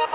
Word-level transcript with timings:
Hej, 0.00 0.08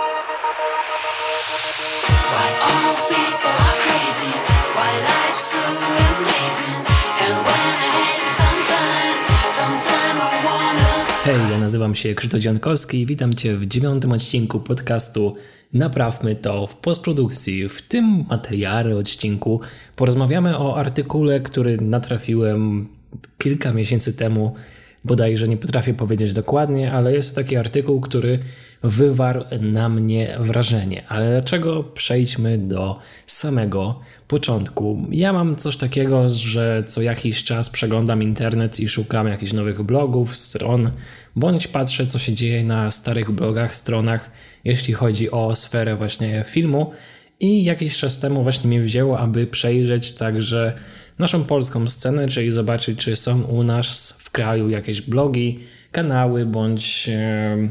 ja 11.50 11.58
nazywam 11.58 11.94
się 11.94 12.14
Krzysztof 12.14 12.40
Dziankowski 12.40 13.00
i 13.00 13.06
witam 13.06 13.34
Cię 13.34 13.56
w 13.56 13.66
dziewiątym 13.66 14.12
odcinku 14.12 14.60
podcastu 14.60 15.36
Naprawmy 15.72 16.36
to 16.36 16.66
w 16.66 16.76
postprodukcji. 16.76 17.68
W 17.68 17.82
tym 17.82 18.24
materiale, 18.28 18.96
odcinku 18.96 19.60
porozmawiamy 19.96 20.58
o 20.58 20.76
artykule, 20.78 21.40
który 21.40 21.78
natrafiłem 21.80 22.88
kilka 23.38 23.72
miesięcy 23.72 24.16
temu. 24.16 24.54
Bodajże 25.06 25.48
nie 25.48 25.56
potrafię 25.56 25.94
powiedzieć 25.94 26.32
dokładnie, 26.32 26.92
ale 26.92 27.12
jest 27.12 27.34
to 27.34 27.42
taki 27.42 27.56
artykuł, 27.56 28.00
który 28.00 28.38
wywarł 28.82 29.44
na 29.60 29.88
mnie 29.88 30.36
wrażenie. 30.40 31.04
Ale 31.08 31.30
dlaczego 31.30 31.84
przejdźmy 31.84 32.58
do 32.58 32.98
samego 33.26 34.00
początku? 34.28 35.06
Ja 35.10 35.32
mam 35.32 35.56
coś 35.56 35.76
takiego, 35.76 36.28
że 36.28 36.84
co 36.86 37.02
jakiś 37.02 37.44
czas 37.44 37.70
przeglądam 37.70 38.22
internet 38.22 38.80
i 38.80 38.88
szukam 38.88 39.28
jakichś 39.28 39.52
nowych 39.52 39.82
blogów, 39.82 40.36
stron, 40.36 40.90
bądź 41.36 41.68
patrzę, 41.68 42.06
co 42.06 42.18
się 42.18 42.32
dzieje 42.32 42.64
na 42.64 42.90
starych 42.90 43.30
blogach, 43.30 43.76
stronach, 43.76 44.30
jeśli 44.64 44.94
chodzi 44.94 45.30
o 45.30 45.54
sferę 45.54 45.96
właśnie 45.96 46.44
filmu. 46.46 46.92
I 47.40 47.64
jakiś 47.64 47.98
czas 47.98 48.18
temu 48.18 48.42
właśnie 48.42 48.68
mnie 48.68 48.80
wzięło, 48.80 49.18
aby 49.18 49.46
przejrzeć 49.46 50.12
także 50.12 50.74
naszą 51.18 51.44
polską 51.44 51.88
scenę, 51.88 52.28
czyli 52.28 52.50
zobaczyć, 52.50 52.98
czy 52.98 53.16
są 53.16 53.42
u 53.42 53.62
nas 53.62 54.20
w 54.22 54.30
kraju 54.30 54.68
jakieś 54.68 55.00
blogi, 55.00 55.60
kanały 55.92 56.46
bądź 56.46 57.08
e, 57.08 57.68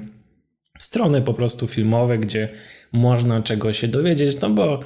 strony 0.80 1.21
po 1.21 1.34
prostu 1.34 1.68
filmowe, 1.68 2.18
gdzie 2.18 2.49
można 2.91 3.41
czegoś 3.41 3.80
się 3.80 3.88
dowiedzieć, 3.88 4.41
no 4.41 4.49
bo 4.49 4.80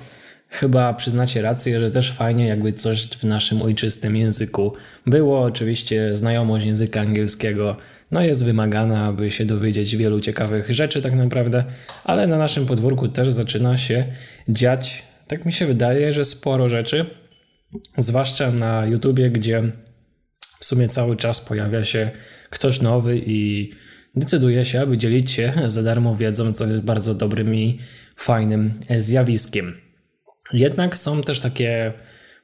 chyba 0.49 0.93
przyznacie 0.93 1.41
rację, 1.41 1.79
że 1.79 1.91
też 1.91 2.11
fajnie 2.11 2.47
jakby 2.47 2.73
coś 2.73 3.07
w 3.07 3.23
naszym 3.23 3.61
ojczystym 3.61 4.15
języku 4.15 4.73
było. 5.05 5.41
Oczywiście 5.41 6.15
znajomość 6.15 6.65
języka 6.65 7.01
angielskiego 7.01 7.75
no 8.11 8.21
jest 8.21 8.45
wymagana, 8.45 9.05
aby 9.05 9.31
się 9.31 9.45
dowiedzieć 9.45 9.95
wielu 9.95 10.19
ciekawych 10.19 10.69
rzeczy 10.69 11.01
tak 11.01 11.13
naprawdę, 11.13 11.63
ale 12.03 12.27
na 12.27 12.37
naszym 12.37 12.65
podwórku 12.65 13.07
też 13.07 13.33
zaczyna 13.33 13.77
się 13.77 14.05
dziać, 14.49 15.03
tak 15.27 15.45
mi 15.45 15.53
się 15.53 15.65
wydaje, 15.65 16.13
że 16.13 16.25
sporo 16.25 16.69
rzeczy, 16.69 17.05
zwłaszcza 17.97 18.51
na 18.51 18.85
YouTubie, 18.85 19.29
gdzie 19.29 19.63
w 20.59 20.65
sumie 20.65 20.87
cały 20.87 21.17
czas 21.17 21.41
pojawia 21.41 21.83
się 21.83 22.11
ktoś 22.49 22.81
nowy 22.81 23.21
i 23.25 23.69
decyduje 24.15 24.65
się, 24.65 24.81
aby 24.81 24.97
dzielić 24.97 25.31
się 25.31 25.53
za 25.65 25.83
darmo 25.83 26.15
wiedzą, 26.15 26.53
co 26.53 26.65
jest 26.65 26.81
bardzo 26.81 27.15
dobrym 27.15 27.55
i 27.55 27.79
fajnym 28.15 28.73
zjawiskiem. 28.97 29.77
Jednak 30.53 30.97
są 30.97 31.21
też 31.21 31.39
takie, 31.39 31.93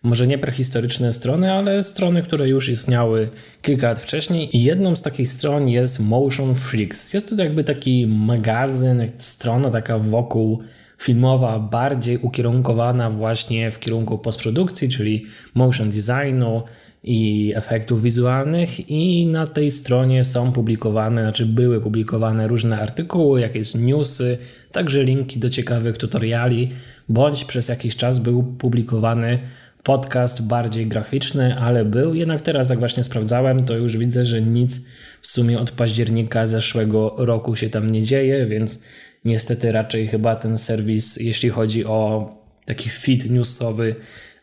może 0.06 0.28
nie 0.28 0.38
prehistoryczne 0.38 1.14
strony, 1.14 1.52
ale 1.52 1.84
strony, 1.84 2.24
które 2.24 2.50
już 2.50 2.70
istniały 2.70 3.30
kilka 3.62 3.88
lat 3.88 4.00
wcześniej. 4.00 4.58
I 4.58 4.64
jedną 4.64 4.96
z 4.96 5.02
takich 5.02 5.28
stron 5.28 5.70
jest 5.70 6.00
Motion 6.00 6.56
Freaks. 6.56 7.14
Jest 7.14 7.30
to 7.30 7.36
jakby 7.36 7.64
taki 7.64 8.08
magazyn, 8.08 9.12
strona 9.18 9.72
taka 9.72 10.00
wokół 10.00 10.60
filmowa, 10.98 11.60
bardziej 11.60 12.18
ukierunkowana 12.18 13.10
właśnie 13.10 13.72
w 13.72 13.80
kierunku 13.80 14.18
postprodukcji, 14.18 14.90
czyli 14.90 15.26
motion 15.54 15.90
designu, 15.90 16.64
i 17.08 17.54
efektów 17.56 18.02
wizualnych 18.02 18.90
i 18.90 19.28
na 19.28 19.48
tej 19.48 19.72
stronie 19.72 20.24
są 20.24 20.52
publikowane, 20.52 21.22
znaczy 21.22 21.46
były 21.46 21.82
publikowane 21.82 22.48
różne 22.48 22.80
artykuły, 22.80 23.42
jakieś 23.42 23.76
newsy, 23.76 24.38
także 24.72 25.04
linki 25.04 25.40
do 25.40 25.50
ciekawych 25.50 25.98
tutoriali, 25.98 26.70
bądź 27.10 27.46
przez 27.46 27.70
jakiś 27.70 27.96
czas 27.96 28.20
był 28.20 28.44
publikowany 28.44 29.40
podcast 29.86 30.48
bardziej 30.48 30.88
graficzny, 30.88 31.56
ale 31.60 31.86
był. 31.86 32.14
Jednak 32.14 32.42
teraz, 32.42 32.70
jak 32.70 32.80
właśnie 32.80 33.04
sprawdzałem, 33.04 33.66
to 33.66 33.78
już 33.78 33.98
widzę, 33.98 34.26
że 34.26 34.42
nic 34.42 34.90
w 35.22 35.28
sumie 35.28 35.60
od 35.60 35.72
października 35.72 36.46
zeszłego 36.46 37.16
roku 37.18 37.56
się 37.56 37.70
tam 37.70 37.92
nie 37.92 38.04
dzieje, 38.04 38.46
więc 38.46 38.84
niestety 39.26 39.72
raczej 39.72 40.08
chyba 40.08 40.36
ten 40.36 40.58
serwis, 40.58 41.18
jeśli 41.18 41.50
chodzi 41.50 41.86
o 41.86 42.30
taki 42.66 42.90
feed 42.90 43.30
newsowy, 43.30 43.96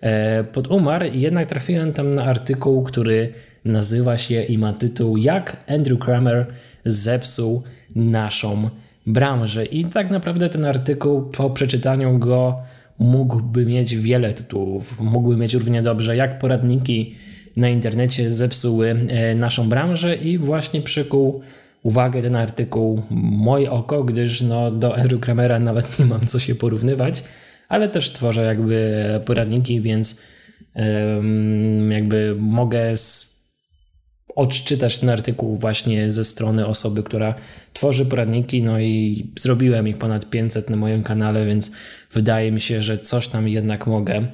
E, 0.03 0.45
pod 0.45 0.67
umarł, 0.67 1.07
jednak 1.13 1.49
trafiłem 1.49 1.93
tam 1.93 2.15
na 2.15 2.25
artykuł, 2.25 2.83
który 2.83 3.33
nazywa 3.65 4.19
się 4.19 4.43
i 4.43 4.59
ma 4.59 4.73
tytuł 4.73 5.17
Jak 5.17 5.57
Andrew 5.69 5.99
Kramer 5.99 6.47
zepsuł 6.85 7.63
naszą 7.97 8.71
branżę. 9.07 9.65
I 9.65 9.85
tak 9.85 10.11
naprawdę 10.11 10.49
ten 10.49 10.65
artykuł 10.65 11.23
po 11.23 11.51
przeczytaniu 11.51 12.19
go 12.19 12.63
mógłby 12.99 13.67
mieć 13.67 13.97
wiele 13.97 14.35
tytułów. 14.35 15.01
Mógłby 15.01 15.37
mieć 15.37 15.55
równie 15.55 15.83
dobrze 15.83 16.17
jak 16.17 16.39
poradniki 16.39 17.15
na 17.57 17.69
internecie 17.69 18.31
zepsuły 18.31 18.91
e, 18.91 19.35
naszą 19.35 19.69
branżę 19.69 20.17
i 20.17 20.39
właśnie 20.39 20.81
przykuł 20.81 21.41
uwagę 21.83 22.23
ten 22.23 22.37
artykuł 22.37 23.03
moje 23.11 23.71
oko, 23.71 24.05
gdyż 24.05 24.41
no, 24.41 24.71
do 24.71 24.97
Andrew 24.97 25.21
Kramera 25.21 25.59
nawet 25.59 25.99
nie 25.99 26.07
mam 26.07 26.21
co 26.21 26.39
się 26.39 26.55
porównywać 26.55 27.23
ale 27.73 27.89
też 27.89 28.13
tworzę 28.13 28.45
jakby 28.45 29.05
poradniki, 29.25 29.81
więc 29.81 30.23
jakby 31.91 32.37
mogę 32.39 32.97
odczytać 34.35 34.99
ten 34.99 35.09
artykuł 35.09 35.57
właśnie 35.57 36.11
ze 36.11 36.25
strony 36.25 36.67
osoby, 36.67 37.03
która 37.03 37.35
tworzy 37.73 38.07
poradniki, 38.07 38.63
no 38.63 38.81
i 38.81 39.27
zrobiłem 39.39 39.89
ich 39.89 39.99
ponad 39.99 40.31
500 40.31 40.71
na 40.71 40.77
moim 40.77 41.03
kanale, 41.03 41.47
więc 41.47 41.73
wydaje 42.13 42.53
mi 42.53 42.61
się, 42.61 42.83
że 42.83 42.99
coś 42.99 43.29
tam 43.29 43.49
jednak 43.49 43.87
mogę 43.87 44.27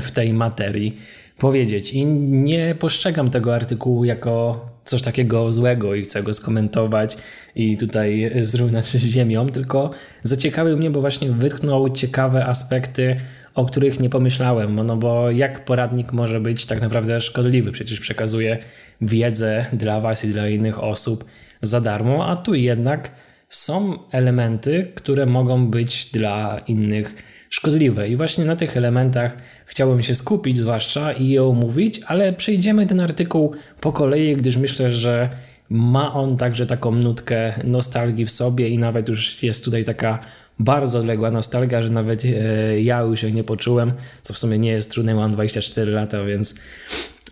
w 0.00 0.10
tej 0.10 0.32
materii 0.32 0.96
powiedzieć. 1.38 1.92
I 1.92 2.06
nie 2.06 2.74
postrzegam 2.78 3.28
tego 3.28 3.54
artykułu 3.54 4.04
jako 4.04 4.60
coś 4.88 5.02
takiego 5.02 5.52
złego 5.52 5.94
i 5.94 6.02
chcę 6.02 6.22
go 6.22 6.34
skomentować 6.34 7.16
i 7.54 7.76
tutaj 7.76 8.32
zrównać 8.40 8.88
się 8.88 8.98
z 8.98 9.04
ziemią, 9.04 9.48
tylko 9.48 9.90
zaciekawił 10.22 10.76
mnie, 10.76 10.90
bo 10.90 11.00
właśnie 11.00 11.30
wytknął 11.30 11.90
ciekawe 11.90 12.46
aspekty, 12.46 13.16
o 13.54 13.64
których 13.64 14.00
nie 14.00 14.10
pomyślałem. 14.10 14.86
No 14.86 14.96
bo 14.96 15.30
jak 15.30 15.64
poradnik 15.64 16.12
może 16.12 16.40
być 16.40 16.66
tak 16.66 16.80
naprawdę 16.80 17.20
szkodliwy? 17.20 17.72
Przecież 17.72 18.00
przekazuje 18.00 18.58
wiedzę 19.00 19.66
dla 19.72 20.00
Was 20.00 20.24
i 20.24 20.28
dla 20.28 20.48
innych 20.48 20.82
osób 20.82 21.24
za 21.62 21.80
darmo, 21.80 22.28
a 22.28 22.36
tu 22.36 22.54
jednak 22.54 23.10
są 23.48 23.98
elementy, 24.10 24.92
które 24.94 25.26
mogą 25.26 25.66
być 25.66 26.10
dla 26.12 26.58
innych 26.66 27.14
szkodliwe. 27.50 28.08
I 28.08 28.16
właśnie 28.16 28.44
na 28.44 28.56
tych 28.56 28.76
elementach 28.76 29.36
chciałbym 29.66 30.02
się 30.02 30.14
skupić, 30.14 30.58
zwłaszcza 30.58 31.12
i 31.12 31.28
je 31.28 31.44
omówić, 31.44 32.00
ale 32.06 32.32
przejdziemy 32.32 32.86
ten 32.86 33.00
artykuł 33.00 33.54
po 33.80 33.92
kolei, 33.92 34.36
gdyż 34.36 34.56
myślę, 34.56 34.92
że 34.92 35.28
ma 35.70 36.14
on 36.14 36.36
także 36.36 36.66
taką 36.66 36.92
nutkę 36.92 37.52
nostalgii 37.64 38.24
w 38.24 38.30
sobie 38.30 38.68
i 38.68 38.78
nawet 38.78 39.08
już 39.08 39.42
jest 39.42 39.64
tutaj 39.64 39.84
taka 39.84 40.18
bardzo 40.58 40.98
odległa 40.98 41.30
nostalgia, 41.30 41.82
że 41.82 41.88
nawet 41.88 42.24
e, 42.24 42.80
ja 42.80 43.00
już 43.00 43.20
się 43.20 43.32
nie 43.32 43.44
poczułem, 43.44 43.92
co 44.22 44.34
w 44.34 44.38
sumie 44.38 44.58
nie 44.58 44.70
jest 44.70 44.90
trudne, 44.90 45.14
mam 45.14 45.32
24 45.32 45.92
lata, 45.92 46.24
więc 46.24 46.54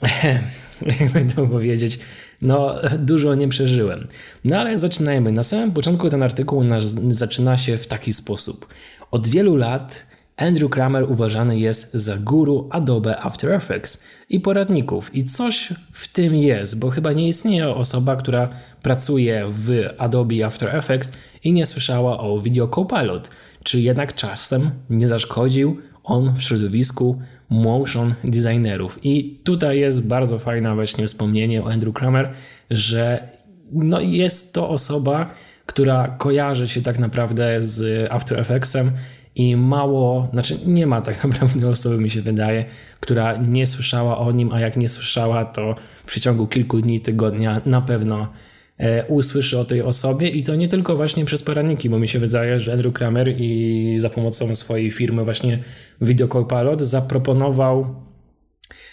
jakby 1.00 1.25
to 1.34 1.47
powiedzieć, 1.47 1.98
no 2.43 2.75
dużo 2.98 3.34
nie 3.34 3.48
przeżyłem. 3.48 4.06
No 4.44 4.59
ale 4.59 4.78
zaczynajmy. 4.78 5.33
Na 5.33 5.43
samym 5.43 5.72
początku 5.72 6.10
ten 6.10 6.22
artykuł 6.22 6.65
zaczyna 7.10 7.56
się 7.56 7.77
w 7.77 7.87
taki 7.87 8.12
sposób. 8.12 8.66
Od 9.11 9.28
wielu 9.28 9.56
lat 9.56 10.06
Andrew 10.37 10.71
Kramer 10.71 11.11
uważany 11.11 11.59
jest 11.59 11.94
za 11.94 12.17
guru 12.17 12.69
Adobe 12.71 13.21
After 13.21 13.53
Effects 13.53 14.05
i 14.28 14.41
poradników. 14.41 15.15
I 15.15 15.25
coś 15.25 15.72
w 15.93 16.12
tym 16.12 16.34
jest, 16.34 16.78
bo 16.78 16.91
chyba 16.91 17.12
nie 17.12 17.28
istnieje 17.28 17.69
osoba, 17.69 18.16
która 18.16 18.49
pracuje 18.83 19.47
w 19.50 19.71
Adobe 19.99 20.47
After 20.47 20.77
Effects 20.77 21.19
i 21.45 21.53
nie 21.53 21.66
słyszała 21.66 22.21
o 22.21 22.41
Video 22.41 22.69
Copilot. 22.69 23.31
Czy 23.62 23.80
jednak 23.80 24.15
czasem 24.15 24.71
nie 24.91 25.09
zaszkodził 25.09 25.77
on 26.04 26.34
w 26.36 26.42
środowisku 26.42 27.21
motion 27.51 28.15
designerów. 28.25 28.98
I 29.03 29.41
tutaj 29.45 29.78
jest 29.78 30.09
bardzo 30.09 30.39
fajne 30.39 30.75
właśnie 30.75 31.07
wspomnienie 31.07 31.63
o 31.63 31.71
Andrew 31.71 31.95
Kramer, 31.95 32.33
że 32.71 33.28
no 33.72 34.01
jest 34.01 34.54
to 34.54 34.69
osoba, 34.69 35.30
która 35.66 36.09
kojarzy 36.18 36.68
się 36.68 36.83
tak 36.83 36.98
naprawdę 36.98 37.63
z 37.63 38.09
After 38.13 38.41
Effectsem 38.41 38.91
i 39.34 39.57
mało, 39.57 40.28
znaczy 40.33 40.59
nie 40.66 40.86
ma 40.86 41.01
tak 41.03 41.24
naprawdę 41.24 41.68
osoby, 41.68 41.98
mi 41.98 42.10
się 42.10 42.22
wydaje, 42.22 42.65
która 43.01 43.36
nie 43.36 43.66
słyszała 43.66 44.18
o 44.18 44.33
nim, 44.33 44.53
a 44.53 44.60
jak 44.60 44.77
nie 44.77 44.89
słyszała, 44.89 45.45
to 45.45 45.74
w 46.04 46.04
przeciągu 46.04 46.47
kilku 46.47 46.80
dni, 46.80 47.01
tygodnia 47.01 47.60
na 47.66 47.80
pewno 47.80 48.33
e, 48.78 49.07
usłyszy 49.07 49.59
o 49.59 49.65
tej 49.65 49.83
osobie 49.83 50.28
i 50.28 50.42
to 50.42 50.54
nie 50.54 50.68
tylko 50.68 50.97
właśnie 50.97 51.24
przez 51.24 51.42
poradniki, 51.42 51.91
bo 51.91 51.98
mi 51.98 52.09
się 52.09 52.18
wydaje, 52.18 52.60
że 52.60 52.72
Andrew 52.72 52.95
Kramer 52.95 53.34
i 53.39 53.97
za 53.98 54.10
pomocą 54.10 54.57
swojej 54.57 54.91
firmy 54.91 55.24
właśnie 55.24 55.59
Video 56.01 56.28
Copilot 56.28 56.83
zaproponował 56.83 58.07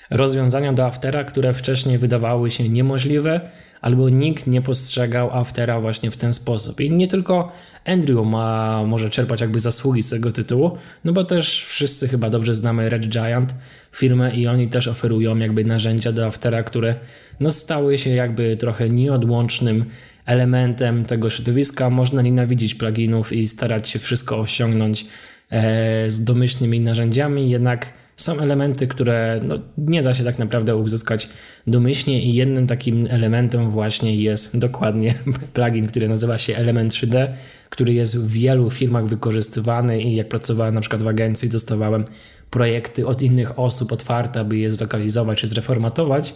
rozwiązania 0.09 0.73
do 0.73 0.85
Aftera, 0.85 1.23
które 1.23 1.53
wcześniej 1.53 1.97
wydawały 1.97 2.51
się 2.51 2.69
niemożliwe, 2.69 3.41
albo 3.83 4.09
nikt 4.09 4.47
nie 4.47 4.61
postrzegał 4.61 5.31
Aftera 5.31 5.81
właśnie 5.81 6.11
w 6.11 6.17
ten 6.17 6.33
sposób. 6.33 6.81
I 6.81 6.91
nie 6.91 7.07
tylko 7.07 7.51
Andrew 7.85 8.25
ma, 8.25 8.83
może 8.85 9.09
czerpać 9.09 9.41
jakby 9.41 9.59
zasługi 9.59 10.03
z 10.03 10.09
tego 10.09 10.31
tytułu, 10.31 10.77
no 11.05 11.13
bo 11.13 11.23
też 11.23 11.63
wszyscy 11.63 12.07
chyba 12.07 12.29
dobrze 12.29 12.55
znamy 12.55 12.89
Red 12.89 13.07
Giant, 13.07 13.55
firmę 13.91 14.35
i 14.35 14.47
oni 14.47 14.67
też 14.67 14.87
oferują 14.87 15.37
jakby 15.37 15.65
narzędzia 15.65 16.11
do 16.11 16.25
Aftera, 16.25 16.63
które 16.63 16.95
no 17.39 17.51
stały 17.51 17.97
się 17.97 18.09
jakby 18.09 18.57
trochę 18.57 18.89
nieodłącznym 18.89 19.85
elementem 20.25 21.05
tego 21.05 21.29
środowiska. 21.29 21.89
Można 21.89 22.21
nienawidzić 22.21 22.75
pluginów 22.75 23.33
i 23.33 23.45
starać 23.45 23.89
się 23.89 23.99
wszystko 23.99 24.39
osiągnąć 24.39 25.05
e, 25.49 26.09
z 26.09 26.23
domyślnymi 26.23 26.79
narzędziami, 26.79 27.49
jednak 27.49 27.93
są 28.17 28.39
elementy, 28.39 28.87
które 28.87 29.39
no, 29.43 29.55
nie 29.77 30.03
da 30.03 30.13
się 30.13 30.23
tak 30.23 30.39
naprawdę 30.39 30.75
uzyskać 30.75 31.29
domyślnie 31.67 32.23
i 32.23 32.33
jednym 32.33 32.67
takim 32.67 33.07
elementem 33.09 33.69
właśnie 33.69 34.15
jest 34.15 34.59
dokładnie 34.59 35.15
plugin, 35.53 35.87
który 35.87 36.09
nazywa 36.09 36.37
się 36.37 36.55
Element 36.55 36.91
3D, 36.91 37.27
który 37.69 37.93
jest 37.93 38.19
w 38.19 38.31
wielu 38.31 38.69
firmach 38.69 39.05
wykorzystywany 39.05 40.01
i 40.01 40.15
jak 40.15 40.29
pracowałem 40.29 40.75
na 40.75 40.81
przykład 40.81 41.03
w 41.03 41.07
agencji, 41.07 41.49
dostawałem 41.49 42.05
projekty 42.49 43.07
od 43.07 43.21
innych 43.21 43.59
osób 43.59 43.91
otwarte, 43.91 44.39
aby 44.39 44.57
je 44.57 44.69
zlokalizować 44.69 45.39
czy 45.39 45.47
zreformatować, 45.47 46.33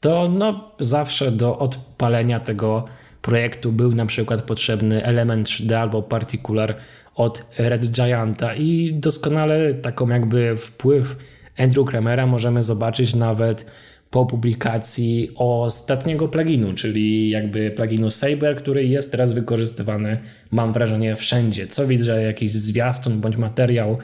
to 0.00 0.28
no, 0.28 0.70
zawsze 0.80 1.32
do 1.32 1.58
odpalenia 1.58 2.40
tego 2.40 2.84
projektu 3.22 3.72
był 3.72 3.94
na 3.94 4.06
przykład 4.06 4.42
potrzebny 4.42 5.04
element 5.04 5.48
3D 5.48 5.74
albo 5.74 6.02
particular 6.02 6.76
od 7.14 7.46
Red 7.58 7.86
Gianta 7.92 8.54
i 8.54 8.94
doskonale 8.94 9.74
taką 9.74 10.08
jakby 10.08 10.56
wpływ 10.56 11.16
Andrew 11.58 11.86
Kremera 11.86 12.26
możemy 12.26 12.62
zobaczyć 12.62 13.14
nawet 13.14 13.66
po 14.10 14.26
publikacji 14.26 15.30
ostatniego 15.36 16.28
pluginu, 16.28 16.74
czyli 16.74 17.30
jakby 17.30 17.70
pluginu 17.70 18.10
Saber, 18.10 18.56
który 18.56 18.84
jest 18.84 19.10
teraz 19.10 19.32
wykorzystywany, 19.32 20.18
mam 20.50 20.72
wrażenie, 20.72 21.16
wszędzie. 21.16 21.66
Co 21.66 21.86
widzę, 21.86 22.22
jakiś 22.22 22.52
zwiastun 22.52 23.20
bądź 23.20 23.36
materiał 23.36 23.98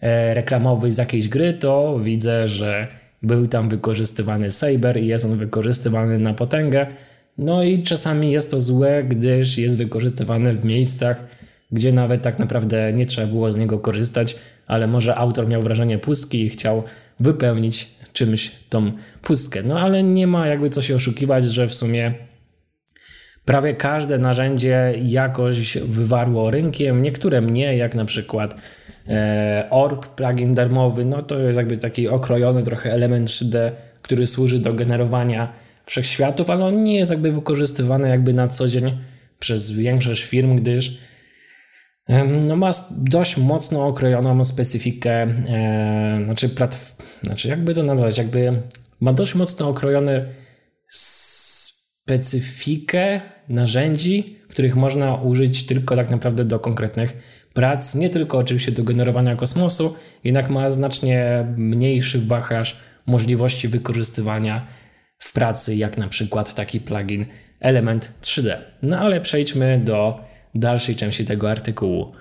e, 0.00 0.34
reklamowy 0.34 0.92
z 0.92 0.98
jakiejś 0.98 1.28
gry, 1.28 1.52
to 1.52 1.98
widzę, 2.02 2.48
że 2.48 2.88
był 3.22 3.46
tam 3.46 3.68
wykorzystywany 3.68 4.52
Saber 4.52 4.96
i 4.96 5.06
jest 5.06 5.24
on 5.24 5.36
wykorzystywany 5.36 6.18
na 6.18 6.34
potęgę. 6.34 6.86
No 7.38 7.62
i 7.62 7.82
czasami 7.82 8.32
jest 8.32 8.50
to 8.50 8.60
złe, 8.60 9.04
gdyż 9.04 9.58
jest 9.58 9.78
wykorzystywany 9.78 10.54
w 10.54 10.64
miejscach, 10.64 11.24
gdzie 11.72 11.92
nawet 11.92 12.22
tak 12.22 12.38
naprawdę 12.38 12.92
nie 12.92 13.06
trzeba 13.06 13.26
było 13.26 13.52
z 13.52 13.56
niego 13.56 13.78
korzystać, 13.78 14.36
ale 14.66 14.86
może 14.86 15.16
autor 15.16 15.48
miał 15.48 15.62
wrażenie 15.62 15.98
pustki 15.98 16.42
i 16.42 16.50
chciał 16.50 16.82
wypełnić 17.20 17.88
czymś 18.12 18.52
tą 18.68 18.92
pustkę. 19.22 19.62
No 19.62 19.80
ale 19.80 20.02
nie 20.02 20.26
ma 20.26 20.46
jakby 20.46 20.70
co 20.70 20.82
się 20.82 20.96
oszukiwać, 20.96 21.44
że 21.44 21.68
w 21.68 21.74
sumie 21.74 22.14
prawie 23.44 23.74
każde 23.74 24.18
narzędzie 24.18 24.94
jakoś 25.02 25.78
wywarło 25.78 26.50
rynkiem, 26.50 27.02
niektóre 27.02 27.40
mnie, 27.40 27.76
jak 27.76 27.94
na 27.94 28.04
przykład 28.04 28.56
e, 29.08 29.66
Orb, 29.70 30.06
plugin 30.06 30.54
darmowy, 30.54 31.04
no 31.04 31.22
to 31.22 31.38
jest 31.38 31.56
jakby 31.56 31.76
taki 31.76 32.08
okrojony 32.08 32.62
trochę 32.62 32.92
element 32.92 33.28
3D, 33.28 33.70
który 34.02 34.26
służy 34.26 34.58
do 34.58 34.74
generowania 34.74 35.52
wszechświatów, 35.86 36.50
ale 36.50 36.64
on 36.64 36.82
nie 36.82 36.96
jest 36.96 37.10
jakby 37.10 37.32
wykorzystywany 37.32 38.08
jakby 38.08 38.32
na 38.32 38.48
co 38.48 38.68
dzień 38.68 38.98
przez 39.38 39.72
większość 39.72 40.24
firm, 40.24 40.56
gdyż 40.56 40.98
no 42.42 42.56
ma 42.56 42.70
dość 42.90 43.36
mocno 43.36 43.86
okrojoną 43.86 44.44
specyfikę, 44.44 45.22
e, 45.22 46.20
znaczy, 46.24 46.48
platf- 46.48 46.94
znaczy 47.22 47.48
jakby 47.48 47.74
to 47.74 47.82
nazwać, 47.82 48.18
jakby 48.18 48.52
ma 49.00 49.12
dość 49.12 49.34
mocno 49.34 49.68
okrojony 49.68 50.24
specyfikę 52.08 53.20
narzędzi, 53.48 54.36
których 54.48 54.76
można 54.76 55.14
użyć 55.14 55.66
tylko 55.66 55.96
tak 55.96 56.10
naprawdę 56.10 56.44
do 56.44 56.60
konkretnych 56.60 57.16
prac, 57.52 57.94
nie 57.94 58.10
tylko 58.10 58.38
oczywiście 58.38 58.72
do 58.72 58.84
generowania 58.84 59.36
kosmosu, 59.36 59.94
jednak 60.24 60.50
ma 60.50 60.70
znacznie 60.70 61.46
mniejszy 61.56 62.18
wachlarz 62.18 62.76
możliwości 63.06 63.68
wykorzystywania 63.68 64.66
w 65.18 65.32
pracy, 65.32 65.76
jak 65.76 65.98
na 65.98 66.08
przykład 66.08 66.54
taki 66.54 66.80
plugin 66.80 67.26
Element 67.60 68.12
3D. 68.22 68.56
No 68.82 68.98
ale 68.98 69.20
przejdźmy 69.20 69.80
do 69.84 70.29
dalszej 70.54 70.96
części 70.96 71.24
tego 71.24 71.50
artykułu. 71.50 72.12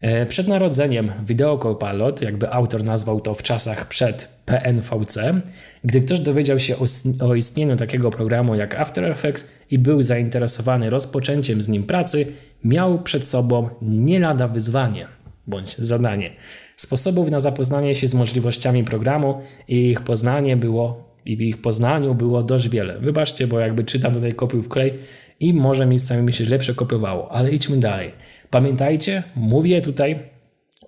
E, 0.00 0.26
przed 0.26 0.48
narodzeniem 0.48 1.12
Video 1.26 1.58
Copilot, 1.58 2.22
jakby 2.22 2.50
autor 2.50 2.84
nazwał 2.84 3.20
to 3.20 3.34
w 3.34 3.42
czasach 3.42 3.88
przed 3.88 4.28
PNVC, 4.44 5.40
gdy 5.84 6.00
ktoś 6.00 6.20
dowiedział 6.20 6.60
się 6.60 6.74
o, 7.20 7.34
istnieniu 7.34 7.76
takiego 7.76 8.10
programu 8.10 8.54
jak 8.54 8.74
After 8.74 9.04
Effects 9.04 9.52
i 9.70 9.78
był 9.78 10.02
zainteresowany 10.02 10.90
rozpoczęciem 10.90 11.60
z 11.60 11.68
nim 11.68 11.82
pracy, 11.82 12.32
miał 12.64 13.02
przed 13.02 13.26
sobą 13.26 13.68
nie 13.82 14.18
lada 14.18 14.48
wyzwanie 14.48 15.06
bądź 15.46 15.76
zadanie. 15.78 16.30
Sposobów 16.76 17.30
na 17.30 17.40
zapoznanie 17.40 17.94
się 17.94 18.08
z 18.08 18.14
możliwościami 18.14 18.84
programu 18.84 19.40
i 19.68 19.90
ich 19.90 20.00
poznanie 20.00 20.56
było 20.56 21.08
i 21.24 21.36
w 21.36 21.40
ich 21.40 21.62
poznaniu 21.62 22.14
było 22.14 22.42
dość 22.42 22.68
wiele. 22.68 22.98
Wybaczcie, 22.98 23.46
bo 23.46 23.58
jakby 23.58 23.84
czytam 23.84 24.14
tutaj 24.14 24.32
kopiuj 24.32 24.62
w 24.62 24.68
klej 24.68 24.98
i 25.40 25.54
może 25.54 25.86
miejscami 25.86 26.22
mi 26.22 26.32
się 26.32 26.44
źle 26.44 26.58
przekopiowało, 26.58 27.32
ale 27.32 27.52
idźmy 27.52 27.76
dalej. 27.76 28.12
Pamiętajcie, 28.50 29.22
mówię 29.36 29.80
tutaj 29.80 30.18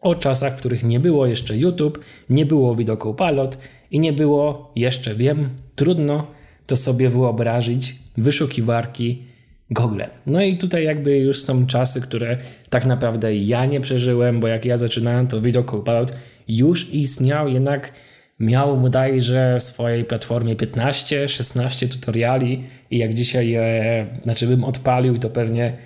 o 0.01 0.15
czasach, 0.15 0.53
w 0.55 0.59
których 0.59 0.85
nie 0.85 1.01
było 1.01 1.27
jeszcze 1.27 1.57
YouTube, 1.57 2.05
nie 2.31 2.47
było 2.47 2.75
Pilot 3.15 3.59
i 3.91 4.01
nie 4.01 4.13
było 4.13 4.73
jeszcze, 4.77 5.15
wiem, 5.15 5.49
trudno 5.77 6.27
to 6.67 6.77
sobie 6.77 7.09
wyobrazić, 7.09 7.95
wyszukiwarki 8.17 9.23
Google. 9.71 10.03
No 10.27 10.43
i 10.43 10.59
tutaj 10.59 10.85
jakby 10.85 11.19
już 11.19 11.43
są 11.43 11.67
czasy, 11.67 12.01
które 12.01 12.39
tak 12.71 12.87
naprawdę 12.87 13.37
ja 13.37 13.67
nie 13.67 13.81
przeżyłem, 13.81 14.41
bo 14.41 14.49
jak 14.49 14.65
ja 14.65 14.77
zaczynałem, 14.77 15.27
to 15.27 15.41
Pilot 15.83 16.13
już 16.49 16.95
istniał, 16.95 17.49
jednak 17.49 17.93
miał 18.41 18.77
bodajże 18.77 19.57
w 19.61 19.63
swojej 19.63 20.05
platformie 20.05 20.57
15-16 20.57 21.93
tutoriali 21.93 22.65
i 22.91 22.99
jak 22.99 23.15
dzisiaj, 23.15 23.55
e, 23.55 24.07
znaczy 24.23 24.47
bym 24.47 24.65
odpalił, 24.65 25.19
to 25.19 25.31
pewnie 25.31 25.77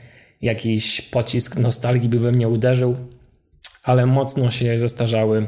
jakiś 0.42 1.00
pocisk 1.00 1.56
nostalgii 1.56 2.08
by 2.08 2.18
we 2.18 2.32
mnie 2.32 2.48
uderzył, 2.48 2.96
ale 3.84 4.06
mocno 4.06 4.50
się 4.50 4.78
zestarzały 4.78 5.46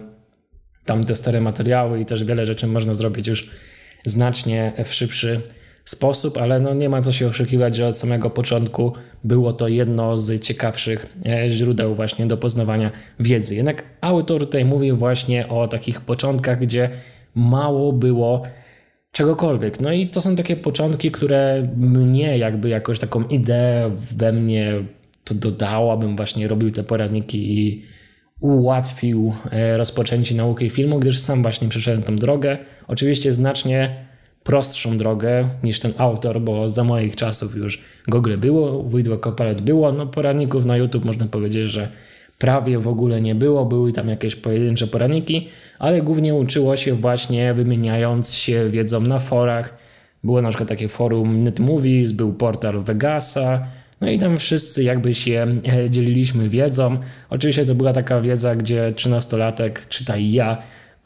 tamte 0.85 1.17
stare 1.17 1.41
materiały 1.41 2.00
i 2.00 2.05
też 2.05 2.25
wiele 2.25 2.47
rzeczy 2.47 2.67
można 2.67 2.94
zrobić 2.94 3.29
już 3.29 3.50
znacznie 4.05 4.73
w 4.85 4.94
szybszy 4.94 5.41
sposób, 5.87 6.38
ale 6.38 6.61
no 6.61 6.75
nie 6.75 6.88
ma 6.88 7.03
co 7.03 7.12
się 7.12 7.29
oszukiwać, 7.29 7.77
że 7.77 7.88
od 7.88 7.97
samego 7.97 8.31
początku 8.31 8.93
było 9.25 9.53
to 9.53 9.69
jedno 9.69 10.19
z 10.19 10.43
ciekawszych 10.43 11.17
e, 11.27 11.50
źródeł 11.50 11.94
właśnie 11.94 12.27
do 12.27 12.37
poznawania 12.37 12.91
wiedzy. 13.21 13.55
Jednak 13.55 13.85
autor 14.00 14.40
tutaj 14.40 14.64
mówi 14.64 14.93
właśnie 14.93 15.49
o 15.49 15.69
takich 15.69 16.00
początkach, 16.00 16.61
gdzie 16.61 16.90
mało 17.35 17.93
było 17.93 18.43
czegokolwiek. 19.12 19.81
No 19.81 19.93
i 19.93 20.07
to 20.07 20.21
są 20.21 20.37
takie 20.37 20.57
początki, 20.57 21.11
które 21.11 21.69
mnie 21.76 22.38
jakby 22.38 22.69
jakoś 22.69 22.99
taką 22.99 23.28
ideę 23.28 23.90
we 24.16 24.33
mnie 24.33 24.73
to 25.25 25.35
dodało, 25.35 25.93
abym 25.93 26.16
właśnie 26.16 26.49
robił 26.49 26.71
te 26.71 26.85
poradniki 26.85 27.59
i 27.59 27.83
ułatwił 28.40 29.35
e, 29.50 29.76
rozpoczęcie 29.76 30.35
nauki 30.35 30.71
filmu, 30.71 30.99
gdyż 30.99 31.19
sam 31.19 31.43
właśnie 31.43 31.69
przeszedłem 31.69 32.02
tą 32.02 32.16
drogę. 32.16 32.59
Oczywiście 32.88 33.33
znacznie 33.33 34.07
prostszą 34.47 34.99
drogę 34.99 35.49
niż 35.62 35.81
ten 35.81 35.93
autor, 35.99 36.41
bo 36.41 36.69
za 36.69 36.85
moich 36.85 37.17
czasów 37.17 37.57
już 37.57 37.83
Google 38.09 38.37
było, 38.37 38.85
Wideo 38.85 39.19
Copilot 39.19 39.61
było, 39.61 39.93
no 39.93 40.07
poradników 40.07 40.65
na 40.65 40.76
YouTube 40.76 41.05
można 41.05 41.26
powiedzieć, 41.26 41.71
że 41.71 41.88
prawie 42.38 42.79
w 42.79 42.88
ogóle 42.88 43.21
nie 43.21 43.35
było, 43.35 43.65
były 43.65 43.93
tam 43.93 44.09
jakieś 44.09 44.37
pojedyncze 44.37 44.87
poradniki, 44.87 45.49
ale 45.79 46.03
głównie 46.03 46.35
uczyło 46.35 46.76
się 46.76 46.95
właśnie 46.95 47.55
wymieniając 47.55 48.35
się 48.35 48.71
wiedzą 48.71 49.00
na 49.00 49.19
forach. 49.19 49.79
Było 50.25 50.43
na 50.43 50.49
przykład 50.49 50.69
takie 50.69 50.88
forum 50.88 51.43
NetMovies, 51.43 52.12
był 52.12 52.33
portal 52.33 52.83
Vegasa, 52.83 53.67
no 54.00 54.11
i 54.11 54.19
tam 54.19 54.37
wszyscy 54.37 54.83
jakby 54.83 55.15
się 55.15 55.47
e, 55.69 55.91
dzieliliśmy 55.91 56.49
wiedzą. 56.49 56.97
Oczywiście 57.31 57.65
to 57.65 57.75
była 57.75 57.93
taka 57.93 58.21
wiedza, 58.21 58.57
gdzie 58.57 58.93
13-latek, 58.97 59.73
czytaj 59.88 60.33
ja, 60.33 60.59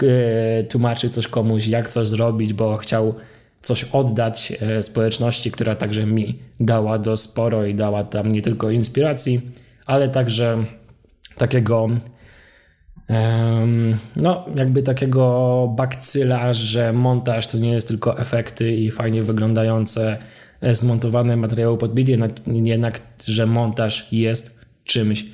e, 0.02 0.64
tłumaczy 0.64 1.10
coś 1.10 1.28
komuś, 1.28 1.66
jak 1.66 1.88
coś 1.88 2.08
zrobić, 2.08 2.52
bo 2.52 2.76
chciał 2.76 3.14
coś 3.62 3.84
oddać 3.84 4.52
e, 4.60 4.82
społeczności, 4.82 5.50
która 5.50 5.74
także 5.74 6.06
mi 6.06 6.38
dała 6.60 6.98
do 6.98 7.16
sporo 7.16 7.66
i 7.66 7.74
dała 7.74 8.04
tam 8.04 8.32
nie 8.32 8.42
tylko 8.42 8.70
inspiracji, 8.70 9.40
ale 9.86 10.08
także 10.08 10.64
takiego 11.36 11.88
no, 14.16 14.46
jakby 14.54 14.82
takiego 14.82 15.74
bakcyla, 15.76 16.52
że 16.52 16.92
montaż 16.92 17.46
to 17.46 17.58
nie 17.58 17.72
jest 17.72 17.88
tylko 17.88 18.18
efekty 18.18 18.72
i 18.72 18.90
fajnie 18.90 19.22
wyglądające 19.22 20.18
e, 20.60 20.74
zmontowane 20.74 21.36
materiały 21.36 21.78
pod 21.78 21.94
MIDI, 21.94 22.18
jednak, 22.46 23.00
że 23.26 23.46
montaż 23.46 24.12
jest 24.12 24.64
czymś 24.84 25.24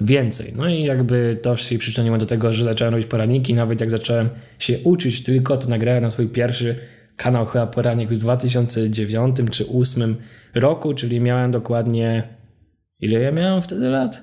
więcej. 0.00 0.52
No 0.56 0.68
i 0.68 0.82
jakby 0.82 1.38
to 1.42 1.56
się 1.56 1.78
przyczyniło 1.78 2.18
do 2.18 2.26
tego, 2.26 2.52
że 2.52 2.64
zacząłem 2.64 2.94
robić 2.94 3.06
poradniki. 3.06 3.54
Nawet 3.54 3.80
jak 3.80 3.90
zacząłem 3.90 4.28
się 4.58 4.78
uczyć 4.78 5.22
tylko, 5.22 5.56
to 5.56 5.68
nagrałem 5.68 6.02
na 6.02 6.10
swój 6.10 6.28
pierwszy 6.28 6.76
kanał 7.20 7.46
chyba 7.46 7.66
poradnik 7.66 8.10
w 8.10 8.18
2009 8.18 9.36
czy 9.36 9.42
2008 9.42 10.16
roku, 10.54 10.94
czyli 10.94 11.20
miałem 11.20 11.50
dokładnie. 11.50 12.28
Ile 13.00 13.20
ja 13.20 13.32
miałem 13.32 13.62
wtedy 13.62 13.88
lat? 13.88 14.22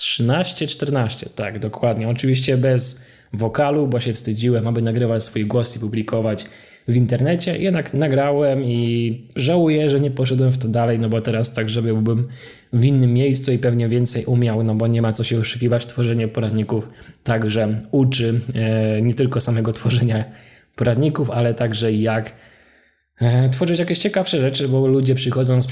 13-14, 0.00 1.28
tak, 1.34 1.58
dokładnie. 1.58 2.08
Oczywiście 2.08 2.56
bez 2.56 3.06
wokalu, 3.32 3.86
bo 3.86 4.00
się 4.00 4.12
wstydziłem, 4.12 4.68
aby 4.68 4.82
nagrywać 4.82 5.24
swój 5.24 5.46
głos 5.46 5.76
i 5.76 5.80
publikować 5.80 6.46
w 6.88 6.96
internecie. 6.96 7.58
Jednak 7.58 7.94
nagrałem 7.94 8.64
i 8.64 9.28
żałuję, 9.36 9.88
że 9.88 10.00
nie 10.00 10.10
poszedłem 10.10 10.52
w 10.52 10.58
to 10.58 10.68
dalej, 10.68 10.98
no 10.98 11.08
bo 11.08 11.20
teraz 11.20 11.52
tak, 11.52 11.70
żeby 11.70 11.88
byłbym 11.88 12.28
w 12.72 12.84
innym 12.84 13.12
miejscu 13.12 13.52
i 13.52 13.58
pewnie 13.58 13.88
więcej 13.88 14.24
umiał, 14.24 14.62
no 14.62 14.74
bo 14.74 14.86
nie 14.86 15.02
ma 15.02 15.12
co 15.12 15.24
się 15.24 15.38
oszukiwać. 15.38 15.86
Tworzenie 15.86 16.28
poradników 16.28 16.88
także 17.24 17.80
uczy 17.90 18.40
e, 18.54 19.02
nie 19.02 19.14
tylko 19.14 19.40
samego 19.40 19.72
tworzenia 19.72 20.24
poradników, 20.78 21.30
ale 21.30 21.54
także 21.54 21.92
jak 21.92 22.32
e, 23.20 23.48
tworzyć 23.48 23.78
jakieś 23.78 23.98
ciekawsze 23.98 24.40
rzeczy, 24.40 24.68
bo 24.68 24.86
ludzie 24.86 25.14
przychodzą 25.14 25.62
z, 25.62 25.68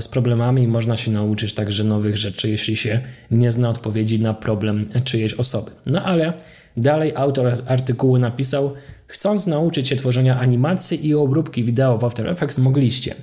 z 0.00 0.08
problemami 0.08 0.62
i 0.62 0.68
można 0.68 0.96
się 0.96 1.10
nauczyć 1.10 1.54
także 1.54 1.84
nowych 1.84 2.16
rzeczy, 2.16 2.48
jeśli 2.48 2.76
się 2.76 3.00
nie 3.30 3.52
zna 3.52 3.68
odpowiedzi 3.68 4.20
na 4.20 4.34
problem 4.34 4.86
czyjejś 5.04 5.34
osoby. 5.34 5.70
No 5.86 6.04
ale 6.04 6.32
dalej 6.76 7.12
autor 7.14 7.52
artykułu 7.66 8.18
napisał, 8.18 8.74
chcąc 9.06 9.46
nauczyć 9.46 9.88
się 9.88 9.96
tworzenia 9.96 10.38
animacji 10.40 11.06
i 11.06 11.14
obróbki 11.14 11.64
wideo 11.64 11.98
w 11.98 12.04
After 12.04 12.28
Effects 12.28 12.58
mogliście 12.58 13.14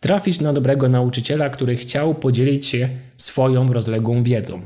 trafić 0.00 0.40
na 0.40 0.52
dobrego 0.52 0.88
nauczyciela, 0.88 1.50
który 1.50 1.76
chciał 1.76 2.14
podzielić 2.14 2.66
się 2.66 2.88
swoją 3.16 3.72
rozległą 3.72 4.22
wiedzą. 4.22 4.60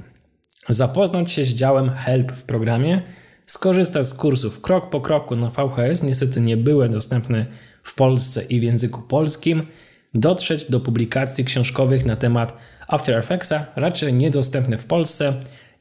Zapoznać 0.69 1.31
się 1.31 1.45
z 1.45 1.55
działem 1.55 1.91
Help 1.91 2.33
w 2.33 2.43
programie, 2.43 3.03
skorzystać 3.47 4.07
z 4.07 4.15
kursów 4.15 4.61
krok 4.61 4.91
po 4.91 5.01
kroku 5.01 5.37
na 5.37 5.51
VHS, 5.51 6.03
niestety 6.03 6.41
nie 6.41 6.57
były 6.57 6.89
dostępne 6.89 7.47
w 7.83 7.95
Polsce 7.95 8.43
i 8.43 8.61
w 8.61 8.63
języku 8.63 9.03
polskim, 9.03 9.63
dotrzeć 10.15 10.71
do 10.71 10.81
publikacji 10.81 11.45
książkowych 11.45 12.07
na 12.07 12.17
temat 12.17 12.57
After 12.89 13.19
Effectsa, 13.19 13.67
raczej 13.77 14.15
niedostępne 14.15 14.79
w 14.79 14.87
Polsce 14.87 15.35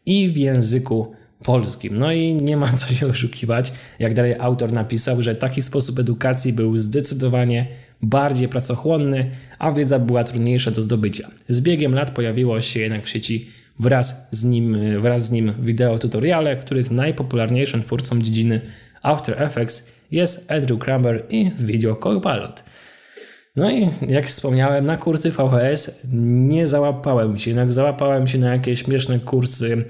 i 0.06 0.30
w 0.30 0.38
języku 0.38 1.12
polskim. 1.44 1.98
No 1.98 2.12
i 2.12 2.36
nie 2.36 2.58
ma 2.58 2.74
co 2.78 2.94
się 2.94 3.08
oszukiwać, 3.08 3.74
jak 4.00 4.14
dalej 4.14 4.36
autor 4.40 4.72
napisał, 4.72 5.22
że 5.22 5.36
taki 5.36 5.62
sposób 5.62 6.00
edukacji 6.00 6.54
był 6.54 6.78
zdecydowanie 6.78 7.68
bardziej 8.02 8.48
pracochłonny, 8.48 9.32
a 9.60 9.72
wiedza 9.72 10.00
była 10.00 10.24
trudniejsza 10.24 10.72
do 10.72 10.82
zdobycia. 10.82 11.30
Z 11.50 11.62
biegiem 11.62 11.96
lat 11.96 12.12
pojawiło 12.12 12.62
się 12.62 12.80
jednak 12.80 13.06
w 13.06 13.10
sieci 13.10 13.50
wraz 13.82 14.30
z 14.32 14.44
nim, 14.44 14.78
wraz 15.02 15.26
z 15.26 15.32
nim 15.32 15.54
wideo 15.60 15.98
tutoriale, 15.98 16.56
których 16.56 16.92
najpopularniejszym 16.92 17.84
twórcą 17.84 18.22
dziedziny 18.22 18.62
After 19.02 19.44
Effects 19.44 19.92
jest 20.12 20.52
Andrew 20.52 20.80
Kramer 20.80 21.26
i 21.30 21.52
Video 21.60 21.96
Copilot. 21.96 22.64
No 23.56 23.72
i 23.72 23.90
jak 24.08 24.26
wspomniałem, 24.26 24.86
na 24.86 24.98
kursy 24.98 25.32
VHS 25.32 26.08
nie 26.14 26.68
załapałem 26.68 27.40
się, 27.40 27.52
jednak 27.52 27.74
załapałem 27.74 28.28
się 28.28 28.38
na 28.38 28.54
jakieś 28.54 28.84
śmieszne 28.84 29.20
kursy 29.20 29.86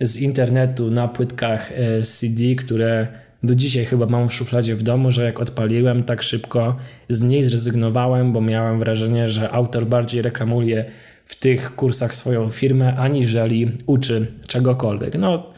z 0.00 0.20
internetu 0.20 0.90
na 0.90 1.08
płytkach 1.08 1.72
e, 1.72 2.02
CD, 2.02 2.54
które 2.54 3.08
do 3.42 3.54
dzisiaj 3.54 3.84
chyba 3.84 4.06
mam 4.06 4.28
w 4.28 4.34
szufladzie 4.34 4.74
w 4.74 4.82
domu, 4.82 5.10
że 5.10 5.24
jak 5.24 5.40
odpaliłem 5.40 6.02
tak 6.02 6.22
szybko 6.22 6.76
z 7.08 7.22
niej 7.22 7.42
zrezygnowałem, 7.42 8.32
bo 8.32 8.40
miałem 8.40 8.78
wrażenie, 8.78 9.28
że 9.28 9.50
autor 9.50 9.86
bardziej 9.86 10.22
reklamuje 10.22 10.84
w 11.24 11.40
tych 11.40 11.74
kursach 11.74 12.14
swoją 12.14 12.48
firmę, 12.48 12.96
aniżeli 12.96 13.70
uczy 13.86 14.26
czegokolwiek. 14.46 15.14
No, 15.18 15.52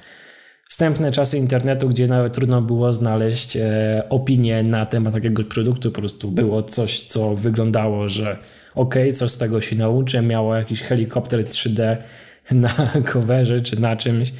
wstępne 0.68 1.12
czasy 1.12 1.38
internetu, 1.38 1.88
gdzie 1.88 2.06
nawet 2.06 2.32
trudno 2.32 2.62
było 2.62 2.92
znaleźć 2.92 3.56
e, 3.56 4.02
opinię 4.10 4.62
na 4.62 4.86
temat 4.86 5.14
takiego 5.14 5.44
produktu, 5.44 5.90
po 5.90 6.00
prostu 6.00 6.30
było 6.30 6.62
coś, 6.62 7.00
co 7.00 7.36
wyglądało, 7.36 8.08
że 8.08 8.38
ok, 8.74 8.94
coś 9.14 9.30
z 9.30 9.38
tego 9.38 9.60
się 9.60 9.76
nauczę, 9.76 10.22
miało 10.22 10.56
jakiś 10.56 10.82
helikopter 10.82 11.44
3D 11.44 11.96
na 12.50 12.92
coverze 13.12 13.60
czy 13.60 13.80
na 13.80 13.96
czymś. 13.96 14.32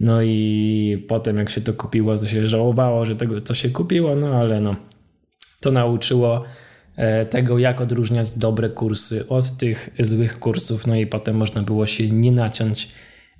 No 0.00 0.22
i 0.22 1.04
potem 1.08 1.36
jak 1.36 1.50
się 1.50 1.60
to 1.60 1.72
kupiło, 1.72 2.18
to 2.18 2.26
się 2.26 2.46
żałowało, 2.46 3.06
że 3.06 3.14
tego 3.14 3.40
to 3.40 3.54
się 3.54 3.68
kupiło, 3.68 4.16
no 4.16 4.28
ale 4.28 4.60
no 4.60 4.76
to 5.60 5.70
nauczyło 5.70 6.44
tego, 7.30 7.58
jak 7.58 7.80
odróżniać 7.80 8.30
dobre 8.30 8.68
kursy 8.68 9.28
od 9.28 9.56
tych 9.56 9.90
złych 9.98 10.38
kursów, 10.38 10.86
no 10.86 10.96
i 10.96 11.06
potem 11.06 11.36
można 11.36 11.62
było 11.62 11.86
się 11.86 12.10
nie 12.10 12.32
naciąć 12.32 12.88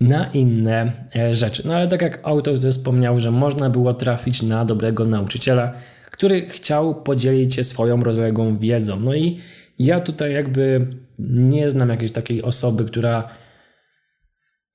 na 0.01 0.31
inne 0.33 0.93
e, 1.17 1.35
rzeczy. 1.35 1.63
No 1.67 1.75
ale 1.75 1.89
tak 1.89 2.03
jak 2.03 2.21
autor 2.23 2.59
wspomniał, 2.59 3.21
że 3.21 3.31
można 3.31 3.71
było 3.71 3.95
trafić 3.95 4.43
na 4.43 4.65
dobrego 4.65 5.05
nauczyciela, 5.05 5.73
który 6.11 6.49
chciał 6.49 7.03
podzielić 7.03 7.55
się 7.55 7.65
swoją 7.65 8.03
rozległą 8.03 8.59
wiedzą. 8.59 9.01
No 9.01 9.15
i 9.15 9.41
ja 9.79 10.01
tutaj 10.01 10.33
jakby 10.33 10.87
nie 11.19 11.71
znam 11.71 11.89
jakiejś 11.89 12.13
takiej 12.13 12.43
osoby, 12.43 12.85
która 12.85 13.29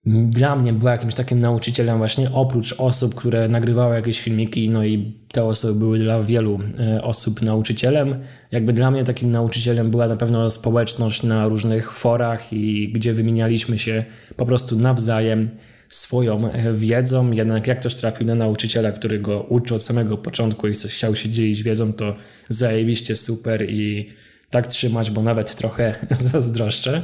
dla 0.06 0.56
mnie 0.56 0.74
była 0.74 0.92
jakimś 0.92 1.14
takim 1.14 1.40
nauczycielem 1.40 1.98
właśnie 1.98 2.32
oprócz 2.32 2.76
osób, 2.78 3.16
które 3.16 3.48
nagrywały 3.48 3.96
jakieś 3.96 4.22
filmiki, 4.22 4.70
no 4.70 4.86
i 4.86 5.14
te 5.32 5.44
osoby 5.44 5.80
były 5.80 6.00
dla 6.00 6.24
wielu 6.24 6.60
e, 6.80 7.04
osób 7.04 7.42
nauczycielem. 7.42 8.20
Jakby 8.52 8.74
dla 8.74 8.92
mnie 8.92 9.04
takim 9.04 9.32
nauczycielem 9.32 9.92
była 9.92 10.08
na 10.08 10.18
pewno 10.18 10.50
społeczność 10.50 11.24
na 11.24 11.48
różnych 11.48 11.92
forach 11.92 12.54
i 12.54 12.92
gdzie 12.94 13.14
wymienialiśmy 13.14 13.80
się 13.80 14.06
po 14.36 14.46
prostu 14.46 14.80
nawzajem 14.80 15.50
swoją 15.90 16.52
e, 16.52 16.74
wiedzą. 16.74 17.32
Jednak 17.32 17.68
jak 17.68 17.80
ktoś 17.80 17.96
trafił 17.96 18.28
na 18.28 18.36
nauczyciela, 18.36 18.92
który 18.92 19.20
go 19.20 19.42
uczy 19.42 19.76
od 19.76 19.84
samego 19.84 20.18
początku 20.18 20.68
i 20.68 20.74
chciał 20.74 21.16
się 21.16 21.30
dzielić 21.30 21.64
wiedzą, 21.64 21.94
to 21.94 22.16
zajebiście 22.50 23.16
super 23.16 23.70
i 23.70 24.10
tak 24.50 24.68
trzymać, 24.68 25.12
bo 25.12 25.22
nawet 25.22 25.56
trochę 25.56 25.96
zazdroszczę. 26.32 27.02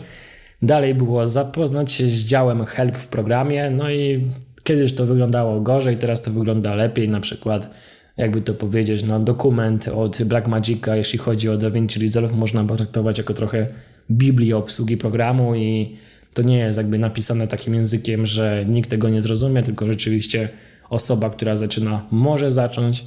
Dalej 0.62 0.96
było 0.96 1.26
zapoznać 1.26 1.92
się 1.92 2.08
z 2.08 2.24
działem 2.24 2.66
help 2.66 2.98
w 2.98 3.08
programie, 3.08 3.70
no 3.70 3.92
i 3.92 4.28
kiedyś 4.64 4.94
to 4.94 5.06
wyglądało 5.06 5.62
gorzej, 5.62 5.98
teraz 5.98 6.22
to 6.22 6.32
wygląda 6.32 6.76
lepiej, 6.76 7.10
na 7.10 7.20
przykład 7.20 7.70
jakby 8.18 8.42
to 8.42 8.54
powiedzieć, 8.54 9.04
no 9.04 9.20
dokument 9.20 9.88
od 9.88 10.24
Blackmagica, 10.24 10.96
jeśli 10.96 11.20
chodzi 11.20 11.50
o 11.50 11.58
DaVinci 11.58 12.00
Resolve, 12.00 12.36
można 12.36 12.64
potraktować 12.64 13.18
jako 13.18 13.34
trochę 13.34 13.68
Biblię 14.12 14.58
obsługi 14.58 14.98
programu 14.98 15.56
i 15.56 15.96
to 16.34 16.42
nie 16.42 16.58
jest 16.58 16.78
jakby 16.78 16.98
napisane 16.98 17.48
takim 17.48 17.74
językiem, 17.74 18.26
że 18.26 18.66
nikt 18.68 18.90
tego 18.90 19.10
nie 19.10 19.22
zrozumie, 19.22 19.64
tylko 19.64 19.88
rzeczywiście 19.88 20.50
osoba, 20.90 21.30
która 21.30 21.56
zaczyna, 21.56 22.06
może 22.12 22.52
zacząć 22.52 23.06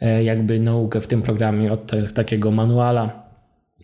e, 0.00 0.24
jakby 0.24 0.60
naukę 0.60 1.00
w 1.00 1.06
tym 1.06 1.22
programie 1.22 1.72
od 1.72 1.90
takiego 2.14 2.50
manuala, 2.50 3.19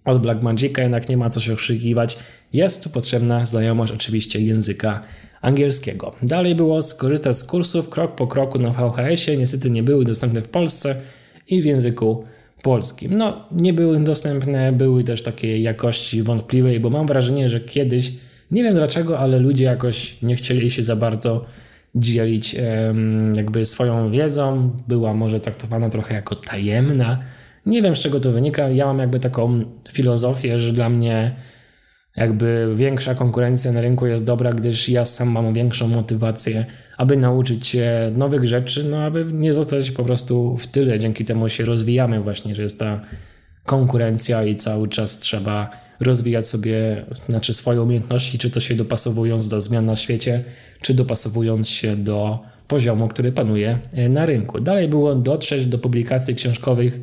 od 0.07 0.23
Blackmagica, 0.23 0.83
jednak 0.83 1.09
nie 1.09 1.17
ma 1.17 1.31
co 1.31 1.41
się 1.41 1.53
oszukiwać. 1.53 2.19
Jest 2.53 2.85
tu 2.85 2.91
potrzebna 2.91 3.47
znajomość 3.47 3.93
oczywiście 3.93 4.41
języka 4.41 5.01
angielskiego. 5.41 6.15
Dalej 6.23 6.55
było 6.55 6.83
skorzystać 6.83 7.37
z 7.37 7.45
kursów 7.45 7.89
krok 7.89 8.15
po 8.15 8.27
kroku 8.27 8.59
na 8.59 8.71
VHS-ie. 8.71 9.37
Niestety 9.37 9.71
nie 9.71 9.83
były 9.83 10.05
dostępne 10.05 10.43
w 10.43 10.49
Polsce 10.49 11.01
i 11.49 11.63
w 11.63 11.65
języku 11.65 12.25
polskim. 12.63 13.19
No, 13.19 13.47
nie 13.53 13.73
były 13.73 14.01
dostępne, 14.01 14.73
były 14.73 15.05
też 15.05 15.23
takiej 15.23 15.63
jakości 15.63 16.23
wątpliwej, 16.23 16.81
bo 16.81 16.91
mam 16.91 17.07
wrażenie, 17.07 17.49
że 17.49 17.61
kiedyś, 17.61 18.13
nie 18.51 18.63
wiem 18.63 18.75
dlaczego, 18.75 19.19
ale 19.19 19.39
ludzie 19.39 19.65
jakoś 19.65 20.23
nie 20.23 20.37
chcieli 20.37 20.71
się 20.71 20.83
za 20.83 20.97
bardzo 20.97 21.45
dzielić 21.95 22.57
jakby 23.37 23.65
swoją 23.65 24.11
wiedzą. 24.11 24.71
Była 24.89 25.15
może 25.15 25.41
traktowana 25.41 25.89
trochę 25.89 26.15
jako 26.15 26.37
tajemna 26.37 27.19
nie 27.67 27.83
wiem 27.83 27.97
z 27.97 28.01
czego 28.01 28.21
to 28.21 28.33
wynika. 28.33 28.69
Ja 28.69 28.87
mam 28.87 28.99
jakby 28.99 29.21
taką 29.21 29.65
filozofię, 29.93 30.59
że 30.59 30.73
dla 30.73 30.89
mnie 30.89 31.37
jakby 32.17 32.73
większa 32.75 33.15
konkurencja 33.15 33.73
na 33.73 33.81
rynku 33.81 34.07
jest 34.07 34.25
dobra, 34.25 34.53
gdyż 34.53 34.89
ja 34.89 35.07
sam 35.07 35.29
mam 35.29 35.53
większą 35.53 35.89
motywację, 35.89 36.65
aby 36.97 37.17
nauczyć 37.17 37.67
się 37.67 38.13
nowych 38.17 38.47
rzeczy, 38.47 38.85
no 38.85 39.03
aby 39.03 39.25
nie 39.33 39.53
zostać 39.53 39.91
po 39.91 40.05
prostu 40.05 40.57
w 40.57 40.67
tyle. 40.67 40.99
Dzięki 40.99 41.25
temu 41.25 41.49
się 41.49 41.65
rozwijamy 41.65 42.21
właśnie, 42.21 42.55
że 42.55 42.63
jest 42.63 42.79
ta 42.79 43.01
konkurencja 43.65 44.45
i 44.45 44.57
cały 44.57 44.89
czas 44.89 45.19
trzeba 45.19 45.71
rozwijać 46.01 46.47
sobie, 46.47 47.05
znaczy 47.15 47.55
swoje 47.55 47.83
umiejętności, 47.83 48.39
czy 48.39 48.51
to 48.51 48.61
się 48.61 48.75
dopasowując 48.75 49.49
do 49.49 49.61
zmian 49.61 49.87
na 49.87 49.97
świecie, 49.97 50.45
czy 50.81 50.95
dopasowując 50.95 51.69
się 51.69 51.97
do 51.97 52.39
poziomu, 52.69 53.09
który 53.09 53.33
panuje 53.33 53.79
na 54.09 54.27
rynku. 54.27 54.61
Dalej 54.61 54.89
było 54.89 55.15
dotrzeć 55.15 55.67
do 55.67 55.79
publikacji 55.79 56.35
książkowych 56.35 57.01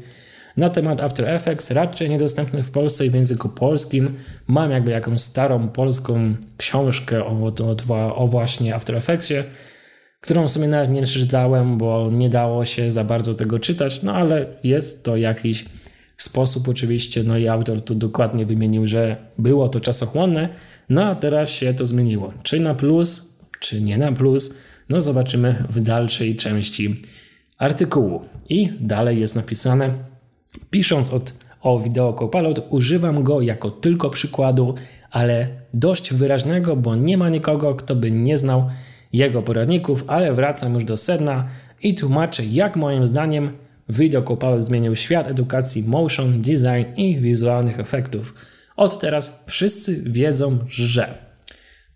na 0.57 0.69
temat 0.69 1.01
After 1.01 1.29
Effects, 1.29 1.71
raczej 1.71 2.09
niedostępny 2.09 2.63
w 2.63 2.71
Polsce 2.71 3.05
i 3.05 3.09
w 3.09 3.13
języku 3.13 3.49
polskim. 3.49 4.13
Mam 4.47 4.71
jakby 4.71 4.91
jakąś 4.91 5.21
starą 5.21 5.67
polską 5.67 6.35
książkę 6.57 7.25
o, 7.25 7.51
o, 7.89 8.15
o 8.15 8.27
właśnie 8.27 8.75
After 8.75 8.95
Effectsie, 8.95 9.43
którą 10.21 10.49
sobie 10.49 10.67
nawet 10.67 10.89
nie 10.89 11.01
przeczytałem, 11.01 11.77
bo 11.77 12.09
nie 12.11 12.29
dało 12.29 12.65
się 12.65 12.91
za 12.91 13.03
bardzo 13.03 13.33
tego 13.33 13.59
czytać, 13.59 14.03
no 14.03 14.13
ale 14.13 14.45
jest 14.63 15.05
to 15.05 15.17
jakiś 15.17 15.65
sposób 16.17 16.69
oczywiście, 16.69 17.23
no 17.23 17.37
i 17.37 17.47
autor 17.47 17.81
tu 17.81 17.95
dokładnie 17.95 18.45
wymienił, 18.45 18.87
że 18.87 19.17
było 19.37 19.69
to 19.69 19.79
czasochłonne, 19.79 20.49
no 20.89 21.05
a 21.05 21.15
teraz 21.15 21.49
się 21.49 21.73
to 21.73 21.85
zmieniło. 21.85 22.33
Czy 22.43 22.59
na 22.59 22.73
plus, 22.75 23.39
czy 23.59 23.81
nie 23.81 23.97
na 23.97 24.11
plus, 24.11 24.57
no 24.89 25.01
zobaczymy 25.01 25.63
w 25.69 25.79
dalszej 25.79 26.35
części 26.35 27.01
artykułu. 27.57 28.21
I 28.49 28.69
dalej 28.79 29.19
jest 29.19 29.35
napisane, 29.35 30.12
pisząc 30.69 31.13
od, 31.13 31.33
o 31.61 31.79
wideo 31.79 32.13
Copilot, 32.13 32.67
używam 32.69 33.23
go 33.23 33.41
jako 33.41 33.71
tylko 33.71 34.09
przykładu, 34.09 34.75
ale 35.11 35.47
dość 35.73 36.13
wyraźnego, 36.13 36.75
bo 36.75 36.95
nie 36.95 37.17
ma 37.17 37.29
nikogo, 37.29 37.75
kto 37.75 37.95
by 37.95 38.11
nie 38.11 38.37
znał 38.37 38.69
jego 39.13 39.41
poradników, 39.41 40.03
ale 40.07 40.33
wracam 40.33 40.73
już 40.73 40.83
do 40.83 40.97
sedna 40.97 41.47
i 41.81 41.95
tłumaczę, 41.95 42.45
jak 42.45 42.75
moim 42.75 43.07
zdaniem 43.07 43.51
Video 43.89 44.21
Copilot 44.21 44.63
zmienił 44.63 44.95
świat 44.95 45.27
edukacji 45.27 45.83
motion, 45.83 46.41
design 46.41 46.95
i 46.95 47.19
wizualnych 47.19 47.79
efektów. 47.79 48.33
Od 48.75 48.99
teraz 48.99 49.43
wszyscy 49.47 50.03
wiedzą, 50.11 50.57
że 50.67 51.17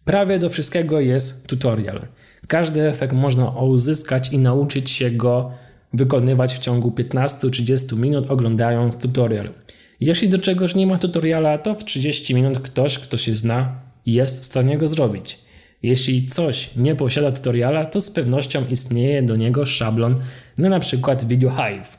prawie 0.05 0.39
do 0.39 0.49
wszystkiego 0.49 0.99
jest 0.99 1.47
tutorial. 1.47 2.07
Każdy 2.47 2.87
efekt 2.87 3.13
można 3.13 3.49
uzyskać 3.49 4.33
i 4.33 4.37
nauczyć 4.37 4.89
się 4.89 5.11
go 5.11 5.51
wykonywać 5.93 6.55
w 6.55 6.59
ciągu 6.59 6.89
15-30 6.89 7.97
minut 7.97 8.31
oglądając 8.31 8.97
tutorial. 8.97 9.49
Jeśli 9.99 10.29
do 10.29 10.37
czegoś 10.37 10.75
nie 10.75 10.87
ma 10.87 10.97
tutoriala, 10.97 11.57
to 11.57 11.75
w 11.75 11.85
30 11.85 12.35
minut 12.35 12.59
ktoś, 12.59 12.99
kto 12.99 13.17
się 13.17 13.35
zna, 13.35 13.75
jest 14.05 14.41
w 14.41 14.45
stanie 14.45 14.77
go 14.77 14.87
zrobić. 14.87 15.39
Jeśli 15.83 16.25
coś 16.25 16.75
nie 16.75 16.95
posiada 16.95 17.31
tutoriala, 17.31 17.85
to 17.85 18.01
z 18.01 18.11
pewnością 18.11 18.67
istnieje 18.69 19.23
do 19.23 19.35
niego 19.35 19.65
szablon 19.65 20.15
na 20.57 20.67
np. 20.67 21.17
Video 21.27 21.51
Hive. 21.51 21.97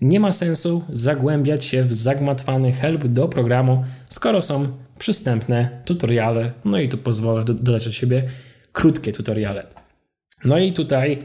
Nie 0.00 0.20
ma 0.20 0.32
sensu 0.32 0.84
zagłębiać 0.92 1.64
się 1.64 1.82
w 1.82 1.94
zagmatwany 1.94 2.72
help 2.72 3.06
do 3.06 3.28
programu, 3.28 3.84
skoro 4.08 4.42
są 4.42 4.66
przystępne 4.98 5.82
tutoriale. 5.84 6.52
No 6.64 6.78
i 6.78 6.88
tu 6.88 6.98
pozwolę 6.98 7.44
dodać 7.44 7.86
od 7.86 7.94
siebie 7.94 8.22
krótkie 8.72 9.12
tutoriale. 9.12 9.66
No 10.44 10.58
i 10.58 10.72
tutaj 10.72 11.18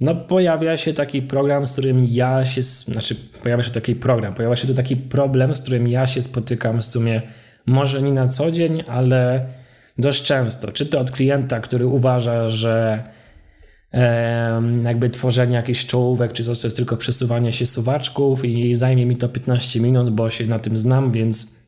no, 0.00 0.14
pojawia 0.14 0.76
się 0.76 0.94
taki 0.94 1.22
program, 1.22 1.66
z 1.66 1.72
którym 1.72 2.04
ja 2.08 2.44
się, 2.44 2.62
znaczy 2.62 3.14
pojawia 3.42 3.62
się 3.62 3.70
taki 3.70 3.94
program, 3.94 4.34
pojawia 4.34 4.56
się 4.56 4.66
tu 4.66 4.74
taki 4.74 4.96
problem, 4.96 5.54
z 5.54 5.60
którym 5.60 5.88
ja 5.88 6.06
się 6.06 6.22
spotykam 6.22 6.80
w 6.80 6.84
sumie 6.84 7.22
może 7.66 8.02
nie 8.02 8.12
na 8.12 8.28
co 8.28 8.50
dzień, 8.50 8.82
ale 8.86 9.46
dość 9.98 10.22
często. 10.22 10.72
Czy 10.72 10.86
to 10.86 11.00
od 11.00 11.10
klienta, 11.10 11.60
który 11.60 11.86
uważa, 11.86 12.48
że 12.48 13.04
jakby 14.84 15.10
tworzenie 15.10 15.56
jakichś 15.56 15.86
czołówek, 15.86 16.32
czy 16.32 16.44
coś, 16.44 16.60
to 16.60 16.66
jest 16.66 16.76
tylko 16.76 16.96
przesuwanie 16.96 17.52
się 17.52 17.66
suwaczków 17.66 18.44
i 18.44 18.74
zajmie 18.74 19.06
mi 19.06 19.16
to 19.16 19.28
15 19.28 19.80
minut, 19.80 20.10
bo 20.10 20.30
się 20.30 20.46
na 20.46 20.58
tym 20.58 20.76
znam, 20.76 21.12
więc 21.12 21.58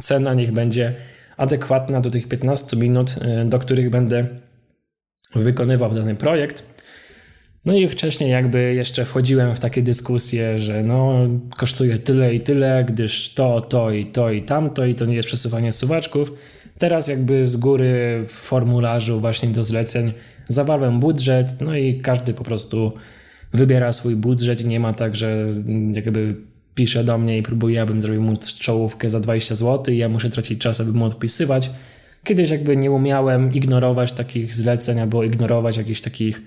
cena 0.00 0.34
niech 0.34 0.52
będzie 0.52 0.94
adekwatna 1.36 2.00
do 2.00 2.10
tych 2.10 2.28
15 2.28 2.76
minut, 2.76 3.14
e, 3.20 3.44
do 3.44 3.58
których 3.58 3.90
będę 3.90 4.26
wykonywał 5.34 5.94
dany 5.94 6.14
projekt. 6.14 6.71
No 7.64 7.76
i 7.76 7.88
wcześniej 7.88 8.30
jakby 8.30 8.74
jeszcze 8.74 9.04
wchodziłem 9.04 9.54
w 9.54 9.58
takie 9.58 9.82
dyskusje, 9.82 10.58
że 10.58 10.82
no 10.82 11.26
kosztuje 11.56 11.98
tyle 11.98 12.34
i 12.34 12.40
tyle, 12.40 12.84
gdyż 12.88 13.34
to, 13.34 13.60
to 13.60 13.90
i 13.90 14.06
to 14.06 14.30
i 14.30 14.42
tamto 14.42 14.86
i 14.86 14.94
to 14.94 15.06
nie 15.06 15.14
jest 15.14 15.28
przesuwanie 15.28 15.72
suwaczków. 15.72 16.32
Teraz 16.78 17.08
jakby 17.08 17.46
z 17.46 17.56
góry 17.56 18.24
w 18.28 18.32
formularzu 18.32 19.20
właśnie 19.20 19.48
do 19.48 19.62
zleceń 19.62 20.12
zawarłem 20.48 21.00
budżet, 21.00 21.56
no 21.60 21.76
i 21.76 22.00
każdy 22.00 22.34
po 22.34 22.44
prostu 22.44 22.92
wybiera 23.52 23.92
swój 23.92 24.16
budżet 24.16 24.60
i 24.60 24.66
nie 24.66 24.80
ma 24.80 24.92
tak, 24.92 25.16
że 25.16 25.48
jakby 25.92 26.36
pisze 26.74 27.04
do 27.04 27.18
mnie 27.18 27.38
i 27.38 27.42
próbuje, 27.42 27.82
abym 27.82 28.00
zrobił 28.00 28.22
mu 28.22 28.34
czołówkę 28.60 29.10
za 29.10 29.20
20 29.20 29.54
zł 29.54 29.94
i 29.94 29.98
ja 29.98 30.08
muszę 30.08 30.30
tracić 30.30 30.60
czas, 30.60 30.80
aby 30.80 30.92
mu 30.92 31.04
odpisywać. 31.04 31.70
Kiedyś 32.24 32.50
jakby 32.50 32.76
nie 32.76 32.90
umiałem 32.90 33.52
ignorować 33.52 34.12
takich 34.12 34.54
zleceń 34.54 35.00
albo 35.00 35.24
ignorować 35.24 35.76
jakichś 35.76 36.00
takich 36.00 36.42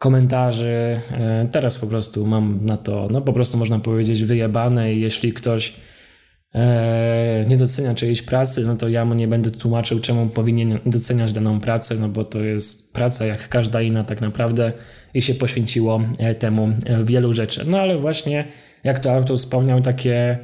komentarzy. 0.00 1.00
E, 1.12 1.48
teraz 1.52 1.78
po 1.78 1.86
prostu 1.86 2.26
mam 2.26 2.58
na 2.62 2.76
to, 2.76 3.08
no 3.10 3.20
po 3.20 3.32
prostu 3.32 3.58
można 3.58 3.78
powiedzieć 3.78 4.24
wyjebane 4.24 4.94
i 4.94 5.00
jeśli 5.00 5.32
ktoś 5.32 5.74
e, 6.54 7.44
nie 7.48 7.56
docenia 7.56 7.94
czyjejś 7.94 8.22
pracy, 8.22 8.64
no 8.66 8.76
to 8.76 8.88
ja 8.88 9.04
mu 9.04 9.14
nie 9.14 9.28
będę 9.28 9.50
tłumaczył, 9.50 10.00
czemu 10.00 10.26
powinien 10.26 10.78
doceniać 10.86 11.32
daną 11.32 11.60
pracę, 11.60 11.94
no 11.94 12.08
bo 12.08 12.24
to 12.24 12.40
jest 12.40 12.94
praca 12.94 13.26
jak 13.26 13.48
każda 13.48 13.82
inna 13.82 14.04
tak 14.04 14.20
naprawdę 14.20 14.72
i 15.14 15.22
się 15.22 15.34
poświęciło 15.34 16.00
e, 16.18 16.34
temu 16.34 16.68
wielu 17.04 17.32
rzeczy. 17.32 17.62
No 17.66 17.80
ale 17.80 17.98
właśnie, 17.98 18.44
jak 18.84 18.98
to 18.98 19.12
autor 19.12 19.36
wspomniał, 19.36 19.80
takie 19.80 20.38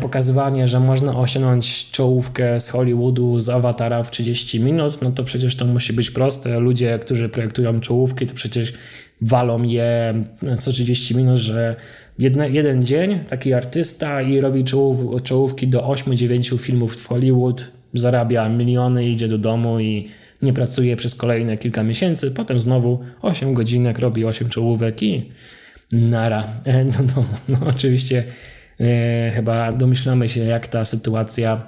pokazywanie, 0.00 0.68
że 0.68 0.80
można 0.80 1.16
osiągnąć 1.16 1.90
czołówkę 1.90 2.60
z 2.60 2.68
Hollywoodu, 2.68 3.40
z 3.40 3.48
awatara 3.48 4.02
w 4.02 4.10
30 4.10 4.60
minut, 4.60 5.02
no 5.02 5.12
to 5.12 5.24
przecież 5.24 5.56
to 5.56 5.64
musi 5.64 5.92
być 5.92 6.10
proste. 6.10 6.60
Ludzie, 6.60 6.98
którzy 6.98 7.28
projektują 7.28 7.80
czołówki, 7.80 8.26
to 8.26 8.34
przecież 8.34 8.72
walą 9.20 9.62
je 9.62 10.14
co 10.58 10.72
30 10.72 11.16
minut, 11.16 11.38
że 11.38 11.76
jedne, 12.18 12.50
jeden 12.50 12.84
dzień 12.84 13.18
taki 13.28 13.52
artysta 13.52 14.22
i 14.22 14.40
robi 14.40 14.64
czołów, 14.64 15.22
czołówki 15.22 15.68
do 15.68 15.80
8-9 15.80 16.58
filmów 16.58 16.96
w 16.96 17.06
Hollywood, 17.06 17.72
zarabia 17.94 18.48
miliony, 18.48 19.08
idzie 19.08 19.28
do 19.28 19.38
domu 19.38 19.80
i 19.80 20.08
nie 20.42 20.52
pracuje 20.52 20.96
przez 20.96 21.14
kolejne 21.14 21.56
kilka 21.56 21.82
miesięcy, 21.82 22.30
potem 22.30 22.60
znowu 22.60 22.98
8 23.22 23.54
godzinek 23.54 23.98
robi 23.98 24.24
8 24.24 24.48
czołówek 24.48 25.02
i 25.02 25.30
nara. 25.92 26.44
No, 26.84 27.04
no, 27.16 27.24
no 27.48 27.66
oczywiście 27.66 28.24
E, 28.24 28.59
chyba 29.34 29.72
domyślamy 29.72 30.28
się, 30.28 30.40
jak 30.40 30.68
ta 30.68 30.84
sytuacja 30.84 31.62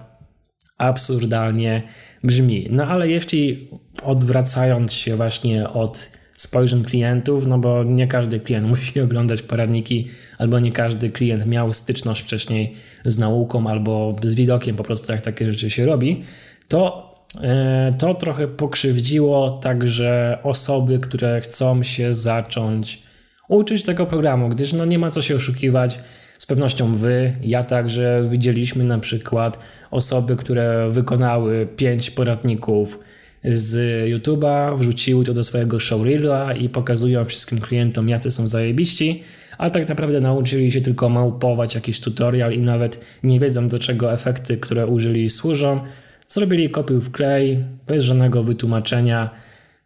absurdalnie 0.78 1.82
brzmi. 2.24 2.68
No 2.70 2.86
ale 2.86 3.08
jeśli 3.08 3.68
odwracając 4.02 4.92
się 4.92 5.16
właśnie 5.16 5.68
od 5.68 6.10
spojrzeń 6.34 6.84
klientów, 6.84 7.46
no 7.46 7.58
bo 7.58 7.84
nie 7.84 8.06
każdy 8.06 8.40
klient 8.40 8.68
musi 8.68 9.00
oglądać 9.00 9.42
poradniki, 9.42 10.08
albo 10.38 10.58
nie 10.58 10.72
każdy 10.72 11.10
klient 11.10 11.46
miał 11.46 11.72
styczność 11.72 12.22
wcześniej 12.22 12.74
z 13.04 13.18
nauką 13.18 13.66
albo 13.66 14.16
z 14.24 14.34
widokiem 14.34 14.76
po 14.76 14.82
prostu, 14.84 15.12
jak 15.12 15.20
takie 15.20 15.52
rzeczy 15.52 15.70
się 15.70 15.86
robi, 15.86 16.24
to 16.68 17.12
e, 17.42 17.94
to 17.98 18.14
trochę 18.14 18.48
pokrzywdziło 18.48 19.50
także 19.50 20.38
osoby, 20.42 20.98
które 20.98 21.40
chcą 21.40 21.82
się 21.82 22.12
zacząć 22.12 23.02
uczyć 23.48 23.82
tego 23.82 24.06
programu, 24.06 24.48
gdyż 24.48 24.72
no 24.72 24.84
nie 24.84 24.98
ma 24.98 25.10
co 25.10 25.22
się 25.22 25.36
oszukiwać. 25.36 25.98
Z 26.42 26.46
pewnością 26.46 26.94
wy, 26.94 27.32
ja 27.42 27.64
także 27.64 28.24
widzieliśmy 28.30 28.84
na 28.84 28.98
przykład 28.98 29.58
osoby, 29.90 30.36
które 30.36 30.90
wykonały 30.90 31.68
pięć 31.76 32.10
poradników 32.10 32.98
z 33.44 33.76
YouTube'a, 34.10 34.78
wrzuciły 34.78 35.24
to 35.24 35.34
do 35.34 35.44
swojego 35.44 35.80
showreela 35.80 36.52
i 36.52 36.68
pokazują 36.68 37.24
wszystkim 37.24 37.60
klientom, 37.60 38.08
jacy 38.08 38.30
są 38.30 38.48
zajebiści, 38.48 39.22
a 39.58 39.70
tak 39.70 39.88
naprawdę 39.88 40.20
nauczyli 40.20 40.72
się 40.72 40.80
tylko 40.80 41.08
małpować 41.08 41.74
jakiś 41.74 42.00
tutorial 42.00 42.52
i 42.52 42.60
nawet 42.60 43.00
nie 43.22 43.40
wiedzą 43.40 43.68
do 43.68 43.78
czego 43.78 44.12
efekty, 44.12 44.56
które 44.56 44.86
użyli 44.86 45.30
służą. 45.30 45.80
Zrobili 46.28 46.70
kopiuj 46.70 47.00
w 47.00 47.10
klej, 47.10 47.64
bez 47.86 48.04
żadnego 48.04 48.42
wytłumaczenia 48.42 49.30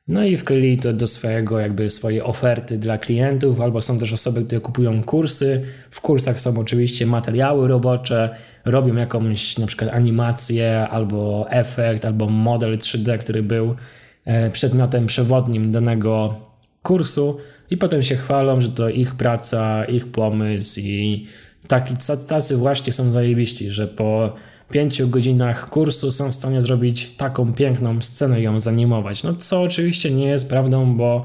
no 0.08 0.24
i 0.24 0.36
wkleili 0.36 0.78
to 0.78 0.92
do 0.92 1.06
swojego, 1.06 1.60
jakby 1.60 1.90
swojej 1.90 2.22
oferty 2.22 2.78
dla 2.78 2.98
klientów, 2.98 3.60
albo 3.60 3.82
są 3.82 3.98
też 3.98 4.12
osoby, 4.12 4.44
które 4.44 4.60
kupują 4.60 5.02
kursy. 5.02 5.64
W 5.90 6.00
kursach 6.00 6.40
są 6.40 6.58
oczywiście 6.58 7.06
materiały 7.06 7.68
robocze, 7.68 8.36
robią 8.64 8.96
jakąś 8.96 9.58
na 9.58 9.66
przykład 9.66 9.94
animację, 9.94 10.88
albo 10.90 11.46
efekt, 11.50 12.04
albo 12.04 12.28
model 12.28 12.78
3D, 12.78 13.18
który 13.18 13.42
był 13.42 13.76
e, 14.24 14.50
przedmiotem 14.50 15.06
przewodnim 15.06 15.72
danego 15.72 16.34
kursu 16.82 17.38
i 17.70 17.76
potem 17.76 18.02
się 18.02 18.16
chwalą, 18.16 18.60
że 18.60 18.68
to 18.68 18.88
ich 18.88 19.14
praca, 19.14 19.84
ich 19.84 20.06
pomysł 20.06 20.80
i 20.80 21.26
taki, 21.68 21.94
tacy 22.28 22.56
właśnie 22.56 22.92
są 22.92 23.10
zajebiści, 23.10 23.70
że 23.70 23.88
po 23.88 24.32
pięciu 24.70 25.08
godzinach 25.08 25.70
kursu 25.70 26.12
są 26.12 26.30
w 26.30 26.34
stanie 26.34 26.62
zrobić 26.62 27.16
taką 27.16 27.54
piękną 27.54 28.02
scenę 28.02 28.40
ją 28.40 28.58
zanimować. 28.58 29.22
No 29.22 29.34
co 29.34 29.62
oczywiście 29.62 30.10
nie 30.10 30.26
jest 30.26 30.48
prawdą, 30.48 30.96
bo 30.96 31.24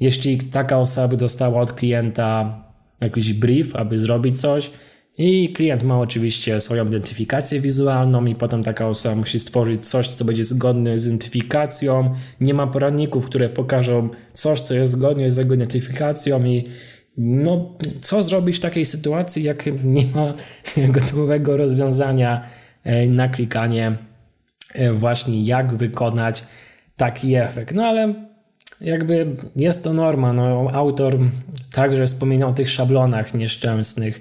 jeśli 0.00 0.38
taka 0.38 0.78
osoba 0.78 1.08
by 1.08 1.16
dostała 1.16 1.60
od 1.60 1.72
klienta 1.72 2.60
jakiś 3.00 3.32
brief, 3.32 3.76
aby 3.76 3.98
zrobić 3.98 4.40
coś, 4.40 4.70
i 5.18 5.52
klient 5.52 5.82
ma 5.82 6.00
oczywiście 6.00 6.60
swoją 6.60 6.86
identyfikację 6.86 7.60
wizualną, 7.60 8.24
i 8.24 8.34
potem 8.34 8.62
taka 8.62 8.88
osoba 8.88 9.14
musi 9.14 9.38
stworzyć 9.38 9.88
coś, 9.88 10.08
co 10.08 10.24
będzie 10.24 10.44
zgodne 10.44 10.98
z 10.98 11.06
identyfikacją. 11.06 12.14
Nie 12.40 12.54
ma 12.54 12.66
poradników, 12.66 13.26
które 13.26 13.48
pokażą 13.48 14.08
coś, 14.34 14.60
co 14.60 14.74
jest 14.74 14.92
zgodne 14.92 15.30
z 15.30 15.36
jego 15.36 15.54
identyfikacją, 15.54 16.44
i 16.44 16.64
no, 17.16 17.78
co 18.00 18.22
zrobić 18.22 18.56
w 18.56 18.60
takiej 18.60 18.86
sytuacji, 18.86 19.42
jak 19.42 19.84
nie 19.84 20.06
ma 20.06 20.34
gotowego 20.98 21.56
rozwiązania 21.56 22.44
e, 22.84 23.06
na 23.06 23.28
klikanie, 23.28 23.96
e, 24.74 24.92
właśnie 24.92 25.42
jak 25.42 25.74
wykonać 25.74 26.44
taki 26.96 27.34
efekt. 27.34 27.74
No 27.74 27.84
ale 27.84 28.14
jakby 28.80 29.26
jest 29.56 29.84
to 29.84 29.92
norma. 29.92 30.32
No, 30.32 30.70
autor 30.72 31.18
także 31.72 32.06
wspomina 32.06 32.46
o 32.46 32.52
tych 32.52 32.70
szablonach 32.70 33.34
nieszczęsnych 33.34 34.20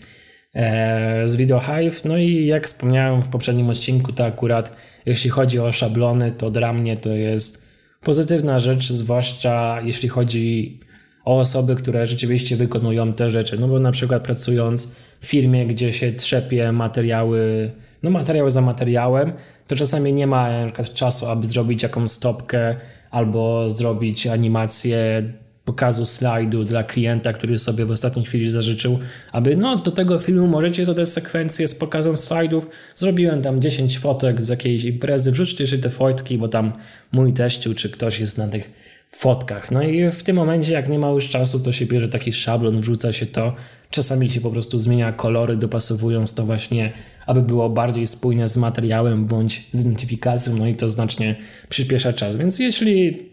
e, 0.56 1.28
z 1.28 1.36
Video 1.36 1.60
Hive. 1.60 2.06
No 2.06 2.18
i 2.18 2.46
jak 2.46 2.68
wspomniałem 2.68 3.22
w 3.22 3.28
poprzednim 3.28 3.70
odcinku, 3.70 4.14
to 4.14 4.26
akurat 4.26 4.76
jeśli 5.06 5.30
chodzi 5.30 5.60
o 5.60 5.72
szablony, 5.72 6.32
to 6.32 6.52
dla 6.52 6.74
mnie 6.74 6.98
to 6.98 7.10
jest 7.10 7.72
pozytywna 8.02 8.60
rzecz, 8.60 8.90
zwłaszcza 8.92 9.80
jeśli 9.84 10.10
chodzi 10.10 10.80
o 11.26 11.40
osoby, 11.40 11.76
które 11.76 12.08
rzeczywiście 12.08 12.56
wykonują 12.56 13.14
te 13.14 13.30
rzeczy. 13.30 13.60
No 13.60 13.68
bo 13.68 13.80
na 13.80 13.92
przykład 13.92 14.24
pracując 14.24 14.96
w 15.20 15.26
firmie, 15.26 15.66
gdzie 15.66 15.94
się 15.94 16.14
trzepie 16.14 16.72
materiały, 16.72 17.72
no 18.04 18.10
materiały 18.10 18.52
za 18.52 18.62
materiałem, 18.62 19.34
to 19.68 19.76
czasami 19.76 20.14
nie 20.14 20.28
ma 20.28 20.50
na 20.50 20.66
przykład 20.66 20.94
czasu, 20.94 21.26
aby 21.26 21.46
zrobić 21.46 21.84
jakąś 21.84 22.12
stopkę 22.12 22.76
albo 23.12 23.70
zrobić 23.70 24.28
animację 24.28 25.24
pokazu 25.66 26.06
slajdu 26.06 26.64
dla 26.64 26.84
klienta, 26.84 27.34
który 27.34 27.60
sobie 27.60 27.86
w 27.86 27.92
ostatniej 27.92 28.26
chwili 28.26 28.50
zażyczył, 28.50 29.00
aby 29.32 29.56
no 29.56 29.78
do 29.78 29.92
tego 29.92 30.20
filmu 30.20 30.48
możecie 30.48 30.86
dodać 30.86 31.10
sekwencję 31.10 31.68
z 31.68 31.76
pokazem 31.76 32.18
slajdów. 32.18 32.68
Zrobiłem 32.96 33.42
tam 33.42 33.62
10 33.62 34.00
fotek 34.00 34.42
z 34.42 34.50
jakiejś 34.50 34.84
imprezy, 34.84 35.32
wrzućcie 35.32 35.68
się 35.68 35.78
te 35.78 35.90
fotki, 35.90 36.38
bo 36.38 36.48
tam 36.48 36.74
mój 37.12 37.34
teściu 37.34 37.74
czy 37.74 37.90
ktoś 37.90 38.20
jest 38.20 38.38
na 38.38 38.48
tych 38.48 38.91
fotkach. 39.16 39.72
No 39.72 39.84
i 39.84 40.12
w 40.12 40.24
tym 40.24 40.36
momencie, 40.36 40.72
jak 40.72 40.90
nie 40.90 41.00
ma 41.00 41.10
już 41.10 41.30
czasu, 41.30 41.60
to 41.60 41.74
się 41.74 41.86
bierze 41.86 42.08
taki 42.08 42.34
szablon, 42.34 42.82
wrzuca 42.82 43.14
się 43.14 43.26
to. 43.26 43.54
Czasami 43.90 44.30
się 44.30 44.42
po 44.42 44.52
prostu 44.52 44.80
zmienia 44.80 45.14
kolory, 45.14 45.58
dopasowując 45.58 46.36
to 46.36 46.46
właśnie, 46.46 46.94
aby 47.26 47.42
było 47.42 47.70
bardziej 47.70 48.08
spójne 48.08 48.48
z 48.48 48.58
materiałem 48.58 49.26
bądź 49.26 49.70
z 49.72 49.82
identyfikacją, 49.82 50.58
no 50.58 50.68
i 50.68 50.76
to 50.76 50.90
znacznie 50.90 51.36
przyspiesza 51.70 52.14
czas. 52.14 52.36
Więc 52.36 52.60
jeśli 52.60 53.30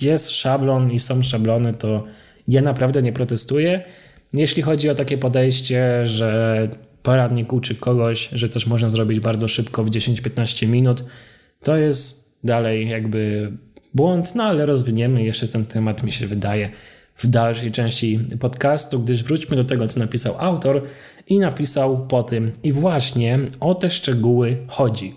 jest 0.00 0.30
szablon 0.30 0.92
i 0.92 0.98
są 0.98 1.22
szablony, 1.22 1.74
to 1.74 2.04
ja 2.48 2.62
naprawdę 2.62 3.02
nie 3.02 3.12
protestuję. 3.12 3.84
Jeśli 4.32 4.62
chodzi 4.62 4.90
o 4.90 4.94
takie 4.94 5.18
podejście, 5.18 6.06
że 6.06 6.68
poradnik 7.02 7.52
uczy 7.52 7.74
kogoś, 7.74 8.28
że 8.32 8.48
coś 8.48 8.66
można 8.66 8.88
zrobić 8.90 9.20
bardzo 9.20 9.48
szybko 9.48 9.84
w 9.84 9.90
10-15 9.90 10.68
minut, 10.68 11.04
to 11.62 11.76
jest 11.76 12.38
dalej 12.44 12.88
jakby 12.88 13.52
błąd, 13.94 14.34
no 14.34 14.44
ale 14.44 14.66
rozwiniemy 14.66 15.22
jeszcze 15.22 15.48
ten 15.48 15.66
temat, 15.66 16.02
mi 16.02 16.12
się 16.12 16.26
wydaje, 16.26 16.70
w 17.16 17.26
dalszej 17.26 17.72
części 17.72 18.20
podcastu, 18.40 19.00
gdyż 19.00 19.22
wróćmy 19.22 19.56
do 19.56 19.64
tego, 19.64 19.88
co 19.88 20.00
napisał 20.00 20.34
autor 20.38 20.82
i 21.26 21.38
napisał 21.38 22.06
po 22.06 22.22
tym, 22.22 22.52
i 22.62 22.72
właśnie 22.72 23.38
o 23.60 23.74
te 23.74 23.90
szczegóły 23.90 24.56
chodzi. 24.68 25.14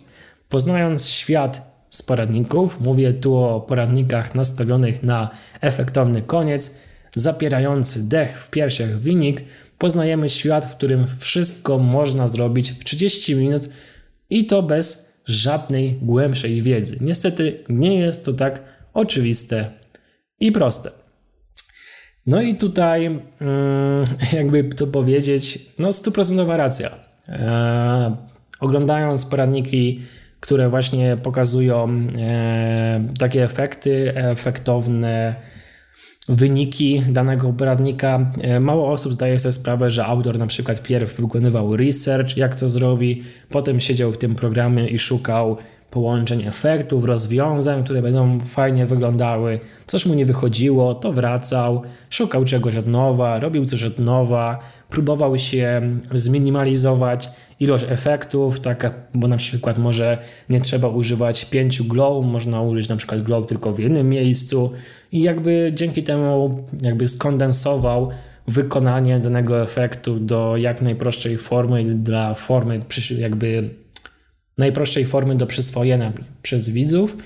Poznając 0.49 1.09
świat 1.09 1.77
z 1.89 2.03
poradników, 2.03 2.81
mówię 2.81 3.13
tu 3.13 3.35
o 3.35 3.61
poradnikach 3.61 4.35
nastawionych 4.35 5.03
na 5.03 5.29
efektowny 5.61 6.21
koniec, 6.21 6.81
zapierający 7.15 8.09
dech 8.09 8.41
w 8.43 8.49
piersiach 8.49 8.99
wynik, 8.99 9.43
poznajemy 9.77 10.29
świat, 10.29 10.65
w 10.65 10.75
którym 10.75 11.05
wszystko 11.19 11.77
można 11.77 12.27
zrobić 12.27 12.71
w 12.71 12.83
30 12.83 13.35
minut 13.35 13.69
i 14.29 14.45
to 14.45 14.63
bez 14.63 15.06
żadnej 15.27 15.99
głębszej 16.01 16.61
wiedzy. 16.61 16.97
Niestety 17.01 17.63
nie 17.69 17.99
jest 17.99 18.25
to 18.25 18.33
tak 18.33 18.61
oczywiste 18.93 19.71
i 20.39 20.51
proste. 20.51 20.89
No 22.27 22.41
i 22.41 22.55
tutaj, 22.55 23.05
mm, 23.05 23.21
jakby 24.33 24.63
to 24.63 24.87
powiedzieć, 24.87 25.59
no 25.79 25.91
stuprocentowa 25.91 26.57
racja. 26.57 26.89
Eee, 27.27 28.15
oglądając 28.59 29.25
poradniki, 29.25 30.01
które 30.39 30.69
właśnie 30.69 31.17
pokazują 31.23 31.89
e, 31.89 33.07
takie 33.19 33.43
efekty, 33.43 34.15
efektowne 34.15 35.35
wyniki 36.29 37.03
danego 37.09 37.53
poradnika. 37.53 38.31
E, 38.41 38.59
mało 38.59 38.91
osób 38.91 39.13
zdaje 39.13 39.39
sobie 39.39 39.51
sprawę, 39.51 39.91
że 39.91 40.05
autor 40.05 40.39
na 40.39 40.47
przykład 40.47 40.83
pierw 40.83 41.21
wykonywał 41.21 41.77
research, 41.77 42.37
jak 42.37 42.59
to 42.59 42.69
zrobi, 42.69 43.23
potem 43.49 43.79
siedział 43.79 44.11
w 44.11 44.17
tym 44.17 44.35
programie 44.35 44.87
i 44.87 44.99
szukał 44.99 45.57
połączeń 45.91 46.43
efektów, 46.47 47.03
rozwiązań, 47.03 47.83
które 47.83 48.01
będą 48.01 48.39
fajnie 48.39 48.85
wyglądały. 48.85 49.59
Coś 49.87 50.05
mu 50.05 50.13
nie 50.13 50.25
wychodziło, 50.25 50.95
to 50.95 51.13
wracał, 51.13 51.81
szukał 52.09 52.45
czegoś 52.45 52.75
od 52.75 52.87
nowa, 52.87 53.39
robił 53.39 53.65
coś 53.65 53.83
od 53.83 53.99
nowa, 53.99 54.59
próbował 54.89 55.37
się 55.37 55.81
zminimalizować 56.13 57.29
ilość 57.59 57.85
efektów, 57.89 58.59
tak, 58.59 58.93
bo 59.13 59.27
na 59.27 59.37
przykład 59.37 59.77
może 59.77 60.17
nie 60.49 60.61
trzeba 60.61 60.87
używać 60.87 61.45
pięciu 61.45 61.85
glow, 61.85 62.25
można 62.25 62.61
użyć 62.61 62.89
na 62.89 62.95
przykład 62.95 63.23
glow 63.23 63.47
tylko 63.47 63.73
w 63.73 63.79
jednym 63.79 64.09
miejscu 64.09 64.71
i 65.11 65.21
jakby 65.21 65.71
dzięki 65.75 66.03
temu 66.03 66.65
jakby 66.81 67.07
skondensował 67.07 68.09
wykonanie 68.47 69.19
danego 69.19 69.61
efektu 69.61 70.19
do 70.19 70.57
jak 70.57 70.81
najprostszej 70.81 71.37
formy 71.37 71.83
dla 71.83 72.33
formy 72.33 72.79
jakby 73.17 73.69
najprostszej 74.57 75.05
formy 75.05 75.35
do 75.35 75.47
przyswojenia 75.47 76.13
przez 76.41 76.69
widzów 76.69 77.17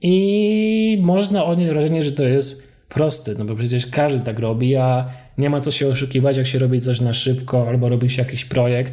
i 0.00 0.98
można 1.02 1.44
odnieść 1.44 1.70
wrażenie, 1.70 2.02
że 2.02 2.12
to 2.12 2.22
jest 2.22 2.72
proste, 2.88 3.32
no 3.38 3.44
bo 3.44 3.54
przecież 3.54 3.86
każdy 3.86 4.20
tak 4.20 4.38
robi, 4.38 4.76
a 4.76 5.08
nie 5.38 5.50
ma 5.50 5.60
co 5.60 5.70
się 5.70 5.88
oszukiwać, 5.88 6.36
jak 6.36 6.46
się 6.46 6.58
robi 6.58 6.80
coś 6.80 7.00
na 7.00 7.14
szybko 7.14 7.68
albo 7.68 7.88
robi 7.88 8.10
się 8.10 8.22
jakiś 8.22 8.44
projekt, 8.44 8.92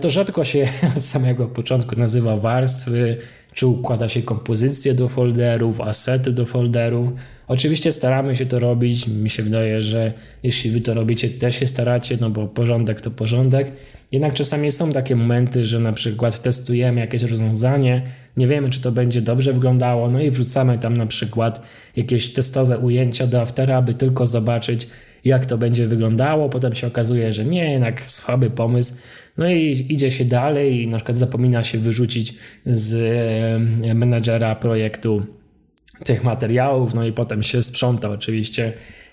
to 0.00 0.10
rzadko 0.10 0.44
się 0.44 0.68
od 0.96 1.04
samego 1.04 1.46
początku 1.46 1.96
nazywa 1.96 2.36
warstwy, 2.36 3.16
czy 3.54 3.66
układa 3.66 4.08
się 4.08 4.22
kompozycje 4.22 4.94
do 4.94 5.08
folderów, 5.08 5.80
asety 5.80 6.32
do 6.32 6.46
folderów. 6.46 7.08
Oczywiście 7.48 7.92
staramy 7.92 8.36
się 8.36 8.46
to 8.46 8.58
robić. 8.58 9.08
Mi 9.08 9.30
się 9.30 9.42
wydaje, 9.42 9.82
że 9.82 10.12
jeśli 10.42 10.70
wy 10.70 10.80
to 10.80 10.94
robicie, 10.94 11.28
też 11.28 11.56
się 11.56 11.66
staracie, 11.66 12.18
no 12.20 12.30
bo 12.30 12.46
porządek 12.46 13.00
to 13.00 13.10
porządek. 13.10 13.72
Jednak 14.12 14.34
czasami 14.34 14.72
są 14.72 14.92
takie 14.92 15.16
momenty, 15.16 15.66
że 15.66 15.78
na 15.78 15.92
przykład 15.92 16.42
testujemy 16.42 17.00
jakieś 17.00 17.22
rozwiązanie, 17.22 18.02
nie 18.36 18.46
wiemy, 18.46 18.70
czy 18.70 18.80
to 18.80 18.92
będzie 18.92 19.22
dobrze 19.22 19.52
wyglądało, 19.52 20.08
no 20.08 20.20
i 20.20 20.30
wrzucamy 20.30 20.78
tam 20.78 20.96
na 20.96 21.06
przykład 21.06 21.62
jakieś 21.96 22.32
testowe 22.32 22.78
ujęcia 22.78 23.26
do 23.26 23.40
Aftera, 23.40 23.76
aby 23.76 23.94
tylko 23.94 24.26
zobaczyć, 24.26 24.88
jak 25.28 25.46
to 25.46 25.58
będzie 25.58 25.86
wyglądało. 25.86 26.48
Potem 26.48 26.74
się 26.74 26.86
okazuje, 26.86 27.32
że 27.32 27.44
nie, 27.44 27.72
jednak 27.72 28.10
słaby 28.10 28.50
pomysł. 28.50 29.02
No 29.38 29.50
i 29.50 29.86
idzie 29.88 30.10
się 30.10 30.24
dalej 30.24 30.82
i 30.82 30.88
na 30.88 30.96
przykład 30.96 31.18
zapomina 31.18 31.64
się 31.64 31.78
wyrzucić 31.78 32.34
z 32.66 32.94
menadżera 33.94 34.54
projektu 34.54 35.26
tych 36.04 36.24
materiałów, 36.24 36.94
no 36.94 37.04
i 37.04 37.12
potem 37.12 37.42
się 37.42 37.62
sprząta 37.62 38.10
oczywiście 38.10 38.72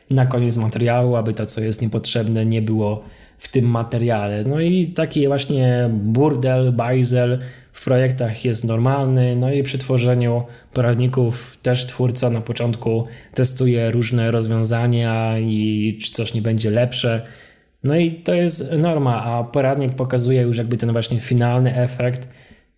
na 0.10 0.25
koniec 0.25 0.58
materiału, 0.58 1.15
aby 1.15 1.34
to, 1.34 1.45
co 1.45 1.62
jest 1.62 1.82
niepotrzebne, 1.82 2.45
nie 2.45 2.62
było 2.62 3.04
w 3.38 3.51
tym 3.51 3.65
materiale. 3.65 4.43
No 4.43 4.60
i 4.60 4.88
taki 4.88 5.28
właśnie 5.28 5.89
burdel, 5.93 6.73
bajzel 6.73 7.39
w 7.75 7.83
projektach 7.83 8.45
jest 8.45 8.63
normalny, 8.63 9.35
no 9.35 9.51
i 9.53 9.63
przy 9.63 9.77
tworzeniu 9.77 10.43
poradników 10.73 11.57
też 11.61 11.85
twórca 11.85 12.29
na 12.29 12.41
początku 12.41 13.05
testuje 13.33 13.91
różne 13.91 14.31
rozwiązania 14.31 15.39
i 15.39 15.97
czy 16.01 16.11
coś 16.11 16.33
nie 16.33 16.41
będzie 16.41 16.71
lepsze. 16.71 17.21
No 17.83 17.95
i 17.95 18.11
to 18.11 18.33
jest 18.33 18.71
norma, 18.71 19.23
a 19.23 19.43
poradnik 19.43 19.95
pokazuje 19.95 20.41
już 20.41 20.57
jakby 20.57 20.77
ten 20.77 20.91
właśnie 20.91 21.19
finalny 21.19 21.75
efekt. 21.75 22.27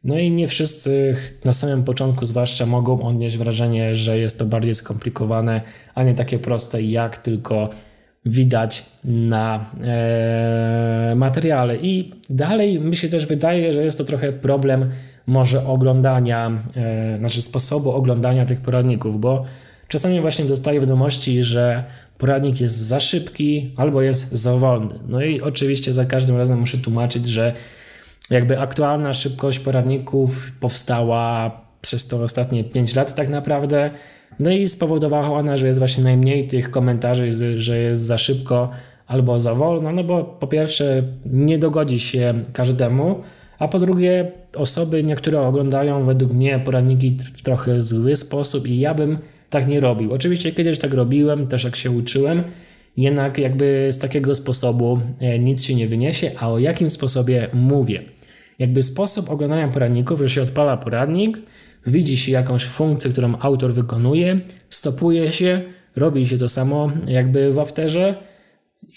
No 0.03 0.17
i 0.17 0.31
nie 0.31 0.47
wszyscy 0.47 1.15
na 1.45 1.53
samym 1.53 1.83
początku 1.83 2.25
zwłaszcza 2.25 2.65
mogą 2.65 3.01
odnieść 3.01 3.38
wrażenie, 3.38 3.95
że 3.95 4.17
jest 4.17 4.39
to 4.39 4.45
bardziej 4.45 4.75
skomplikowane, 4.75 5.62
a 5.95 6.03
nie 6.03 6.13
takie 6.13 6.39
proste 6.39 6.81
jak 6.81 7.17
tylko 7.17 7.69
widać 8.25 8.86
na 9.03 9.65
e, 9.84 11.13
materiale. 11.15 11.77
I 11.77 12.12
dalej 12.30 12.80
mi 12.80 12.95
się 12.95 13.10
też 13.10 13.25
wydaje, 13.25 13.73
że 13.73 13.84
jest 13.84 13.97
to 13.97 14.03
trochę 14.03 14.34
problem 14.34 14.89
może 15.27 15.65
oglądania, 15.65 16.51
e, 16.75 17.17
znaczy 17.17 17.41
sposobu 17.41 17.91
oglądania 17.91 18.45
tych 18.45 18.62
poradników, 18.62 19.19
bo 19.19 19.45
czasami 19.88 20.21
właśnie 20.21 20.45
dostaję 20.45 20.80
wiadomości, 20.80 21.43
że 21.43 21.84
poradnik 22.17 22.62
jest 22.62 22.75
za 22.75 22.99
szybki 22.99 23.73
albo 23.77 24.01
jest 24.01 24.32
za 24.32 24.58
wolny. 24.58 24.95
No 25.08 25.21
i 25.21 25.41
oczywiście 25.41 25.93
za 25.93 26.06
każdym 26.06 26.38
razem 26.38 26.60
muszę 26.60 26.77
tłumaczyć, 26.77 27.27
że 27.27 27.53
jakby 28.30 28.60
aktualna 28.60 29.13
szybkość 29.13 29.60
poradników 29.60 30.51
powstała 30.60 31.51
przez 31.82 32.08
to 32.08 32.23
ostatnie 32.23 32.63
5 32.63 32.95
lat 32.95 33.15
tak 33.15 33.30
naprawdę. 33.30 33.91
No 34.40 34.52
i 34.52 34.68
spowodowała 34.68 35.30
ona, 35.30 35.58
że 35.58 35.68
jest 35.68 35.80
właśnie 35.80 36.04
najmniej 36.04 36.48
tych 36.48 36.72
komentarzy, 36.72 37.32
że 37.58 37.78
jest 37.78 38.02
za 38.02 38.18
szybko 38.18 38.70
albo 39.08 39.40
za 39.40 39.56
wolno, 39.56 39.92
no 39.92 40.04
bo 40.04 40.24
po 40.24 40.48
pierwsze 40.48 41.04
nie 41.26 41.58
dogodzi 41.58 42.00
się 42.00 42.34
każdemu, 42.54 43.22
a 43.60 43.68
po 43.68 43.80
drugie 43.80 44.32
osoby 44.56 45.04
niektóre 45.04 45.42
oglądają 45.42 46.06
według 46.06 46.34
mnie 46.34 46.60
poradniki 46.60 47.18
w 47.34 47.42
trochę 47.42 47.82
zły 47.82 48.16
sposób 48.16 48.68
i 48.68 48.80
ja 48.80 48.94
bym 48.94 49.18
tak 49.50 49.68
nie 49.68 49.80
robił. 49.80 50.13
Oczywiście 50.13 50.52
kiedyś 50.52 50.80
tak 50.80 50.94
robiłem, 50.94 51.48
też 51.48 51.63
jak 51.63 51.76
się 51.76 51.92
uczyłem, 51.92 52.44
jednak 52.98 53.38
jakby 53.38 53.88
z 53.92 54.00
takiego 54.00 54.36
sposobu 54.36 55.00
e, 55.20 55.40
nic 55.40 55.63
się 55.63 55.76
nie 55.76 55.88
wyniesie, 55.88 56.32
a 56.40 56.52
o 56.52 56.60
jakim 56.60 56.90
sposobie 56.90 57.48
mówię? 57.54 58.04
Jakby 58.60 58.84
sposób 58.84 59.30
oglądania 59.30 59.68
poradników, 59.68 60.20
że 60.20 60.30
się 60.30 60.42
odpala 60.42 60.78
poradnik, 60.78 61.40
widzi 61.86 62.18
się 62.18 62.32
jakąś 62.32 62.66
funkcję, 62.66 63.12
którą 63.12 63.38
autor 63.40 63.74
wykonuje, 63.74 64.40
stopuje 64.70 65.32
się, 65.32 65.62
robi 65.96 66.28
się 66.28 66.38
to 66.38 66.50
samo 66.50 66.92
jakby 67.08 67.54
w 67.54 67.60
Afterze 67.60 68.16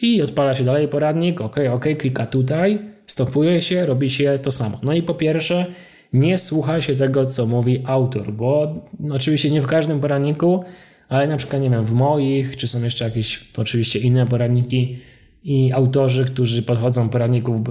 i 0.02 0.22
odpala 0.22 0.54
się 0.54 0.64
dalej 0.64 0.88
poradnik, 0.88 1.40
ok, 1.40 1.56
ok, 1.72 1.84
klika 1.98 2.26
tutaj, 2.26 2.78
stopuje 3.06 3.62
się, 3.62 3.86
robi 3.86 4.10
się 4.10 4.38
to 4.42 4.50
samo. 4.50 4.80
No 4.82 4.92
i 4.92 5.02
po 5.02 5.14
pierwsze, 5.14 5.66
nie 6.12 6.38
słucha 6.38 6.80
się 6.80 6.96
tego, 6.96 7.26
co 7.26 7.46
mówi 7.46 7.82
autor, 7.86 8.32
bo 8.32 8.74
oczywiście 9.10 9.50
nie 9.50 9.62
w 9.62 9.66
każdym 9.66 10.00
poradniku, 10.00 10.64
ale 11.08 11.26
na 11.26 11.36
przykład, 11.36 11.62
nie 11.62 11.70
wiem, 11.70 11.84
w 11.84 11.92
moich, 11.92 12.56
czy 12.56 12.68
są 12.68 12.84
jeszcze 12.84 13.04
jakieś 13.04 13.44
oczywiście 13.56 13.98
inne 13.98 14.26
poradniki 14.26 14.98
i 15.44 15.72
autorzy, 15.72 16.24
którzy 16.24 16.62
podchodzą 16.62 17.08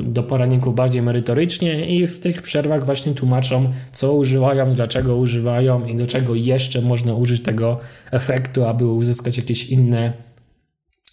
do 0.01 0.23
poradników 0.23 0.75
bardziej 0.75 1.01
merytorycznie 1.01 1.95
i 1.95 2.07
w 2.07 2.19
tych 2.19 2.41
przerwach 2.41 2.85
właśnie 2.85 3.13
tłumaczą, 3.13 3.73
co 3.91 4.13
używają, 4.13 4.73
dlaczego 4.73 5.15
używają 5.15 5.85
i 5.85 5.95
do 5.95 6.07
czego 6.07 6.35
jeszcze 6.35 6.81
można 6.81 7.13
użyć 7.13 7.43
tego 7.43 7.79
efektu, 8.11 8.65
aby 8.65 8.87
uzyskać 8.87 9.37
jakieś 9.37 9.69
inne 9.69 10.13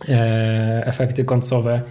e, 0.08 0.82
efekty 0.86 1.24
końcowe 1.24 1.82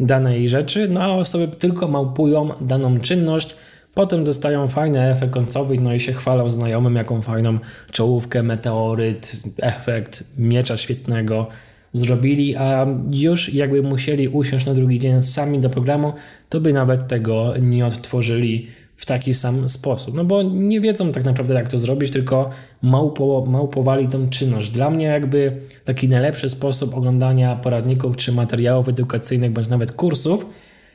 danej 0.00 0.48
rzeczy, 0.48 0.88
no 0.88 1.00
a 1.02 1.08
osoby 1.08 1.48
tylko 1.48 1.88
małpują 1.88 2.48
daną 2.60 3.00
czynność, 3.00 3.56
Potem 3.94 4.24
dostają 4.24 4.68
fajny 4.68 5.10
efekt 5.12 5.32
końcowy, 5.32 5.78
no 5.80 5.94
i 5.94 6.00
się 6.00 6.12
chwalą 6.12 6.50
znajomym, 6.50 6.96
jaką 6.96 7.22
fajną 7.22 7.58
czołówkę, 7.92 8.42
meteoryt, 8.42 9.42
efekt 9.62 10.24
miecza 10.38 10.76
świetnego 10.76 11.46
zrobili, 11.92 12.56
a 12.56 12.86
już 13.10 13.54
jakby 13.54 13.82
musieli 13.82 14.28
usiąść 14.28 14.66
na 14.66 14.74
drugi 14.74 14.98
dzień 14.98 15.22
sami 15.22 15.58
do 15.58 15.70
programu, 15.70 16.12
to 16.48 16.60
by 16.60 16.72
nawet 16.72 17.08
tego 17.08 17.54
nie 17.60 17.86
odtworzyli 17.86 18.66
w 18.96 19.06
taki 19.06 19.34
sam 19.34 19.68
sposób. 19.68 20.14
No 20.14 20.24
bo 20.24 20.42
nie 20.42 20.80
wiedzą 20.80 21.12
tak 21.12 21.24
naprawdę, 21.24 21.54
jak 21.54 21.70
to 21.70 21.78
zrobić, 21.78 22.10
tylko 22.10 22.50
małpo, 22.82 23.46
małpowali 23.48 24.08
tą 24.08 24.28
czynność. 24.28 24.70
Dla 24.70 24.90
mnie 24.90 25.06
jakby 25.06 25.56
taki 25.84 26.08
najlepszy 26.08 26.48
sposób 26.48 26.94
oglądania 26.94 27.56
poradników 27.56 28.16
czy 28.16 28.32
materiałów 28.32 28.88
edukacyjnych, 28.88 29.50
bądź 29.50 29.68
nawet 29.68 29.92
kursów, 29.92 30.46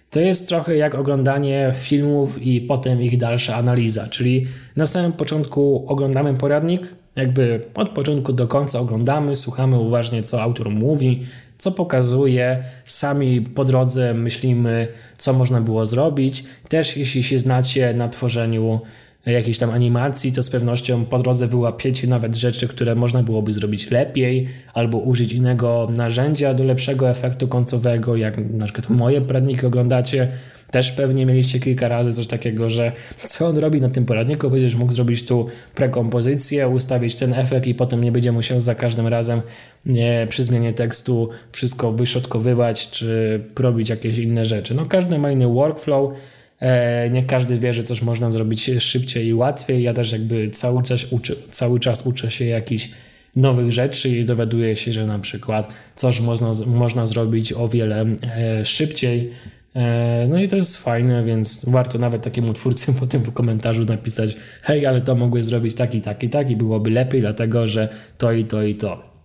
to 0.10 0.20
jest 0.20 0.48
trochę 0.48 0.76
jak 0.76 0.96
oglądanie 0.96 1.72
filmów 1.76 2.42
i 2.42 2.62
potem 2.62 3.02
ich 3.02 3.18
dalsza 3.18 3.56
analiza. 3.56 4.08
Czyli 4.08 4.46
na 4.76 4.86
samym 4.86 5.14
początku 5.14 5.86
oglądamy 5.88 6.34
poradnik, 6.34 6.96
jakby 7.16 7.62
od 7.74 7.90
początku 7.90 8.34
do 8.34 8.48
końca 8.48 8.80
oglądamy, 8.80 9.36
słuchamy 9.36 9.80
uważnie, 9.80 10.24
co 10.24 10.42
autor 10.42 10.70
mówi, 10.70 11.26
co 11.58 11.72
pokazuje, 11.72 12.64
sami 12.86 13.42
po 13.42 13.66
drodze 13.66 14.14
myślimy, 14.14 14.88
co 15.18 15.34
można 15.34 15.62
było 15.62 15.86
zrobić. 15.86 16.44
Też 16.70 16.98
jeśli 16.98 17.24
się 17.24 17.40
znacie 17.40 17.94
na 17.94 18.10
tworzeniu 18.10 18.80
jakiejś 19.26 19.58
tam 19.58 19.70
animacji, 19.70 20.32
to 20.32 20.44
z 20.44 20.50
pewnością 20.50 21.06
po 21.06 21.20
drodze 21.20 21.48
wyłapiecie 21.48 22.08
nawet 22.08 22.36
rzeczy, 22.36 22.68
które 22.68 22.96
można 22.96 23.24
byłoby 23.24 23.52
zrobić 23.52 23.92
lepiej, 23.92 24.48
albo 24.74 24.98
użyć 24.98 25.34
innego 25.34 25.88
narzędzia 25.96 26.54
do 26.54 26.64
lepszego 26.64 27.10
efektu 27.10 27.48
końcowego, 27.48 28.16
jak 28.16 28.38
na 28.54 28.66
przykład 28.66 28.90
moje 28.90 29.22
poradniki 29.22 29.66
oglądacie, 29.66 30.28
też 30.72 30.92
pewnie 30.92 31.26
mieliście 31.26 31.60
kilka 31.60 31.88
razy 31.88 32.14
coś 32.14 32.28
takiego, 32.28 32.70
że 32.70 32.92
co 33.24 33.48
on 33.48 33.58
robi 33.58 33.82
na 33.82 33.90
tym 33.90 34.06
poradniku, 34.06 34.50
będziesz 34.50 34.76
mógł 34.76 34.92
zrobić 34.92 35.26
tu 35.26 35.48
prekompozycję, 35.76 36.68
ustawić 36.68 37.16
ten 37.16 37.34
efekt 37.34 37.68
i 37.68 37.76
potem 37.76 38.04
nie 38.04 38.12
będzie 38.12 38.32
musiał 38.32 38.60
za 38.60 38.76
każdym 38.76 39.08
razem 39.08 39.42
nie, 39.86 40.26
przy 40.30 40.44
zmianie 40.44 40.74
tekstu 40.74 41.30
wszystko 41.52 41.92
wyszotkowywać, 41.92 42.90
czy 42.90 43.40
robić 43.60 43.90
jakieś 43.90 44.18
inne 44.18 44.46
rzeczy. 44.46 44.74
No 44.74 44.86
każdy 44.86 45.20
ma 45.20 45.32
inny 45.32 45.48
workflow, 45.48 46.12
E, 46.60 47.10
nie 47.10 47.24
każdy 47.24 47.60
wie, 47.60 47.74
że 47.74 47.84
coś 47.84 48.02
można 48.02 48.32
zrobić 48.32 48.72
szybciej 48.80 49.28
i 49.28 49.34
łatwiej. 49.34 49.84
Ja 49.84 49.94
też 49.94 50.12
jakby 50.12 50.50
cały 50.50 50.84
czas 50.84 51.06
cały 51.50 51.80
czas 51.80 52.08
uczę 52.08 52.32
się 52.32 52.46
jakichś 52.46 52.90
nowych 53.36 53.72
rzeczy 53.72 54.10
i 54.10 54.26
dowiaduję 54.26 54.76
się, 54.76 54.94
że 54.94 55.06
na 55.06 55.20
przykład 55.20 55.68
coś 55.96 56.22
można, 56.22 56.52
można 56.68 57.06
zrobić 57.06 57.54
o 57.54 57.68
wiele 57.68 58.06
e, 58.24 58.66
szybciej. 58.66 59.32
E, 59.76 60.28
no 60.30 60.38
i 60.38 60.48
to 60.48 60.56
jest 60.56 60.78
fajne, 60.78 61.24
więc 61.24 61.70
warto 61.70 61.98
nawet 62.00 62.22
takiemu 62.22 62.54
twórcy 62.54 62.94
potem 63.00 63.24
w 63.24 63.34
komentarzu 63.34 63.84
napisać 63.84 64.36
hej, 64.62 64.86
ale 64.86 65.02
to 65.02 65.16
mogłeś 65.16 65.46
zrobić 65.46 65.76
tak 65.76 65.96
i 65.96 66.02
tak 66.02 66.24
i 66.24 66.30
tak 66.30 66.50
i 66.50 66.56
byłoby 66.56 66.90
lepiej, 66.90 67.22
dlatego 67.22 67.68
że 67.68 67.90
to 68.18 68.32
i 68.32 68.46
to 68.46 68.64
i 68.64 68.76
to. 68.76 69.16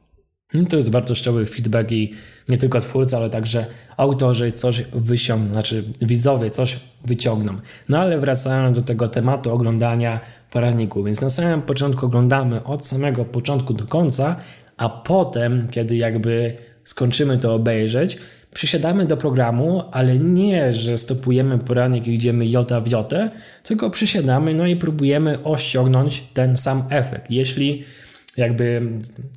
No 0.55 0.65
to 0.65 0.77
jest 0.77 0.93
wartościowy 0.93 1.47
feedback 1.47 1.93
i 1.93 2.13
nie 2.49 2.59
tylko 2.59 2.81
twórcy, 2.81 3.17
ale 3.17 3.31
także 3.31 3.67
autorzy 3.97 4.53
coś 4.53 4.83
wyciągną, 4.93 5.53
znaczy 5.53 5.85
widzowie 6.03 6.51
coś 6.51 6.81
wyciągną. 7.05 7.53
No 7.89 7.99
ale 7.99 8.19
wracając 8.19 8.79
do 8.79 8.85
tego 8.85 9.09
tematu 9.09 9.53
oglądania 9.53 10.21
poradniku, 10.51 11.05
więc 11.05 11.21
na 11.21 11.31
samym 11.31 11.63
początku 11.63 12.07
oglądamy 12.07 12.65
od 12.65 12.87
samego 12.87 13.25
początku 13.25 13.75
do 13.75 13.87
końca, 13.87 14.37
a 14.77 14.89
potem, 14.89 15.69
kiedy 15.71 15.97
jakby 15.97 16.57
skończymy 16.85 17.39
to 17.39 17.55
obejrzeć, 17.55 18.19
przysiadamy 18.55 19.07
do 19.07 19.17
programu, 19.17 19.83
ale 19.93 20.19
nie, 20.19 20.73
że 20.73 20.99
stopujemy 20.99 21.59
poradnik 21.59 22.07
i 22.07 22.15
idziemy 22.15 22.47
jota 22.47 22.81
w 22.81 22.89
jotę, 22.89 23.31
tylko 23.63 23.91
przysiadamy 23.91 24.55
no 24.55 24.67
i 24.67 24.77
próbujemy 24.77 25.45
osiągnąć 25.45 26.21
ten 26.35 26.57
sam 26.57 26.85
efekt. 26.91 27.31
Jeśli 27.31 27.85
jakby, 28.37 28.83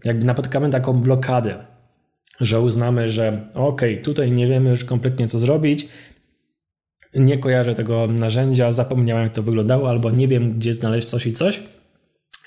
jakby 0.05 0.25
napotkamy 0.25 0.69
taką 0.69 0.93
blokadę, 0.93 1.55
że 2.41 2.61
uznamy, 2.61 3.07
że 3.07 3.49
ok, 3.53 3.81
tutaj 4.03 4.31
nie 4.31 4.47
wiemy 4.47 4.69
już 4.69 4.85
kompletnie 4.85 5.27
co 5.27 5.39
zrobić, 5.39 5.87
nie 7.15 7.37
kojarzę 7.37 7.75
tego 7.75 8.07
narzędzia, 8.07 8.71
zapomniałem 8.71 9.23
jak 9.23 9.33
to 9.33 9.43
wyglądało, 9.43 9.89
albo 9.89 10.11
nie 10.11 10.27
wiem 10.27 10.53
gdzie 10.53 10.73
znaleźć 10.73 11.07
coś 11.07 11.25
i 11.25 11.33
coś. 11.33 11.63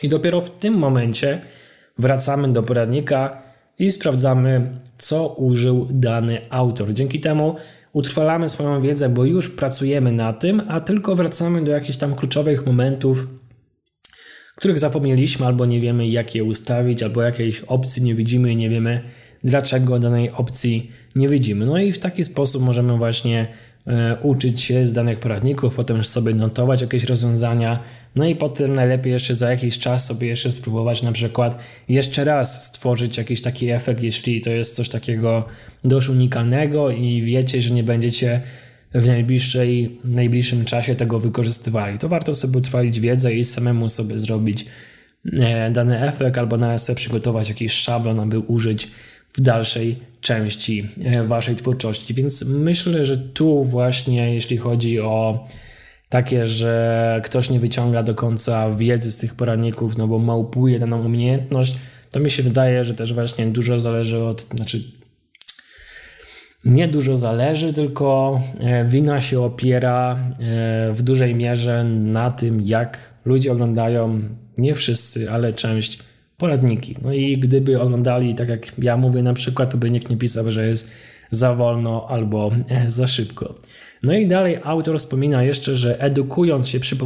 I 0.02 0.09
dopiero 0.09 0.40
w 0.40 0.50
tym 0.50 0.74
momencie 0.74 1.40
wracamy 1.98 2.52
do 2.52 2.62
poradnika 2.62 3.42
i 3.79 3.92
sprawdzamy, 3.92 4.81
co 4.98 5.28
użył 5.28 5.88
dany 5.90 6.40
autor. 6.50 6.92
Dzięki 6.92 7.20
temu 7.20 7.56
utrwalamy 7.92 8.48
swoją 8.48 8.80
wiedzę, 8.80 9.09
bo 9.09 9.24
już 9.24 9.50
pracujemy 9.50 10.12
na 10.12 10.32
tym, 10.32 10.62
a 10.68 10.80
tylko 10.80 11.16
wracamy 11.16 11.64
do 11.64 11.72
jakichś 11.72 11.98
tam 11.98 12.14
kluczowych 12.14 12.66
momentów, 12.66 13.26
których 14.56 14.78
zapomnieliśmy 14.78 15.46
albo 15.46 15.66
nie 15.66 15.80
wiemy 15.80 16.09
jak 16.09 16.35
je 16.35 16.44
ustawić, 16.44 17.02
albo 17.02 17.22
jakiejś 17.22 17.61
opcji 17.61 18.02
nie 18.02 18.14
widzimy 18.14 18.52
i 18.52 18.56
nie 18.56 18.70
wiemy 18.70 19.00
dlaczego 19.44 19.98
danej 19.98 20.30
opcji 20.30 20.90
nie 21.16 21.28
widzimy. 21.28 21.66
No 21.66 21.78
i 21.78 21.92
w 21.92 21.98
taki 21.98 22.24
sposób 22.24 22.62
możemy 22.62 22.98
właśnie 22.98 23.46
uczyć 24.22 24.62
się 24.62 24.87
z 24.87 24.92
danych 24.92 25.20
poradników, 25.20 25.75
potem 25.75 26.05
sobie 26.05 26.35
notować 26.35 26.81
jakieś 26.81 27.05
rozwiązania, 27.05 27.83
no 28.16 28.25
i 28.25 28.37
potem 28.37 28.75
najlepiej 28.75 29.12
jeszcze 29.12 29.35
za 29.35 29.51
jakiś 29.51 29.79
czas 29.79 30.07
sobie 30.07 30.27
jeszcze 30.27 30.51
spróbować 30.51 31.03
na 31.03 31.12
przykład 31.12 31.59
jeszcze 31.88 32.25
raz 32.25 32.64
stworzyć 32.64 33.18
jakiś 33.18 33.42
taki 33.42 33.70
efekt, 33.70 34.03
jeśli 34.03 34.40
to 34.40 34.51
jest 34.51 34.75
coś 34.75 34.88
takiego 34.88 35.44
dość 35.85 36.09
unikalnego 36.09 36.90
i 36.90 37.22
wiecie, 37.22 37.62
że 37.62 37.75
nie 37.75 37.83
będziecie 37.83 38.40
w 38.94 39.07
najbliższej, 39.07 39.99
najbliższym 40.05 40.64
czasie 40.64 40.94
tego 40.94 41.20
wykorzystywali. 41.20 41.99
To 41.99 42.09
warto 42.09 42.35
sobie 42.35 42.59
utrwalić 42.59 43.01
wiedzę 43.01 43.35
i 43.35 43.44
samemu 43.44 43.88
sobie 43.88 44.20
zrobić 44.20 44.66
e, 45.33 45.70
dany 45.70 46.03
efekt, 46.03 46.38
albo 46.38 46.57
nawet 46.57 46.83
sobie 46.83 46.96
przygotować 46.96 47.49
jakiś 47.49 47.72
szablon, 47.72 48.20
aby 48.20 48.38
użyć 48.38 48.88
w 49.37 49.40
dalszej 49.40 49.96
części 50.20 50.88
e, 51.05 51.25
waszej 51.25 51.57
twórczości. 51.57 52.14
Więc 52.14 52.44
myślę, 52.44 53.05
że 53.07 53.18
tu 53.18 53.64
właśnie, 53.64 54.35
jeśli 54.35 54.57
chodzi 54.57 55.01
o 55.01 55.44
takie, 56.09 56.46
że 56.46 57.20
ktoś 57.25 57.51
nie 57.51 57.61
wyciąga 57.61 58.03
do 58.03 58.14
końca 58.14 58.70
wiedzy 58.70 59.12
z 59.12 59.16
tych 59.16 59.35
poradników, 59.35 59.99
no 59.99 60.09
bo 60.09 60.18
małpuje 60.18 60.79
daną 60.79 61.05
umiejętność, 61.05 61.77
to 62.11 62.20
mi 62.20 62.31
się 62.31 62.42
wydaje, 62.42 62.85
że 62.85 62.94
też 62.94 63.14
właśnie 63.14 63.46
dużo 63.46 63.79
zależy 63.79 64.18
od, 64.18 64.42
znaczy 64.42 64.83
nie 66.64 66.88
dużo 66.88 67.16
zależy, 67.16 67.72
tylko 67.72 68.40
e, 68.61 68.85
wina 68.85 69.20
się 69.20 69.40
opiera 69.40 70.16
e, 70.16 70.92
w 70.92 71.03
dużej 71.03 71.35
mierze 71.35 71.85
na 71.85 72.31
tym, 72.31 72.61
jak 72.61 73.14
ludzie 73.25 73.53
oglądają, 73.53 74.20
nie 74.59 74.75
wszyscy, 74.75 75.31
ale 75.31 75.53
część 75.53 75.99
poradniki. 76.37 76.96
No 77.03 77.12
i 77.12 77.38
gdyby 77.38 77.81
oglądali, 77.81 78.35
tak 78.35 78.49
jak 78.49 78.79
ja 78.79 78.96
mówię 78.96 79.22
na 79.22 79.35
przykład, 79.35 79.70
to 79.70 79.77
by 79.77 79.90
nikt 79.90 80.11
nie 80.11 80.16
pisał, 80.16 80.53
że 80.53 80.66
jest 80.66 80.90
za 81.31 81.55
wolno 81.55 82.07
albo 82.09 82.51
e, 82.68 82.90
za 82.90 83.07
szybko. 83.07 83.55
No 84.03 84.14
i 84.16 84.27
dalej 84.27 84.59
autor 84.64 84.99
wspomina 84.99 85.42
jeszcze, 85.42 85.75
że 85.75 86.01
edukując 86.01 86.68
się 86.68 86.81
przy, 86.81 86.96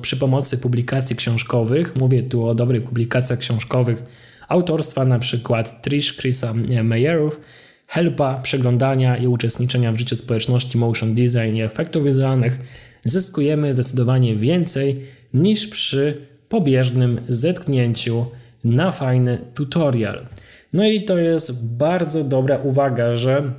przy 0.00 0.16
pomocy 0.16 0.58
publikacji 0.58 1.16
książkowych, 1.16 1.96
mówię 1.96 2.22
tu 2.22 2.46
o 2.46 2.54
dobrych 2.54 2.84
publikacjach 2.84 3.38
książkowych 3.38 4.02
autorstwa 4.48 5.04
na 5.04 5.18
przykład 5.18 5.82
Trish 5.82 6.16
Chrisa 6.16 6.54
Meyerów, 6.82 7.40
helpa 7.86 8.40
przeglądania 8.42 9.16
i 9.16 9.26
uczestniczenia 9.26 9.92
w 9.92 9.98
życiu 9.98 10.16
społeczności 10.16 10.78
motion 10.78 11.14
design 11.14 11.54
i 11.54 11.62
efektów 11.62 12.04
wizualnych 12.04 12.58
zyskujemy 13.04 13.72
zdecydowanie 13.72 14.36
więcej 14.36 15.00
niż 15.34 15.68
przy 15.68 16.16
pobieżnym 16.48 17.20
zetknięciu 17.28 18.26
na 18.64 18.92
fajny 18.92 19.38
tutorial. 19.54 20.26
No 20.72 20.86
i 20.86 21.04
to 21.04 21.18
jest 21.18 21.78
bardzo 21.78 22.24
dobra 22.24 22.58
uwaga, 22.58 23.14
że 23.14 23.52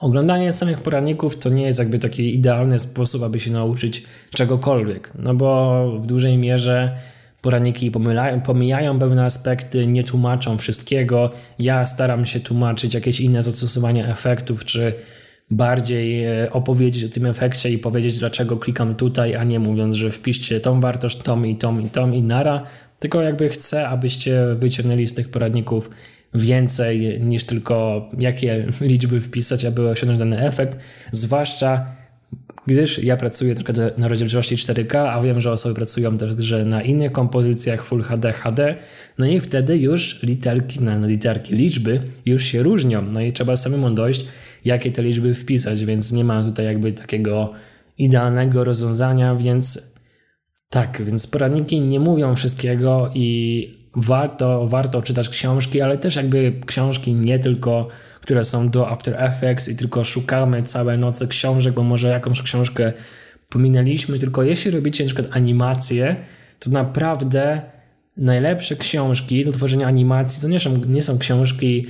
oglądanie 0.00 0.52
samych 0.52 0.80
poradników 0.82 1.38
to 1.38 1.48
nie 1.48 1.62
jest 1.62 1.78
jakby 1.78 1.98
taki 1.98 2.34
idealny 2.34 2.78
sposób, 2.78 3.22
aby 3.22 3.40
się 3.40 3.50
nauczyć 3.50 4.04
czegokolwiek, 4.30 5.12
no 5.18 5.34
bo 5.34 5.98
w 6.00 6.06
dużej 6.06 6.38
mierze 6.38 6.98
poradniki 7.42 7.90
pomylają, 7.90 8.40
pomijają 8.40 8.98
pewne 8.98 9.24
aspekty, 9.24 9.86
nie 9.86 10.04
tłumaczą 10.04 10.58
wszystkiego. 10.58 11.30
Ja 11.58 11.86
staram 11.86 12.26
się 12.26 12.40
tłumaczyć 12.40 12.94
jakieś 12.94 13.20
inne 13.20 13.42
zastosowania 13.42 14.06
efektów, 14.06 14.64
czy 14.64 14.94
bardziej 15.50 16.24
e, 16.24 16.52
opowiedzieć 16.52 17.04
o 17.04 17.08
tym 17.08 17.26
efekcie 17.26 17.70
i 17.70 17.78
powiedzieć, 17.78 18.18
dlaczego 18.18 18.56
klikam 18.56 18.94
tutaj, 18.94 19.34
a 19.34 19.44
nie 19.44 19.60
mówiąc, 19.60 19.94
że 19.94 20.10
wpiszcie 20.10 20.60
tą 20.60 20.80
wartość, 20.80 21.18
tą 21.18 21.42
i 21.42 21.56
tą 21.56 21.78
i 21.78 21.88
tą 21.88 22.12
i 22.12 22.22
nara, 22.22 22.62
tylko 22.98 23.22
jakby 23.22 23.48
chcę, 23.48 23.88
abyście 23.88 24.40
wyciągnęli 24.54 25.08
z 25.08 25.14
tych 25.14 25.28
poradników 25.28 25.90
więcej 26.34 27.20
niż 27.20 27.44
tylko 27.44 28.08
jakie 28.18 28.66
liczby 28.80 29.20
wpisać, 29.20 29.64
aby 29.64 29.88
osiągnąć 29.88 30.18
dany 30.18 30.38
efekt, 30.38 30.78
zwłaszcza 31.12 31.86
gdyż 32.66 32.98
ja 32.98 33.16
pracuję 33.16 33.54
tylko 33.54 33.72
na 33.98 34.08
rozdzielczości 34.08 34.56
4K, 34.56 34.96
a 34.96 35.22
wiem, 35.22 35.40
że 35.40 35.52
osoby 35.52 35.74
pracują 35.74 36.18
też 36.18 36.30
że 36.38 36.64
na 36.64 36.82
innych 36.82 37.12
kompozycjach 37.12 37.84
Full 37.84 38.02
HD, 38.02 38.32
HD, 38.32 38.74
no 39.18 39.26
i 39.26 39.40
wtedy 39.40 39.78
już 39.78 40.22
literki 40.22 40.82
na 40.82 40.98
no, 40.98 41.06
literki, 41.06 41.54
liczby 41.54 42.00
już 42.26 42.44
się 42.44 42.62
różnią, 42.62 43.02
no 43.02 43.20
i 43.20 43.32
trzeba 43.32 43.56
samemu 43.56 43.90
dojść, 43.90 44.26
jakie 44.64 44.92
te 44.92 45.02
liczby 45.02 45.34
wpisać, 45.34 45.84
więc 45.84 46.12
nie 46.12 46.24
ma 46.24 46.42
tutaj 46.42 46.66
jakby 46.66 46.92
takiego 46.92 47.52
idealnego 47.98 48.64
rozwiązania, 48.64 49.36
więc 49.36 49.94
tak, 50.68 51.02
więc 51.04 51.26
poradniki 51.26 51.80
nie 51.80 52.00
mówią 52.00 52.36
wszystkiego 52.36 53.10
i 53.14 53.68
warto, 53.96 54.66
warto 54.66 55.02
czytać 55.02 55.28
książki, 55.28 55.80
ale 55.80 55.98
też 55.98 56.16
jakby 56.16 56.52
książki 56.66 57.12
nie 57.14 57.38
tylko 57.38 57.88
które 58.24 58.44
są 58.44 58.70
do 58.70 58.90
After 58.90 59.22
Effects 59.22 59.68
i 59.68 59.76
tylko 59.76 60.04
szukamy 60.04 60.62
całe 60.62 60.98
noce 60.98 61.26
książek, 61.26 61.74
bo 61.74 61.82
może 61.82 62.08
jakąś 62.08 62.42
książkę 62.42 62.92
pominęliśmy, 63.48 64.18
tylko 64.18 64.42
jeśli 64.42 64.70
robicie 64.70 65.04
przykład 65.04 65.28
animacje, 65.30 66.16
to 66.58 66.70
naprawdę 66.70 67.62
najlepsze 68.16 68.76
książki 68.76 69.44
do 69.44 69.52
tworzenia 69.52 69.86
animacji 69.86 70.42
to 70.42 70.48
nie 70.48 70.60
są, 70.60 70.76
nie 70.86 71.02
są 71.02 71.18
książki 71.18 71.86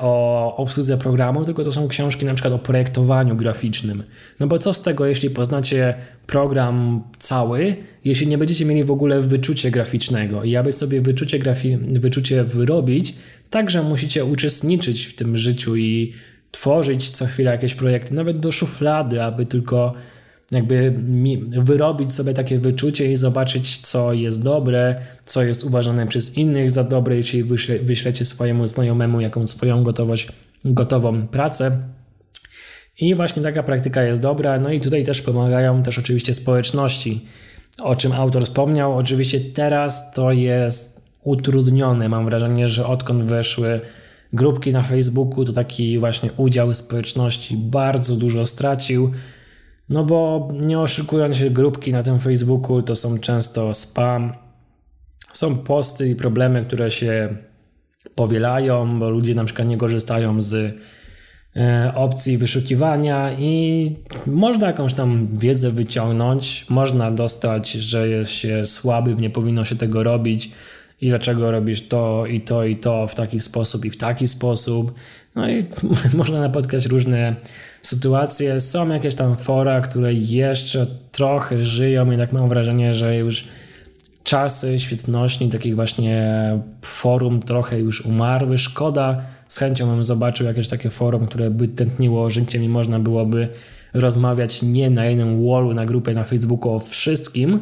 o 0.00 0.56
obsłudze 0.56 0.98
programu, 0.98 1.44
tylko 1.44 1.64
to 1.64 1.72
są 1.72 1.88
książki 1.88 2.26
na 2.26 2.34
przykład 2.34 2.54
o 2.54 2.58
projektowaniu 2.58 3.36
graficznym. 3.36 4.02
No 4.40 4.46
bo 4.46 4.58
co 4.58 4.74
z 4.74 4.82
tego, 4.82 5.06
jeśli 5.06 5.30
poznacie 5.30 5.94
program 6.26 7.02
cały, 7.18 7.76
jeśli 8.04 8.26
nie 8.26 8.38
będziecie 8.38 8.64
mieli 8.64 8.84
w 8.84 8.90
ogóle 8.90 9.20
wyczucia 9.20 9.70
graficznego 9.70 10.44
i 10.44 10.56
aby 10.56 10.72
sobie 10.72 11.00
wyczucie, 11.00 11.38
grafi- 11.38 11.98
wyczucie 11.98 12.44
wyrobić, 12.44 13.14
także 13.50 13.82
musicie 13.82 14.24
uczestniczyć 14.24 15.04
w 15.04 15.14
tym 15.14 15.36
życiu 15.36 15.76
i 15.76 16.12
tworzyć 16.50 17.10
co 17.10 17.26
chwilę 17.26 17.50
jakieś 17.50 17.74
projekty, 17.74 18.14
nawet 18.14 18.38
do 18.38 18.52
szuflady, 18.52 19.22
aby 19.22 19.46
tylko 19.46 19.94
jakby 20.50 20.94
wyrobić 21.48 22.12
sobie 22.12 22.34
takie 22.34 22.58
wyczucie 22.58 23.12
i 23.12 23.16
zobaczyć, 23.16 23.78
co 23.78 24.12
jest 24.12 24.44
dobre, 24.44 24.96
co 25.24 25.42
jest 25.42 25.64
uważane 25.64 26.06
przez 26.06 26.38
innych 26.38 26.70
za 26.70 26.84
dobre, 26.84 27.16
jeśli 27.16 27.44
wyśle, 27.44 27.78
wyślecie 27.78 28.24
swojemu 28.24 28.66
znajomemu 28.66 29.20
jakąś 29.20 29.50
swoją 29.50 29.82
gotowość, 29.84 30.28
gotową 30.64 31.26
pracę. 31.26 31.78
I 33.00 33.14
właśnie 33.14 33.42
taka 33.42 33.62
praktyka 33.62 34.02
jest 34.02 34.22
dobra. 34.22 34.58
No 34.58 34.72
i 34.72 34.80
tutaj 34.80 35.04
też 35.04 35.22
pomagają 35.22 35.82
też 35.82 35.98
oczywiście 35.98 36.34
społeczności, 36.34 37.24
o 37.82 37.96
czym 37.96 38.12
autor 38.12 38.44
wspomniał. 38.44 38.96
Oczywiście 38.96 39.40
teraz 39.40 40.12
to 40.12 40.32
jest 40.32 41.10
utrudnione. 41.22 42.08
Mam 42.08 42.24
wrażenie, 42.24 42.68
że 42.68 42.86
odkąd 42.86 43.22
weszły 43.22 43.80
grupki 44.32 44.72
na 44.72 44.82
Facebooku, 44.82 45.44
to 45.44 45.52
taki 45.52 45.98
właśnie 45.98 46.30
udział 46.36 46.74
społeczności 46.74 47.56
bardzo 47.56 48.16
dużo 48.16 48.46
stracił. 48.46 49.12
No 49.88 50.04
bo 50.04 50.48
nie 50.52 50.80
oszukując 50.80 51.36
się, 51.36 51.50
grupki 51.50 51.92
na 51.92 52.02
tym 52.02 52.18
Facebooku 52.18 52.82
to 52.82 52.96
są 52.96 53.18
często 53.18 53.74
spam. 53.74 54.32
Są 55.32 55.58
posty 55.58 56.08
i 56.08 56.16
problemy, 56.16 56.64
które 56.64 56.90
się 56.90 57.36
powielają, 58.14 58.98
bo 58.98 59.10
ludzie 59.10 59.34
na 59.34 59.44
przykład 59.44 59.68
nie 59.68 59.76
korzystają 59.76 60.42
z 60.42 60.78
e, 61.56 61.92
opcji 61.94 62.38
wyszukiwania 62.38 63.32
i 63.32 63.96
można 64.26 64.66
jakąś 64.66 64.94
tam 64.94 65.28
wiedzę 65.32 65.70
wyciągnąć, 65.70 66.66
można 66.70 67.10
dostać, 67.10 67.72
że 67.72 68.08
jest 68.08 68.32
się 68.32 68.64
słabym, 68.64 69.20
nie 69.20 69.30
powinno 69.30 69.64
się 69.64 69.76
tego 69.76 70.02
robić 70.02 70.50
i 71.00 71.08
dlaczego 71.08 71.50
robisz 71.50 71.88
to 71.88 72.26
i 72.26 72.40
to 72.40 72.64
i 72.64 72.76
to 72.76 73.06
w 73.06 73.14
taki 73.14 73.40
sposób 73.40 73.84
i 73.84 73.90
w 73.90 73.96
taki 73.96 74.28
sposób. 74.28 74.94
No 75.34 75.50
i 75.50 75.64
można 76.16 76.40
napotkać 76.40 76.86
różne 76.86 77.36
sytuacje. 77.86 78.60
Są 78.60 78.88
jakieś 78.88 79.14
tam 79.14 79.36
fora, 79.36 79.80
które 79.80 80.14
jeszcze 80.14 80.86
trochę 81.12 81.64
żyją, 81.64 82.10
jednak 82.10 82.32
mam 82.32 82.48
wrażenie, 82.48 82.94
że 82.94 83.16
już 83.16 83.44
czasy 84.24 84.78
świetności 84.78 85.48
takich 85.48 85.74
właśnie 85.74 86.58
forum 86.82 87.42
trochę 87.42 87.78
już 87.78 88.06
umarły. 88.06 88.58
Szkoda, 88.58 89.22
z 89.48 89.58
chęcią 89.58 89.86
bym 89.86 90.04
zobaczył 90.04 90.46
jakieś 90.46 90.68
takie 90.68 90.90
forum, 90.90 91.26
które 91.26 91.50
by 91.50 91.68
tętniło 91.68 92.30
życiem 92.30 92.64
i 92.64 92.68
można 92.68 93.00
byłoby 93.00 93.48
rozmawiać 93.94 94.62
nie 94.62 94.90
na 94.90 95.04
jednym 95.04 95.48
wallu, 95.48 95.74
na 95.74 95.86
grupie 95.86 96.14
na 96.14 96.24
Facebooku 96.24 96.74
o 96.74 96.78
wszystkim, 96.78 97.60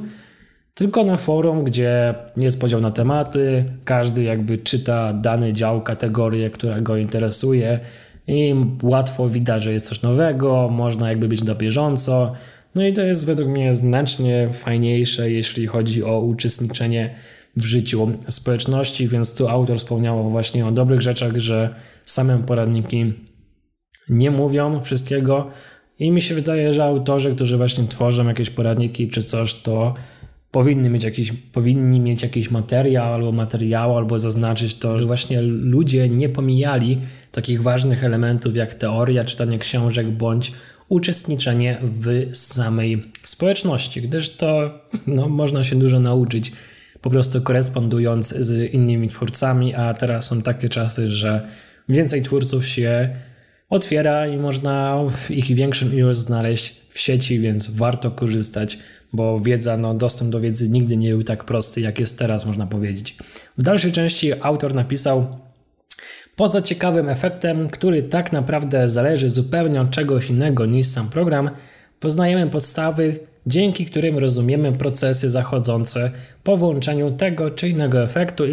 tylko 0.74 1.04
na 1.04 1.16
forum, 1.16 1.64
gdzie 1.64 2.14
jest 2.36 2.60
podział 2.60 2.80
na 2.80 2.90
tematy, 2.90 3.64
każdy 3.84 4.22
jakby 4.22 4.58
czyta 4.58 5.12
dany 5.12 5.52
dział, 5.52 5.82
kategorię, 5.82 6.50
która 6.50 6.80
go 6.80 6.96
interesuje 6.96 7.80
i 8.26 8.54
łatwo 8.82 9.28
widać, 9.28 9.62
że 9.62 9.72
jest 9.72 9.86
coś 9.86 10.02
nowego, 10.02 10.68
można 10.68 11.08
jakby 11.08 11.28
być 11.28 11.44
na 11.44 11.54
bieżąco. 11.54 12.32
No 12.74 12.86
i 12.86 12.92
to 12.92 13.02
jest 13.02 13.26
według 13.26 13.48
mnie 13.48 13.74
znacznie 13.74 14.48
fajniejsze, 14.52 15.30
jeśli 15.30 15.66
chodzi 15.66 16.04
o 16.04 16.20
uczestniczenie 16.20 17.14
w 17.56 17.64
życiu 17.64 18.10
społeczności, 18.28 19.08
więc 19.08 19.36
tu 19.36 19.48
autor 19.48 19.78
wspomniał 19.78 20.30
właśnie 20.30 20.66
o 20.66 20.72
dobrych 20.72 21.02
rzeczach, 21.02 21.36
że 21.36 21.74
same 22.04 22.38
poradniki 22.38 23.12
nie 24.08 24.30
mówią 24.30 24.80
wszystkiego 24.82 25.50
i 25.98 26.10
mi 26.10 26.22
się 26.22 26.34
wydaje, 26.34 26.72
że 26.72 26.84
autorzy, 26.84 27.34
którzy 27.34 27.56
właśnie 27.56 27.84
tworzą 27.84 28.28
jakieś 28.28 28.50
poradniki 28.50 29.08
czy 29.08 29.22
coś, 29.22 29.54
to 29.54 29.94
powinny 30.50 30.90
mieć 30.90 31.04
jakiś, 31.04 31.32
powinni 31.32 32.00
mieć 32.00 32.22
jakiś 32.22 32.50
materiał 32.50 33.14
albo 33.14 33.32
materiał, 33.32 33.96
albo 33.96 34.18
zaznaczyć 34.18 34.74
to, 34.74 34.98
że 34.98 35.04
właśnie 35.04 35.42
ludzie 35.42 36.08
nie 36.08 36.28
pomijali 36.28 36.98
takich 37.32 37.62
ważnych 37.62 38.04
elementów 38.04 38.56
jak 38.56 38.74
teoria, 38.74 39.24
czytanie 39.24 39.58
książek 39.58 40.10
bądź 40.10 40.52
uczestniczenie 40.88 41.78
w 41.82 42.36
samej 42.36 43.02
społeczności, 43.24 44.02
gdyż 44.02 44.36
to 44.36 44.80
no, 45.06 45.28
można 45.28 45.64
się 45.64 45.76
dużo 45.76 46.00
nauczyć 46.00 46.52
po 47.00 47.10
prostu 47.10 47.40
korespondując 47.40 48.28
z 48.28 48.74
innymi 48.74 49.08
twórcami, 49.08 49.74
a 49.74 49.94
teraz 49.94 50.26
są 50.26 50.42
takie 50.42 50.68
czasy, 50.68 51.08
że 51.08 51.48
więcej 51.88 52.22
twórców 52.22 52.66
się 52.66 53.16
otwiera 53.70 54.26
i 54.26 54.36
można 54.36 55.04
ich 55.30 55.46
większym 55.46 55.94
ilość 55.94 56.18
znaleźć 56.18 56.76
w 56.88 56.98
sieci, 56.98 57.38
więc 57.38 57.70
warto 57.70 58.10
korzystać 58.10 58.78
bo 59.12 59.40
wiedza, 59.40 59.76
no, 59.76 59.94
dostęp 59.94 60.30
do 60.30 60.40
wiedzy 60.40 60.68
nigdy 60.68 60.96
nie 60.96 61.10
był 61.10 61.22
tak 61.22 61.44
prosty, 61.44 61.80
jak 61.80 61.98
jest 62.00 62.18
teraz, 62.18 62.46
można 62.46 62.66
powiedzieć. 62.66 63.16
W 63.58 63.62
dalszej 63.62 63.92
części 63.92 64.32
autor 64.40 64.74
napisał, 64.74 65.38
Poza 66.36 66.62
ciekawym 66.62 67.08
efektem, 67.08 67.68
który 67.68 68.02
tak 68.02 68.32
naprawdę 68.32 68.88
zależy 68.88 69.28
zupełnie 69.28 69.80
od 69.80 69.90
czegoś 69.90 70.30
innego 70.30 70.66
niż 70.66 70.86
sam 70.86 71.10
program, 71.10 71.50
poznajemy 72.00 72.50
podstawy, 72.50 73.18
dzięki 73.46 73.86
którym 73.86 74.18
rozumiemy 74.18 74.72
procesy 74.72 75.30
zachodzące 75.30 76.10
po 76.44 76.56
włączeniu 76.56 77.10
tego 77.10 77.50
czy 77.50 77.68
innego 77.68 78.02
efektu. 78.02 78.44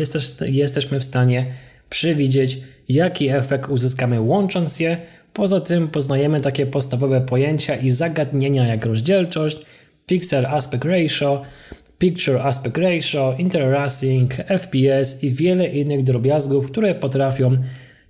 Jesteśmy 0.45 0.99
w 0.99 1.03
stanie 1.03 1.45
przewidzieć, 1.89 2.57
jaki 2.89 3.29
efekt 3.29 3.69
uzyskamy 3.69 4.21
łącząc 4.21 4.79
je. 4.79 4.97
Poza 5.33 5.59
tym 5.59 5.87
poznajemy 5.87 6.41
takie 6.41 6.65
podstawowe 6.65 7.21
pojęcia 7.21 7.75
i 7.75 7.89
zagadnienia 7.89 8.67
jak 8.67 8.85
rozdzielczość, 8.85 9.65
Pixel 10.05 10.45
Aspect 10.45 10.85
Ratio, 10.85 11.41
Picture 11.99 12.41
Aspect 12.41 12.77
Ratio, 12.77 13.35
Interracing, 13.38 14.33
FPS 14.33 15.23
i 15.23 15.33
wiele 15.33 15.67
innych 15.67 16.03
drobiazgów, 16.03 16.71
które 16.71 16.95
potrafią 16.95 17.57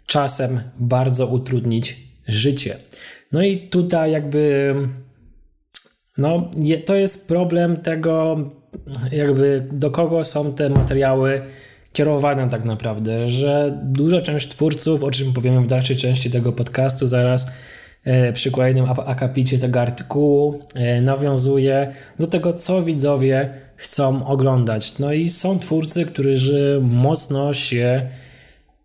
czasem 0.05 0.59
bardzo 0.79 1.27
utrudnić 1.27 1.97
życie. 2.27 2.75
No 3.31 3.43
i 3.43 3.57
tutaj 3.57 4.11
jakby 4.11 4.75
no, 6.17 6.51
to 6.85 6.95
jest 6.95 7.27
problem 7.27 7.77
tego, 7.77 8.37
jakby 9.11 9.67
do 9.71 9.91
kogo 9.91 10.25
są 10.25 10.53
te 10.53 10.69
materiały 10.69 11.41
kierowane 11.93 12.49
tak 12.49 12.65
naprawdę, 12.65 13.27
że 13.27 13.79
duża 13.83 14.21
część 14.21 14.47
twórców, 14.49 15.03
o 15.03 15.11
czym 15.11 15.33
powiemy 15.33 15.61
w 15.61 15.67
dalszej 15.67 15.95
części 15.95 16.31
tego 16.31 16.53
podcastu 16.53 17.07
zaraz, 17.07 17.51
E, 18.03 18.33
przy 18.33 18.51
kolejnym 18.51 18.85
akapicie 19.05 19.59
tego 19.59 19.81
artykułu 19.81 20.59
e, 20.75 21.01
nawiązuje 21.01 21.93
do 22.19 22.27
tego, 22.27 22.53
co 22.53 22.83
widzowie 22.83 23.53
chcą 23.79 24.27
oglądać. 24.27 24.99
No 24.99 25.13
i 25.13 25.31
są 25.31 25.59
twórcy, 25.59 26.05
którzy 26.05 26.79
mocno 26.83 27.53
się 27.53 28.09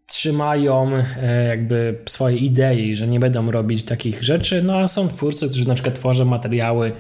trzymają 0.07 0.90
e, 1.22 1.45
jakby 1.49 1.99
swojej 2.07 2.45
idei, 2.45 2.95
że 2.95 3.07
nie 3.07 3.20
będą 3.20 3.51
robić 3.51 3.82
takich 3.82 4.22
rzeczy, 4.22 4.62
no 4.62 4.78
a 4.78 4.86
są 4.86 5.09
twórcy, 5.09 5.49
którzy 5.49 5.68
na 5.68 5.74
przykład 5.74 5.95
tworzą 5.95 6.24
materiały, 6.24 6.92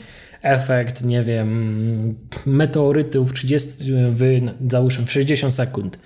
efekt, 0.42 1.04
nie 1.04 1.22
wiem, 1.22 2.18
meteorytów 2.46 3.32
30, 3.32 3.92
w, 4.08 4.40
załóżmy 4.70 5.06
w 5.06 5.12
60 5.12 5.54
sekund. 5.54 5.98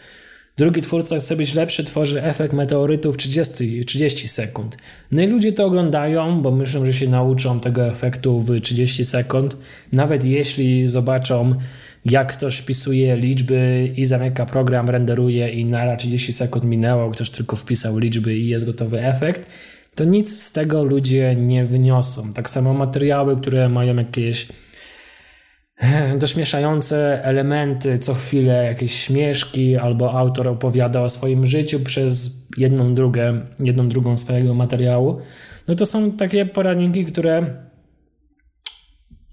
Drugi 0.58 0.82
twórca 0.82 1.18
chce 1.18 1.36
być 1.36 1.54
lepszy, 1.54 1.84
tworzy 1.84 2.22
efekt 2.22 2.52
meteorytu 2.52 3.12
w 3.12 3.16
30, 3.16 3.84
30 3.84 4.28
sekund. 4.28 4.76
No 5.12 5.22
i 5.22 5.26
ludzie 5.26 5.52
to 5.52 5.66
oglądają, 5.66 6.42
bo 6.42 6.50
myślą, 6.50 6.86
że 6.86 6.92
się 6.92 7.08
nauczą 7.08 7.60
tego 7.60 7.86
efektu 7.86 8.40
w 8.40 8.60
30 8.60 9.04
sekund. 9.04 9.56
Nawet 9.92 10.24
jeśli 10.24 10.86
zobaczą, 10.86 11.54
jak 12.04 12.32
ktoś 12.32 12.56
wpisuje 12.56 13.16
liczby 13.16 13.92
i 13.96 14.04
zamyka 14.04 14.46
program, 14.46 14.90
renderuje 14.90 15.50
i 15.50 15.64
na 15.64 15.96
30 15.96 16.32
sekund 16.32 16.64
minęło, 16.64 17.10
ktoś 17.10 17.30
tylko 17.30 17.56
wpisał 17.56 17.98
liczby 17.98 18.38
i 18.38 18.48
jest 18.48 18.66
gotowy 18.66 19.04
efekt, 19.04 19.48
to 19.94 20.04
nic 20.04 20.42
z 20.42 20.52
tego 20.52 20.84
ludzie 20.84 21.36
nie 21.36 21.64
wyniosą. 21.64 22.32
Tak 22.32 22.50
samo 22.50 22.74
materiały, 22.74 23.36
które 23.36 23.68
mają 23.68 23.96
jakieś 23.96 24.48
dośmieszające 26.20 27.24
elementy, 27.24 27.98
co 27.98 28.14
chwilę 28.14 28.64
jakieś 28.64 28.92
śmieszki, 28.92 29.76
albo 29.76 30.12
autor 30.12 30.48
opowiada 30.48 31.02
o 31.02 31.10
swoim 31.10 31.46
życiu 31.46 31.80
przez 31.80 32.38
jedną, 32.56 32.94
drugą, 32.94 33.20
jedną 33.60 33.88
drugą 33.88 34.18
swojego 34.18 34.54
materiału, 34.54 35.20
no 35.68 35.74
to 35.74 35.86
są 35.86 36.12
takie 36.12 36.46
poradniki, 36.46 37.04
które 37.04 37.56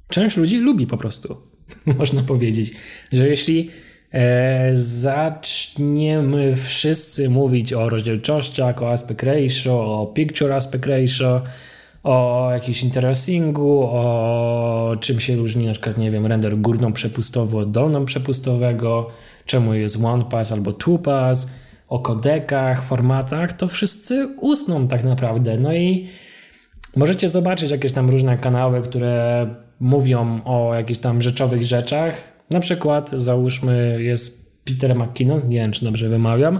część 0.09 0.37
ludzi 0.37 0.57
lubi 0.57 0.87
po 0.87 0.97
prostu. 0.97 1.37
Można 1.99 2.23
powiedzieć, 2.23 2.73
że 3.11 3.27
jeśli 3.27 3.69
e, 4.11 4.71
zaczniemy 4.73 6.55
wszyscy 6.55 7.29
mówić 7.29 7.73
o 7.73 7.89
rozdzielczościach, 7.89 8.83
o 8.83 8.91
aspect 8.91 9.23
ratio, 9.23 10.01
o 10.01 10.07
picture 10.07 10.53
aspect 10.53 10.85
ratio, 10.85 11.41
o 12.05 12.49
jakimś 12.51 12.83
interessingu, 12.83 13.83
o 13.83 14.95
czym 14.99 15.19
się 15.19 15.35
różni 15.35 15.65
na 15.65 15.71
przykład, 15.71 15.97
nie 15.97 16.11
wiem, 16.11 16.25
render 16.25 16.57
górną-przepustowy 16.57 17.57
od 17.57 17.71
dolną-przepustowego, 17.71 19.05
czemu 19.45 19.73
jest 19.73 20.03
one 20.03 20.25
pass 20.25 20.51
albo 20.51 20.73
two 20.73 20.97
pass, 20.97 21.59
o 21.89 21.99
kodekach, 21.99 22.83
formatach, 22.83 23.53
to 23.53 23.67
wszyscy 23.67 24.27
usną 24.41 24.87
tak 24.87 25.03
naprawdę. 25.03 25.57
No 25.57 25.73
i 25.73 26.07
możecie 26.95 27.29
zobaczyć 27.29 27.71
jakieś 27.71 27.91
tam 27.91 28.09
różne 28.09 28.37
kanały, 28.37 28.81
które 28.81 29.47
mówią 29.79 30.41
o 30.45 30.73
jakichś 30.73 30.99
tam 30.99 31.21
rzeczowych 31.21 31.63
rzeczach. 31.63 32.15
Na 32.49 32.59
przykład, 32.59 33.09
załóżmy, 33.09 33.97
jest 33.99 34.61
Peter 34.65 34.95
McKinnon, 34.95 35.41
nie 35.49 35.57
wiem 35.57 35.71
czy 35.71 35.85
dobrze 35.85 36.09
wymawiam, 36.09 36.59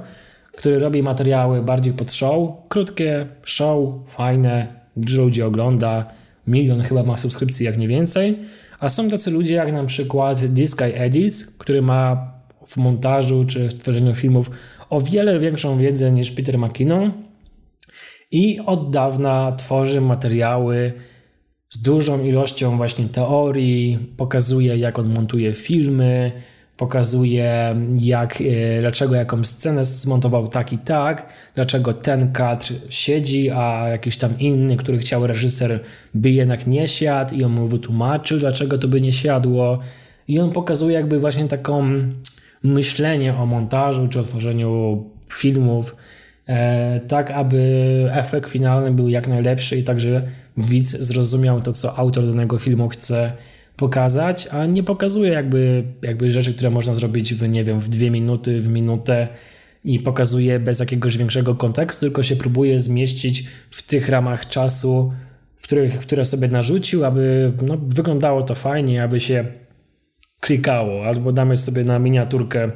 który 0.58 0.80
robi 0.80 1.04
materiały 1.04 1.62
bardziej 1.62 1.94
pod 1.94 2.14
show, 2.14 2.50
krótkie 2.70 3.28
show, 3.44 3.80
fajne, 4.08 4.85
dużo 4.98 5.22
ludzi 5.22 5.42
ogląda, 5.42 6.06
milion 6.48 6.82
chyba 6.82 7.04
ma 7.04 7.18
subskrypcji, 7.18 7.66
jak 7.66 7.78
nie 7.78 7.88
więcej. 7.88 8.38
A 8.80 8.90
są 8.90 9.10
tacy 9.10 9.32
ludzie 9.32 9.54
jak 9.54 9.74
na 9.74 9.84
przykład 9.84 10.44
This 10.56 10.76
Guy 10.76 10.94
który 11.60 11.82
ma 11.82 12.32
w 12.68 12.78
montażu 12.78 13.46
czy 13.46 13.70
w 13.70 13.74
tworzeniu 13.74 14.16
filmów 14.16 14.52
o 14.90 15.02
wiele 15.02 15.40
większą 15.40 15.78
wiedzę 15.78 16.12
niż 16.12 16.32
Peter 16.32 16.58
McKinnon 16.58 17.12
i 18.32 18.60
od 18.66 18.92
dawna 18.92 19.52
tworzy 19.52 20.02
materiały 20.02 20.94
z 21.70 21.82
dużą 21.82 22.24
ilością 22.24 22.78
właśnie 22.78 23.06
teorii, 23.06 24.00
pokazuje 24.18 24.78
jak 24.78 25.00
on 25.00 25.14
montuje 25.14 25.54
filmy, 25.54 26.32
pokazuje 26.78 27.76
jak, 28.00 28.42
e, 28.42 28.82
dlaczego 28.82 29.16
jakąś 29.16 29.48
scenę 29.48 29.86
zmontował 29.86 30.48
tak 30.48 30.74
i 30.74 30.78
tak, 30.78 31.26
dlaczego 31.56 31.94
ten 31.94 32.32
kadr 32.32 32.74
siedzi, 32.90 33.52
a 33.52 33.88
jakiś 33.90 34.18
tam 34.18 34.40
inny, 34.40 34.78
który 34.78 34.98
chciał 34.98 35.28
reżyser, 35.28 35.80
by 36.14 36.32
jednak 36.32 36.68
nie 36.68 36.88
siadł 36.88 37.36
i 37.36 37.44
on 37.44 37.52
mu 37.52 37.68
wytłumaczył, 37.68 38.40
dlaczego 38.40 38.78
to 38.78 38.88
by 38.88 39.02
nie 39.02 39.12
siadło. 39.12 39.80
I 40.28 40.40
on 40.40 40.52
pokazuje 40.52 40.94
jakby 40.94 41.20
właśnie 41.20 41.48
taką 41.48 41.90
myślenie 42.64 43.36
o 43.36 43.46
montażu 43.46 44.08
czy 44.08 44.20
o 44.20 44.24
tworzeniu 44.24 45.04
filmów, 45.30 45.96
e, 46.48 47.00
tak 47.00 47.32
aby 47.32 47.60
efekt 48.12 48.50
finalny 48.50 48.92
był 48.92 49.10
jak 49.10 49.28
najlepszy 49.28 49.78
i 49.78 49.84
także 49.84 50.22
widz 50.58 50.98
zrozumiał 51.00 51.62
to, 51.62 51.72
co 51.72 51.98
autor 51.98 52.28
danego 52.28 52.60
filmu 52.60 52.90
chce 52.90 53.32
pokazać, 53.78 54.48
a 54.48 54.66
nie 54.66 54.84
pokazuje 54.84 55.32
jakby, 55.32 55.84
jakby 56.02 56.32
rzeczy, 56.32 56.54
które 56.54 56.70
można 56.70 56.96
zrobić 56.96 57.34
w, 57.34 57.50
nie 57.50 57.64
wiem, 57.64 57.80
w 57.80 57.90
dwie 57.90 58.12
minuty, 58.12 58.60
w 58.60 58.70
minutę 58.70 59.28
i 59.84 60.00
pokazuje 60.00 60.60
bez 60.60 60.80
jakiegoś 60.80 61.18
większego 61.18 61.56
kontekstu, 61.56 62.02
tylko 62.02 62.24
się 62.24 62.36
próbuje 62.36 62.80
zmieścić 62.80 63.46
w 63.70 63.88
tych 63.88 64.10
ramach 64.10 64.50
czasu, 64.50 65.14
w 65.58 65.64
których, 65.64 66.00
które 66.00 66.26
sobie 66.26 66.48
narzucił, 66.48 67.06
aby 67.06 67.54
no, 67.62 67.78
wyglądało 67.78 68.44
to 68.44 68.56
fajnie, 68.56 69.04
aby 69.04 69.20
się 69.20 69.46
klikało, 70.40 71.06
albo 71.06 71.32
damy 71.32 71.56
sobie 71.56 71.84
na 71.84 72.00
miniaturkę 72.00 72.72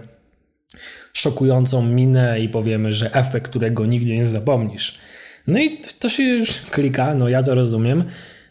szokującą 1.14 1.82
minę 1.82 2.40
i 2.40 2.50
powiemy, 2.50 2.92
że 2.92 3.14
efekt, 3.14 3.50
którego 3.50 3.86
nigdy 3.86 4.14
nie 4.14 4.26
zapomnisz. 4.26 5.00
No 5.48 5.60
i 5.60 5.78
to 6.00 6.10
się 6.10 6.24
już 6.24 6.62
klika, 6.62 7.16
no 7.16 7.30
ja 7.30 7.44
to 7.44 7.56
rozumiem, 7.56 8.04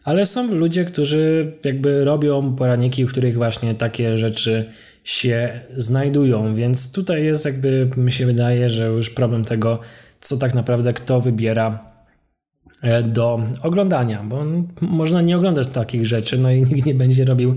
ale 0.09 0.27
są 0.27 0.55
ludzie, 0.55 0.85
którzy 0.85 1.53
jakby 1.65 2.05
robią 2.05 2.55
poradniki, 2.55 3.05
w 3.05 3.09
których 3.09 3.35
właśnie 3.35 3.75
takie 3.75 4.17
rzeczy 4.17 4.65
się 5.05 5.61
znajdują, 5.77 6.55
więc 6.55 6.93
tutaj 6.93 7.25
jest 7.25 7.45
jakby, 7.45 7.91
mi 7.97 8.13
się 8.13 8.27
wydaje, 8.27 8.71
że 8.71 8.87
już 8.87 9.11
problem 9.11 9.45
tego, 9.45 9.79
co 10.21 10.37
tak 10.37 10.55
naprawdę 10.55 10.93
kto 10.93 11.21
wybiera 11.21 11.85
e, 12.83 13.03
do 13.03 13.41
oglądania, 13.63 14.23
bo 14.23 14.45
można 14.81 15.23
nie 15.23 15.37
oglądać 15.37 15.69
takich 15.69 16.07
rzeczy, 16.07 16.39
no 16.39 16.51
i 16.51 16.63
nikt 16.73 16.87
nie 16.87 16.95
będzie 16.95 17.25
robił 17.25 17.55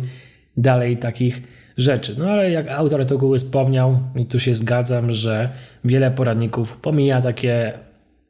dalej 0.58 0.98
takich 0.98 1.44
rzeczy. 1.78 2.16
No 2.20 2.30
ale 2.30 2.52
jak 2.52 2.68
autor 2.68 3.02
artykułu 3.02 3.38
wspomniał, 3.38 4.00
i 4.16 4.26
tu 4.26 4.40
się 4.40 4.56
zgadzam, 4.56 5.12
że 5.12 5.50
wiele 5.86 6.12
poradników 6.12 6.78
pomija 6.78 7.22
takie 7.22 7.74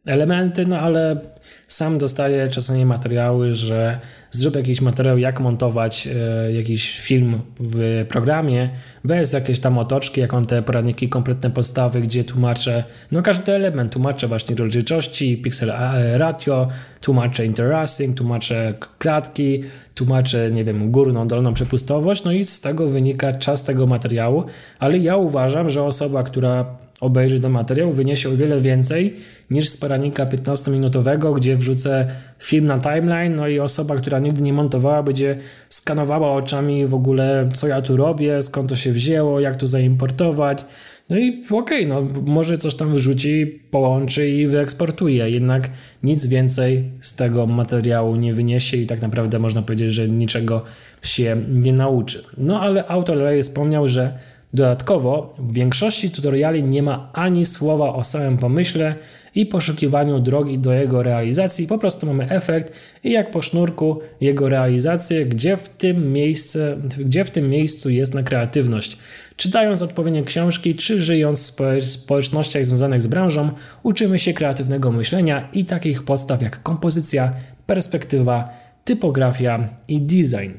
elementy, 0.06 0.66
no 0.66 0.80
ale 0.80 1.20
sam 1.68 1.98
dostaję 1.98 2.50
czasami 2.50 2.86
materiały, 2.86 3.56
że 3.56 4.00
zrób 4.32 4.56
jakiś 4.56 4.82
materiał, 4.82 5.18
jak 5.18 5.40
montować 5.40 6.08
e, 6.08 6.52
jakiś 6.52 7.00
film 7.00 7.42
w 7.60 8.06
programie, 8.10 8.70
bez 9.04 9.34
jakiejś 9.34 9.60
tam 9.60 9.78
otoczki, 9.78 10.22
jak 10.22 10.34
on 10.34 10.46
te 10.46 10.62
poradniki, 10.62 11.10
kompletne 11.10 11.52
podstawy, 11.52 12.02
gdzie 12.02 12.24
tłumaczę, 12.24 12.84
no 13.12 13.22
każdy 13.22 13.52
element, 13.52 13.94
tłumaczę 13.94 14.28
właśnie 14.28 14.56
rozdzielczości, 14.56 15.38
pixel 15.38 15.72
ratio, 16.14 16.68
tłumaczę 17.02 17.46
interracing, 17.46 18.18
tłumaczę 18.18 18.74
klatki, 19.00 19.64
tłumaczę, 19.96 20.52
nie 20.52 20.64
wiem, 20.64 20.92
górną, 20.92 21.28
dolną 21.28 21.54
przepustowość, 21.54 22.24
no 22.24 22.32
i 22.32 22.44
z 22.44 22.62
tego 22.62 22.88
wynika 22.88 23.32
czas 23.32 23.64
tego 23.64 23.88
materiału, 23.88 24.44
ale 24.80 24.98
ja 24.98 25.18
uważam, 25.18 25.70
że 25.70 25.84
osoba, 25.84 26.24
która 26.24 26.81
obejrzy 27.02 27.42
ten 27.42 27.52
materiał, 27.52 27.92
wyniesie 27.92 28.30
o 28.30 28.38
wiele 28.38 28.62
więcej 28.62 29.14
niż 29.52 29.70
z 29.70 29.78
poradnika 29.78 30.26
15-minutowego, 30.26 31.36
gdzie 31.36 31.56
wrzucę 31.56 32.08
film 32.40 32.66
na 32.66 32.78
timeline, 32.78 33.36
no 33.36 33.48
i 33.48 33.60
osoba, 33.60 33.96
która 33.96 34.20
nigdy 34.20 34.42
nie 34.42 34.54
montowała, 34.54 35.04
będzie 35.04 35.38
skanowała 35.70 36.32
oczami 36.32 36.86
w 36.86 36.96
ogóle, 36.96 37.50
co 37.54 37.68
ja 37.68 37.82
tu 37.82 37.98
robię, 37.98 38.42
skąd 38.42 38.70
to 38.70 38.76
się 38.76 38.92
wzięło, 38.92 39.40
jak 39.40 39.56
to 39.56 39.68
zaimportować. 39.68 40.66
No 41.10 41.18
i 41.18 41.44
okej, 41.52 41.86
okay, 41.86 41.88
no 41.88 42.22
może 42.26 42.58
coś 42.58 42.76
tam 42.76 42.94
wrzuci, 42.94 43.62
połączy 43.72 44.30
i 44.30 44.48
wyeksportuje, 44.48 45.30
jednak 45.30 45.70
nic 46.04 46.26
więcej 46.26 46.84
z 47.02 47.16
tego 47.16 47.48
materiału 47.48 48.16
nie 48.16 48.34
wyniesie 48.34 48.78
i 48.78 48.88
tak 48.88 49.02
naprawdę 49.02 49.40
można 49.40 49.62
powiedzieć, 49.62 49.94
że 49.94 50.08
niczego 50.08 50.64
się 51.02 51.38
nie 51.50 51.74
nauczy. 51.74 52.24
No 52.38 52.62
ale 52.62 52.88
autor 52.88 53.18
dalej 53.18 53.44
wspomniał, 53.44 53.88
że 53.88 54.14
Dodatkowo 54.54 55.36
w 55.40 55.54
większości 55.54 56.12
tutoriali 56.12 56.64
nie 56.64 56.84
ma 56.84 57.10
ani 57.14 57.46
słowa 57.46 57.94
o 57.94 58.04
samym 58.04 58.38
pomyśle 58.38 58.96
i 59.36 59.46
poszukiwaniu 59.46 60.20
drogi 60.20 60.60
do 60.60 60.74
jego 60.74 61.04
realizacji, 61.04 61.68
po 61.68 61.78
prostu 61.78 62.08
mamy 62.08 62.30
efekt 62.30 62.74
i 63.04 63.12
jak 63.12 63.32
po 63.32 63.42
sznurku 63.42 64.00
jego 64.22 64.50
realizację, 64.50 65.26
gdzie 65.26 65.58
w 65.58 65.70
tym, 65.70 66.14
miejsce, 66.14 66.78
gdzie 67.00 67.26
w 67.26 67.32
tym 67.32 67.50
miejscu 67.50 67.90
jest 67.90 68.16
na 68.16 68.24
kreatywność. 68.24 68.98
Czytając 69.36 69.82
odpowiednie 69.82 70.24
książki, 70.24 70.76
czy 70.76 71.02
żyjąc 71.02 71.58
w 71.82 71.84
społecznościach 71.84 72.66
związanych 72.66 73.02
z 73.02 73.08
branżą, 73.08 73.50
uczymy 73.84 74.20
się 74.20 74.34
kreatywnego 74.34 74.92
myślenia 74.92 75.50
i 75.54 75.66
takich 75.66 76.04
podstaw 76.04 76.42
jak 76.42 76.64
kompozycja, 76.64 77.34
perspektywa, 77.66 78.50
typografia 78.86 79.70
i 79.88 80.02
design. 80.02 80.52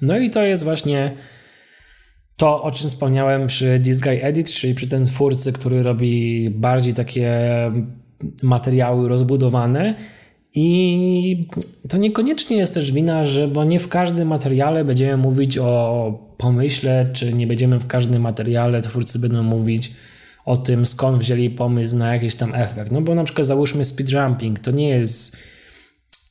No 0.00 0.18
i 0.18 0.30
to 0.30 0.42
jest 0.42 0.64
właśnie 0.64 1.16
to, 2.36 2.62
o 2.62 2.70
czym 2.70 2.88
wspomniałem 2.88 3.46
przy 3.46 3.80
This 3.84 4.00
Edit, 4.06 4.50
czyli 4.50 4.74
przy 4.74 4.88
tym 4.88 5.06
twórcy, 5.06 5.52
który 5.52 5.82
robi 5.82 6.50
bardziej 6.50 6.94
takie 6.94 7.30
materiały 8.42 9.08
rozbudowane. 9.08 9.94
I 10.56 11.48
to 11.88 11.96
niekoniecznie 11.96 12.56
jest 12.56 12.74
też 12.74 12.92
wina, 12.92 13.24
że 13.24 13.48
bo 13.48 13.64
nie 13.64 13.80
w 13.80 13.88
każdym 13.88 14.28
materiale 14.28 14.84
będziemy 14.84 15.16
mówić 15.16 15.58
o 15.58 16.34
pomyśle, 16.38 17.10
czy 17.12 17.32
nie 17.32 17.46
będziemy 17.46 17.78
w 17.78 17.86
każdym 17.86 18.22
materiale 18.22 18.80
twórcy 18.80 19.18
będą 19.18 19.42
mówić 19.42 19.92
o 20.44 20.56
tym, 20.56 20.86
skąd 20.86 21.18
wzięli 21.18 21.50
pomysł 21.50 21.96
na 21.96 22.14
jakiś 22.14 22.34
tam 22.34 22.54
efekt. 22.54 22.92
No 22.92 23.00
bo 23.00 23.14
na 23.14 23.24
przykład 23.24 23.46
załóżmy 23.46 23.84
speedrumping, 23.84 24.58
to 24.58 24.70
nie 24.70 24.88
jest 24.88 25.36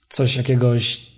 coś 0.10 0.36
jakiegoś 0.36 1.14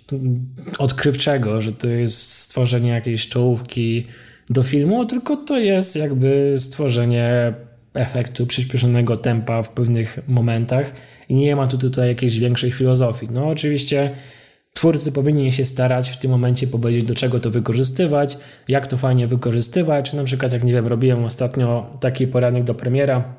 odkrywczego, 0.78 1.60
że 1.60 1.72
to 1.72 1.88
jest 1.88 2.32
stworzenie 2.32 2.90
jakiejś 2.90 3.28
czołówki 3.28 4.06
do 4.50 4.62
filmu, 4.62 5.06
tylko 5.06 5.36
to 5.36 5.58
jest 5.58 5.96
jakby 5.96 6.54
stworzenie 6.58 7.54
efektu 7.94 8.46
przyspieszonego 8.46 9.16
tempa 9.16 9.62
w 9.62 9.68
pewnych 9.68 10.18
momentach 10.28 10.92
i 11.28 11.34
nie 11.34 11.56
ma 11.56 11.66
tu 11.66 11.78
tutaj 11.78 12.08
jakiejś 12.08 12.38
większej 12.38 12.70
filozofii. 12.72 13.28
No 13.30 13.48
oczywiście 13.48 14.10
twórcy 14.74 15.12
powinni 15.12 15.52
się 15.52 15.64
starać 15.64 16.10
w 16.10 16.16
tym 16.16 16.30
momencie 16.30 16.66
powiedzieć, 16.66 17.04
do 17.04 17.14
czego 17.14 17.40
to 17.40 17.50
wykorzystywać, 17.50 18.38
jak 18.68 18.86
to 18.86 18.96
fajnie 18.96 19.26
wykorzystywać, 19.26 20.10
czy 20.10 20.16
na 20.16 20.24
przykład, 20.24 20.52
jak 20.52 20.64
nie 20.64 20.72
wiem, 20.72 20.86
robiłem 20.86 21.24
ostatnio 21.24 21.98
taki 22.00 22.26
poradnik 22.26 22.64
do 22.64 22.74
premiera, 22.74 23.34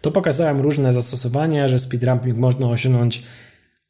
to 0.00 0.10
pokazałem 0.10 0.60
różne 0.60 0.92
zastosowania, 0.92 1.68
że 1.68 1.78
speedrumping 1.78 2.36
można 2.36 2.68
osiągnąć 2.68 3.22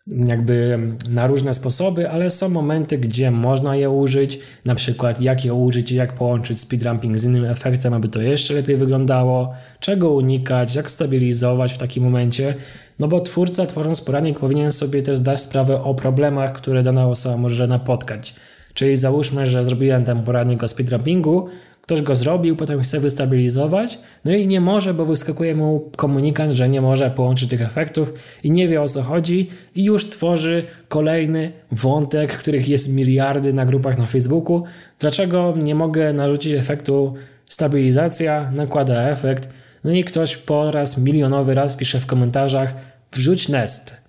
jakby 0.06 0.78
na 1.10 1.26
różne 1.26 1.54
sposoby, 1.54 2.10
ale 2.10 2.30
są 2.30 2.48
momenty, 2.48 2.98
gdzie 2.98 3.30
można 3.30 3.76
je 3.76 3.90
użyć, 3.90 4.38
na 4.64 4.74
przykład 4.74 5.20
jak 5.20 5.44
je 5.44 5.54
użyć 5.54 5.92
i 5.92 5.94
jak 5.94 6.12
połączyć 6.12 6.60
speedrumping 6.60 7.18
z 7.18 7.24
innym 7.24 7.44
efektem, 7.44 7.94
aby 7.94 8.08
to 8.08 8.20
jeszcze 8.20 8.54
lepiej 8.54 8.76
wyglądało, 8.76 9.54
czego 9.80 10.10
unikać, 10.10 10.74
jak 10.74 10.90
stabilizować 10.90 11.72
w 11.72 11.78
takim 11.78 12.04
momencie, 12.04 12.54
no 12.98 13.08
bo 13.08 13.20
twórca 13.20 13.66
tworząc 13.66 14.00
poradnik 14.00 14.38
powinien 14.38 14.72
sobie 14.72 15.02
też 15.02 15.18
zdać 15.18 15.40
sprawę 15.40 15.82
o 15.82 15.94
problemach, 15.94 16.52
które 16.52 16.82
dana 16.82 17.06
osoba 17.06 17.36
może 17.36 17.66
napotkać. 17.66 18.34
Czyli 18.74 18.96
załóżmy, 18.96 19.46
że 19.46 19.64
zrobiłem 19.64 20.04
ten 20.04 20.22
poradnik 20.22 20.62
o 20.62 20.68
speedrumpingu, 20.68 21.48
Ktoś 21.84 22.02
go 22.02 22.16
zrobił, 22.16 22.56
potem 22.56 22.80
chce 22.80 23.00
wystabilizować, 23.00 23.98
no 24.24 24.32
i 24.32 24.46
nie 24.46 24.60
może, 24.60 24.94
bo 24.94 25.04
wyskakuje 25.04 25.54
mu 25.54 25.90
komunikat, 25.96 26.50
że 26.50 26.68
nie 26.68 26.80
może 26.80 27.10
połączyć 27.10 27.50
tych 27.50 27.62
efektów 27.62 28.12
i 28.42 28.50
nie 28.50 28.68
wie 28.68 28.82
o 28.82 28.88
co 28.88 29.02
chodzi 29.02 29.50
i 29.74 29.84
już 29.84 30.10
tworzy 30.10 30.62
kolejny 30.88 31.52
wątek, 31.72 32.36
których 32.36 32.68
jest 32.68 32.94
miliardy 32.94 33.52
na 33.52 33.66
grupach 33.66 33.98
na 33.98 34.06
Facebooku. 34.06 34.64
Dlaczego 34.98 35.54
nie 35.56 35.74
mogę 35.74 36.12
narzucić 36.12 36.52
efektu 36.52 37.14
stabilizacja, 37.46 38.50
nakłada 38.54 39.08
efekt, 39.08 39.48
no 39.84 39.92
i 39.92 40.04
ktoś 40.04 40.36
po 40.36 40.70
raz 40.70 40.98
milionowy 40.98 41.54
raz 41.54 41.76
pisze 41.76 42.00
w 42.00 42.06
komentarzach 42.06 42.74
wrzuć 43.12 43.48
nest. 43.48 44.03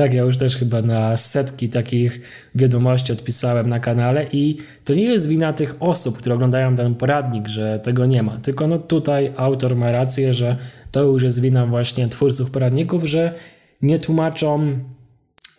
Tak, 0.00 0.14
ja 0.14 0.22
już 0.22 0.38
też 0.38 0.56
chyba 0.56 0.82
na 0.82 1.16
setki 1.16 1.68
takich 1.68 2.20
wiadomości 2.54 3.12
odpisałem 3.12 3.68
na 3.68 3.80
kanale 3.80 4.26
i 4.32 4.56
to 4.84 4.94
nie 4.94 5.02
jest 5.02 5.28
wina 5.28 5.52
tych 5.52 5.74
osób, 5.80 6.18
które 6.18 6.34
oglądają 6.34 6.76
ten 6.76 6.94
poradnik, 6.94 7.48
że 7.48 7.78
tego 7.78 8.06
nie 8.06 8.22
ma. 8.22 8.38
Tylko 8.38 8.66
no 8.66 8.78
tutaj 8.78 9.32
autor 9.36 9.76
ma 9.76 9.92
rację, 9.92 10.34
że 10.34 10.56
to 10.90 11.02
już 11.02 11.22
jest 11.22 11.40
wina 11.40 11.66
właśnie 11.66 12.08
twórców 12.08 12.50
poradników, 12.50 13.04
że 13.04 13.34
nie 13.82 13.98
tłumaczą 13.98 14.78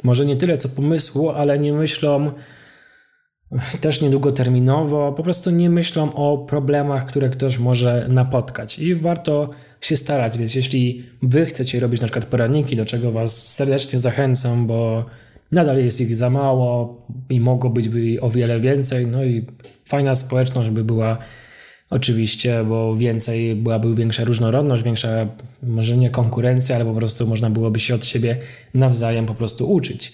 może 0.03 0.25
nie 0.25 0.37
tyle 0.37 0.57
co 0.57 0.69
pomysłu, 0.69 1.29
ale 1.29 1.59
nie 1.59 1.73
myślą 1.73 2.31
też 3.81 4.01
niedługoterminowo, 4.01 5.13
po 5.13 5.23
prostu 5.23 5.51
nie 5.51 5.69
myślą 5.69 6.13
o 6.13 6.37
problemach, 6.37 7.05
które 7.05 7.29
ktoś 7.29 7.59
może 7.59 8.05
napotkać. 8.09 8.79
I 8.79 8.95
warto 8.95 9.49
się 9.81 9.97
starać, 9.97 10.37
więc 10.37 10.55
jeśli 10.55 11.03
wy 11.21 11.45
chcecie 11.45 11.79
robić 11.79 12.01
na 12.01 12.07
przykład 12.07 12.25
poradniki, 12.25 12.75
do 12.75 12.85
czego 12.85 13.11
was 13.11 13.47
serdecznie 13.47 13.99
zachęcam, 13.99 14.67
bo 14.67 15.05
nadal 15.51 15.77
jest 15.77 16.01
ich 16.01 16.15
za 16.15 16.29
mało 16.29 17.01
i 17.29 17.39
mogło 17.39 17.69
być 17.69 17.89
by 17.89 18.21
o 18.21 18.29
wiele 18.29 18.59
więcej, 18.59 19.07
no 19.07 19.23
i 19.23 19.45
fajna 19.85 20.15
społeczność 20.15 20.69
by 20.69 20.83
była 20.83 21.17
oczywiście, 21.89 22.63
bo 22.63 22.95
więcej 22.95 23.55
byłaby 23.55 23.95
większa 23.95 24.23
różnorodność, 24.23 24.83
większa 24.83 25.27
może 25.63 25.97
nie 25.97 26.09
konkurencja, 26.09 26.75
ale 26.75 26.85
po 26.85 26.93
prostu 26.93 27.27
można 27.27 27.49
byłoby 27.49 27.79
się 27.79 27.95
od 27.95 28.05
siebie 28.05 28.37
nawzajem 28.73 29.25
po 29.25 29.33
prostu 29.33 29.73
uczyć. 29.73 30.13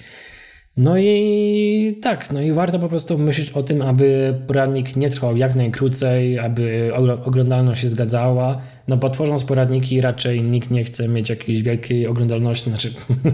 No 0.77 0.97
i 0.97 1.99
tak, 2.01 2.31
no 2.31 2.41
i 2.41 2.51
warto 2.51 2.79
po 2.79 2.89
prostu 2.89 3.17
myśleć 3.17 3.51
o 3.51 3.63
tym, 3.63 3.81
aby 3.81 4.35
poradnik 4.47 4.95
nie 4.95 5.09
trwał 5.09 5.37
jak 5.37 5.55
najkrócej, 5.55 6.39
aby 6.39 6.91
oglądalność 7.25 7.81
się 7.81 7.87
zgadzała, 7.87 8.61
no 8.87 8.97
bo 8.97 9.09
tworząc 9.09 9.43
poradniki 9.43 10.01
raczej 10.01 10.41
nikt 10.41 10.71
nie 10.71 10.83
chce 10.83 11.07
mieć 11.07 11.29
jakiejś 11.29 11.61
wielkiej 11.61 12.07
oglądalności, 12.07 12.69
znaczy 12.69 12.89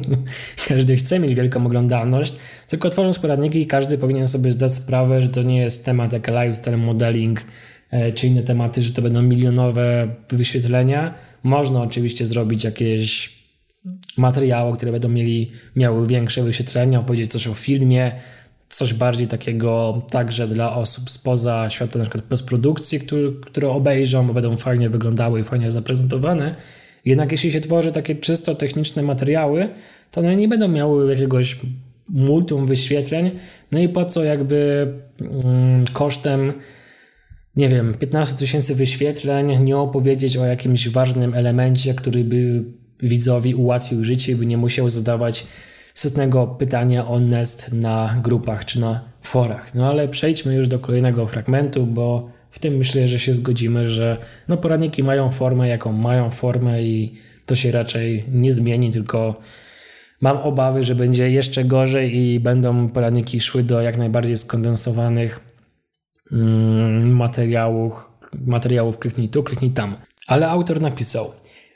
każdy 0.67 0.95
chce 0.95 1.19
mieć 1.19 1.35
wielką 1.35 1.65
oglądalność, 1.65 2.33
tylko 2.67 2.89
tworząc 2.89 3.19
poradniki 3.19 3.67
każdy 3.67 3.97
powinien 3.97 4.27
sobie 4.27 4.51
zdać 4.51 4.73
sprawę, 4.73 5.21
że 5.21 5.29
to 5.29 5.43
nie 5.43 5.57
jest 5.57 5.85
temat 5.85 6.13
jak 6.13 6.27
lifestyle 6.27 6.77
modeling 6.77 7.43
e, 7.91 8.11
czy 8.11 8.27
inne 8.27 8.43
tematy, 8.43 8.81
że 8.81 8.93
to 8.93 9.01
będą 9.01 9.21
milionowe 9.21 10.07
wyświetlenia. 10.29 11.13
Można 11.43 11.81
oczywiście 11.81 12.25
zrobić 12.25 12.63
jakieś 12.63 13.42
materiały, 14.17 14.77
które 14.77 14.91
będą 14.91 15.09
mieli, 15.09 15.51
miały 15.75 16.07
większe 16.07 16.43
wyświetlenia, 16.43 16.99
opowiedzieć 16.99 17.31
coś 17.31 17.47
o 17.47 17.53
filmie, 17.53 18.11
coś 18.69 18.93
bardziej 18.93 19.27
takiego 19.27 20.01
także 20.11 20.47
dla 20.47 20.75
osób 20.75 21.09
spoza 21.09 21.69
świata 21.69 21.99
na 21.99 22.05
przykład 22.05 22.23
postprodukcji, 22.23 22.99
które, 22.99 23.29
które 23.45 23.69
obejrzą, 23.69 24.27
bo 24.27 24.34
będą 24.34 24.57
fajnie 24.57 24.89
wyglądały 24.89 25.39
i 25.39 25.43
fajnie 25.43 25.71
zaprezentowane. 25.71 26.55
Jednak 27.05 27.31
jeśli 27.31 27.51
się 27.51 27.61
tworzy 27.61 27.91
takie 27.91 28.15
czysto 28.15 28.55
techniczne 28.55 29.01
materiały, 29.01 29.69
to 30.11 30.21
one 30.21 30.36
nie 30.36 30.47
będą 30.47 30.67
miały 30.67 31.11
jakiegoś 31.11 31.59
multum 32.09 32.65
wyświetleń, 32.65 33.31
no 33.71 33.79
i 33.79 33.89
po 33.89 34.05
co 34.05 34.23
jakby 34.23 34.88
mm, 35.21 35.86
kosztem 35.93 36.53
nie 37.55 37.69
wiem, 37.69 37.93
15 37.93 38.38
tysięcy 38.38 38.75
wyświetleń 38.75 39.63
nie 39.63 39.77
opowiedzieć 39.77 40.38
o 40.38 40.45
jakimś 40.45 40.89
ważnym 40.89 41.34
elemencie, 41.34 41.93
który 41.93 42.23
by 42.23 42.63
widzowi 43.04 43.56
ułatwił 43.56 44.04
życie, 44.04 44.36
by 44.36 44.45
nie 44.45 44.58
musiał 44.58 44.89
zadawać 44.89 45.47
setnego 45.93 46.47
pytania 46.47 47.08
o 47.08 47.20
Nest 47.20 47.74
na 47.74 48.20
grupach 48.24 48.66
czy 48.66 48.80
na 48.80 49.01
forach. 49.22 49.76
No 49.76 49.88
ale 49.88 50.08
przejdźmy 50.08 50.56
już 50.56 50.68
do 50.68 50.80
kolejnego 50.80 51.28
fragmentu, 51.28 51.86
bo 51.86 52.30
w 52.51 52.60
tym 52.60 52.78
myślę, 52.78 53.08
że 53.08 53.20
się 53.20 53.34
zgodzimy, 53.34 53.88
że 53.88 54.18
no 54.47 54.58
poradniki 54.58 55.04
mają 55.04 55.32
formę, 55.32 55.68
jaką 55.68 55.91
mają 55.91 56.32
formę 56.32 56.84
i 56.84 57.14
to 57.45 57.56
się 57.56 57.72
raczej 57.72 58.26
nie 58.32 58.54
zmieni, 58.54 58.91
tylko 58.91 59.39
mam 60.22 60.38
obawy, 60.38 60.84
że 60.84 60.95
będzie 60.95 61.32
jeszcze 61.32 61.64
gorzej 61.64 62.16
i 62.16 62.39
będą 62.39 62.89
poradniki 62.89 63.39
szły 63.39 63.64
do 63.64 63.82
jak 63.82 63.97
najbardziej 63.97 64.38
skondensowanych 64.38 65.39
mm, 66.32 67.16
materiałów, 67.16 67.93
materiałów 68.34 68.99
kliknij 68.99 69.30
tu, 69.30 69.43
kliknij 69.43 69.72
tam. 69.72 69.95
Ale 70.28 70.49
autor 70.49 70.82
napisał, 70.82 71.32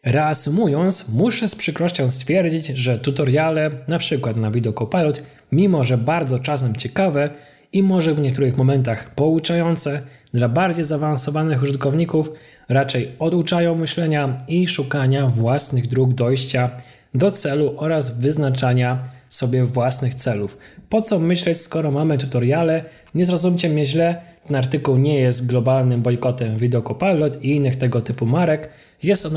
Reasumując, 0.08 1.10
muszę 1.10 1.48
z 1.48 1.56
przykrością 1.56 2.08
stwierdzić, 2.08 2.68
że 2.68 3.00
tutoriale, 3.00 3.72
np. 3.88 4.34
na 4.36 4.52
Video 4.52 4.74
Copilot, 4.74 5.24
mimo 5.52 5.84
że 5.84 5.98
bardzo 5.98 6.40
czasem 6.40 6.76
ciekawe 6.76 7.30
i 7.74 7.84
może 7.84 8.14
w 8.14 8.20
niektórych 8.20 8.58
momentach 8.58 9.16
pouczające, 9.16 10.02
dla 10.34 10.50
bardziej 10.50 10.84
zaawansowanych 10.84 11.64
użytkowników 11.64 12.32
raczej 12.70 13.12
oduczają 13.20 13.76
myślenia 13.76 14.38
i 14.48 14.68
szukania 14.68 15.28
własnych 15.28 15.88
dróg 15.88 16.14
dojścia 16.14 16.70
do 17.14 17.32
celu 17.32 17.74
oraz 17.78 18.20
wyznaczania 18.20 19.04
sobie 19.30 19.66
własnych 19.66 20.16
celów. 20.16 20.58
Po 20.90 21.02
co 21.02 21.20
myśleć, 21.20 21.62
skoro 21.62 21.92
mamy 21.92 22.18
tutoriale? 22.18 22.84
Nie 23.16 23.26
zrozumcie 23.26 23.70
mnie 23.70 23.86
źle, 23.86 24.22
ten 24.48 24.56
artykuł 24.56 24.98
nie 24.98 25.20
jest 25.20 25.48
globalnym 25.48 26.02
bojkotem 26.02 26.58
Video 26.58 26.82
Copilot 26.82 27.44
i 27.44 27.56
innych 27.56 27.76
tego 27.76 28.02
typu 28.02 28.26
marek. 28.26 28.70
Jest 29.04 29.26
on 29.26 29.34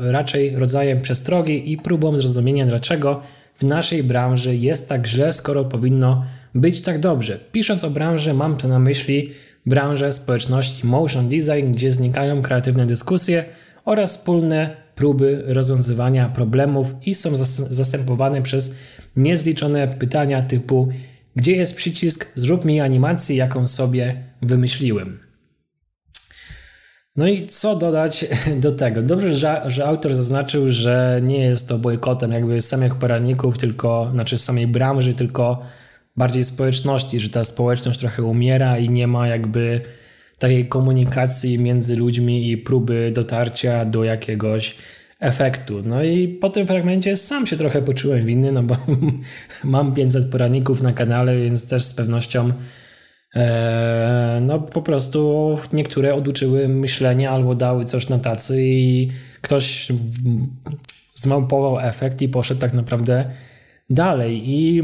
raczej 0.00 0.56
rodzajem 0.56 1.00
przestrogi 1.00 1.72
i 1.72 1.76
próbą 1.76 2.18
zrozumienia, 2.18 2.66
dlaczego 2.66 3.20
w 3.54 3.62
naszej 3.62 4.02
branży 4.02 4.56
jest 4.56 4.88
tak 4.88 5.06
źle, 5.06 5.32
skoro 5.32 5.64
powinno 5.64 6.24
być 6.54 6.80
tak 6.80 7.00
dobrze. 7.00 7.38
Pisząc 7.52 7.84
o 7.84 7.90
branży, 7.90 8.34
mam 8.34 8.56
tu 8.56 8.68
na 8.68 8.78
myśli 8.78 9.30
branżę 9.66 10.12
społeczności 10.12 10.86
motion 10.86 11.28
design, 11.28 11.72
gdzie 11.72 11.92
znikają 11.92 12.42
kreatywne 12.42 12.86
dyskusje 12.86 13.44
oraz 13.84 14.16
wspólne 14.16 14.76
próby 14.94 15.42
rozwiązywania 15.46 16.28
problemów 16.28 16.94
i 17.06 17.14
są 17.14 17.36
zastępowane 17.70 18.42
przez 18.42 18.78
niezliczone 19.16 19.88
pytania 19.88 20.42
typu 20.42 20.88
gdzie 21.38 21.56
jest 21.56 21.76
przycisk 21.76 22.32
zrób 22.34 22.64
mi 22.64 22.80
animację, 22.80 23.36
jaką 23.36 23.66
sobie 23.66 24.22
wymyśliłem. 24.42 25.18
No 27.16 27.28
i 27.28 27.46
co 27.46 27.76
dodać 27.76 28.26
do 28.64 28.72
tego? 28.72 29.02
Dobrze, 29.02 29.36
że, 29.36 29.62
że 29.66 29.86
autor 29.86 30.14
zaznaczył, 30.14 30.70
że 30.70 31.20
nie 31.24 31.38
jest 31.38 31.68
to 31.68 31.78
bojkotem 31.78 32.32
jakby 32.32 32.60
samych 32.60 32.94
poradników, 32.94 33.58
tylko, 33.58 34.08
znaczy 34.12 34.38
samej 34.38 34.66
branży, 34.66 35.14
tylko 35.14 35.62
bardziej 36.16 36.44
społeczności, 36.44 37.20
że 37.20 37.28
ta 37.28 37.44
społeczność 37.44 37.98
trochę 37.98 38.22
umiera 38.22 38.78
i 38.78 38.88
nie 38.88 39.06
ma 39.06 39.28
jakby 39.28 39.80
takiej 40.38 40.68
komunikacji 40.68 41.58
między 41.58 41.96
ludźmi 41.96 42.50
i 42.50 42.56
próby 42.56 43.12
dotarcia 43.14 43.84
do 43.84 44.04
jakiegoś 44.04 44.76
efektu. 45.20 45.82
No 45.84 46.02
i 46.02 46.28
po 46.28 46.50
tym 46.50 46.66
fragmencie 46.66 47.16
sam 47.16 47.46
się 47.46 47.56
trochę 47.56 47.82
poczułem 47.82 48.26
winny, 48.26 48.52
no 48.52 48.62
bo 48.62 48.76
mam 49.64 49.94
500 49.94 50.30
poradników 50.30 50.82
na 50.82 50.92
kanale, 50.92 51.36
więc 51.36 51.68
też 51.68 51.84
z 51.84 51.94
pewnością 51.94 52.48
no 54.40 54.58
po 54.58 54.82
prostu 54.82 55.58
niektóre 55.72 56.14
oduczyły 56.14 56.68
myślenia 56.68 57.30
albo 57.30 57.54
dały 57.54 57.84
coś 57.84 58.08
na 58.08 58.18
tacy 58.18 58.62
i 58.62 59.10
ktoś 59.42 59.88
zmałpował 61.14 61.80
efekt 61.80 62.22
i 62.22 62.28
poszedł 62.28 62.60
tak 62.60 62.74
naprawdę 62.74 63.30
dalej. 63.90 64.42
I 64.50 64.82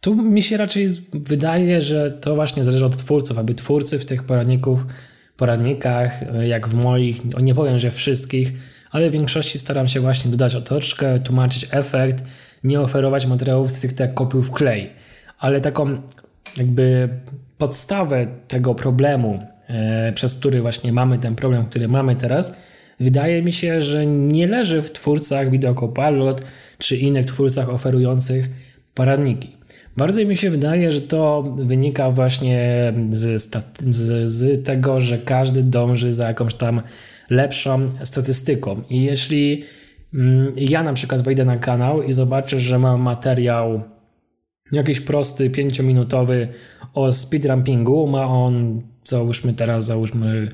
tu 0.00 0.14
mi 0.14 0.42
się 0.42 0.56
raczej 0.56 0.88
wydaje, 1.12 1.80
że 1.80 2.10
to 2.10 2.34
właśnie 2.34 2.64
zależy 2.64 2.84
od 2.84 2.96
twórców, 2.96 3.38
aby 3.38 3.54
twórcy 3.54 3.98
w 3.98 4.06
tych 4.06 4.22
poradników 4.22 4.86
poradnikach, 5.36 6.20
jak 6.46 6.68
w 6.68 6.74
moich, 6.74 7.24
nie 7.42 7.54
powiem, 7.54 7.78
że 7.78 7.90
wszystkich, 7.90 8.52
ale 8.90 9.10
w 9.10 9.12
większości 9.12 9.58
staram 9.58 9.88
się 9.88 10.00
właśnie 10.00 10.30
dodać 10.30 10.54
otoczkę, 10.54 11.18
tłumaczyć 11.18 11.66
efekt, 11.70 12.24
nie 12.64 12.80
oferować 12.80 13.26
materiałów 13.26 13.70
stricte 13.70 14.08
kopiuj 14.08 14.42
w 14.42 14.50
klej. 14.50 14.90
Ale 15.38 15.60
taką 15.60 16.02
jakby 16.56 17.08
podstawę 17.58 18.26
tego 18.48 18.74
problemu, 18.74 19.38
e, 19.68 20.12
przez 20.12 20.36
który 20.36 20.62
właśnie 20.62 20.92
mamy 20.92 21.18
ten 21.18 21.36
problem, 21.36 21.64
który 21.64 21.88
mamy 21.88 22.16
teraz, 22.16 22.60
wydaje 23.00 23.42
mi 23.42 23.52
się, 23.52 23.80
że 23.80 24.06
nie 24.06 24.46
leży 24.46 24.82
w 24.82 24.92
twórcach 24.92 25.50
Video 25.50 25.74
Copilot 25.74 26.44
czy 26.78 26.96
innych 26.96 27.26
twórcach 27.26 27.68
oferujących 27.68 28.48
poradniki. 28.94 29.60
Bardziej 29.96 30.26
mi 30.26 30.36
się 30.36 30.50
wydaje, 30.50 30.92
że 30.92 31.00
to 31.00 31.42
wynika 31.58 32.10
właśnie 32.10 32.92
z, 33.12 33.42
z, 33.88 34.30
z 34.30 34.64
tego, 34.64 35.00
że 35.00 35.18
każdy 35.18 35.62
dąży 35.62 36.12
za 36.12 36.28
jakąś 36.28 36.54
tam 36.54 36.82
lepszą 37.30 37.88
statystyką. 38.04 38.82
I 38.90 39.02
jeśli 39.02 39.62
mm, 40.14 40.52
ja 40.56 40.82
na 40.82 40.92
przykład 40.92 41.22
wejdę 41.22 41.44
na 41.44 41.56
kanał 41.56 42.02
i 42.02 42.12
zobaczę, 42.12 42.60
że 42.60 42.78
mam 42.78 43.00
materiał 43.00 43.82
jakiś 44.72 45.00
prosty, 45.00 45.50
pięciominutowy 45.50 46.48
o 46.94 47.12
speedrumpingu, 47.12 48.06
ma 48.06 48.26
on, 48.26 48.82
załóżmy 49.04 49.54
teraz, 49.54 49.86
załóżmy 49.86 50.48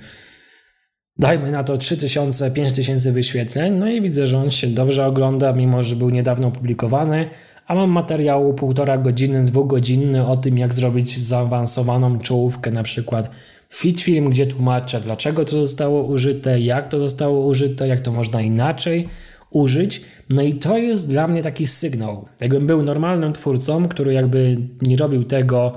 dajmy 1.18 1.50
na 1.50 1.64
to 1.64 1.78
3000, 1.78 2.50
5000 2.50 3.12
wyświetleń, 3.12 3.74
no 3.74 3.88
i 3.88 4.02
widzę, 4.02 4.26
że 4.26 4.38
on 4.38 4.50
się 4.50 4.66
dobrze 4.66 5.06
ogląda, 5.06 5.52
mimo 5.52 5.82
że 5.82 5.96
był 5.96 6.10
niedawno 6.10 6.48
opublikowany, 6.48 7.28
a 7.66 7.74
mam 7.74 7.90
materiał 7.90 8.54
półtora 8.54 8.98
godziny, 8.98 9.44
dwugodzinny 9.44 10.26
o 10.26 10.36
tym, 10.36 10.58
jak 10.58 10.74
zrobić 10.74 11.18
zaawansowaną 11.18 12.18
czołówkę, 12.18 12.70
na 12.70 12.82
przykład 12.82 13.30
fit 13.68 14.00
film, 14.00 14.30
gdzie 14.30 14.46
tłumaczę, 14.46 15.00
dlaczego 15.00 15.44
to 15.44 15.50
zostało 15.50 16.04
użyte, 16.04 16.60
jak 16.60 16.88
to 16.88 16.98
zostało 16.98 17.46
użyte, 17.46 17.88
jak 17.88 18.00
to 18.00 18.12
można 18.12 18.40
inaczej 18.42 19.08
użyć. 19.50 20.04
No 20.30 20.42
i 20.42 20.54
to 20.54 20.78
jest 20.78 21.10
dla 21.10 21.28
mnie 21.28 21.42
taki 21.42 21.66
sygnał. 21.66 22.28
Jakbym 22.40 22.66
był 22.66 22.82
normalnym 22.82 23.32
twórcą, 23.32 23.88
który 23.88 24.12
jakby 24.12 24.56
nie 24.82 24.96
robił 24.96 25.24
tego 25.24 25.72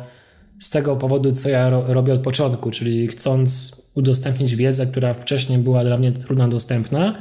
z 0.59 0.70
tego 0.70 0.95
powodu, 0.95 1.32
co 1.32 1.49
ja 1.49 1.70
ro 1.70 1.84
robię 1.88 2.13
od 2.13 2.22
początku, 2.22 2.72
czyli 2.72 3.07
chcąc 3.07 3.82
udostępnić 3.95 4.55
wiedzę, 4.55 4.86
która 4.88 5.13
wcześniej 5.13 5.59
była 5.59 5.84
dla 5.84 5.97
mnie 5.97 6.11
trudno 6.11 6.47
dostępna, 6.47 7.17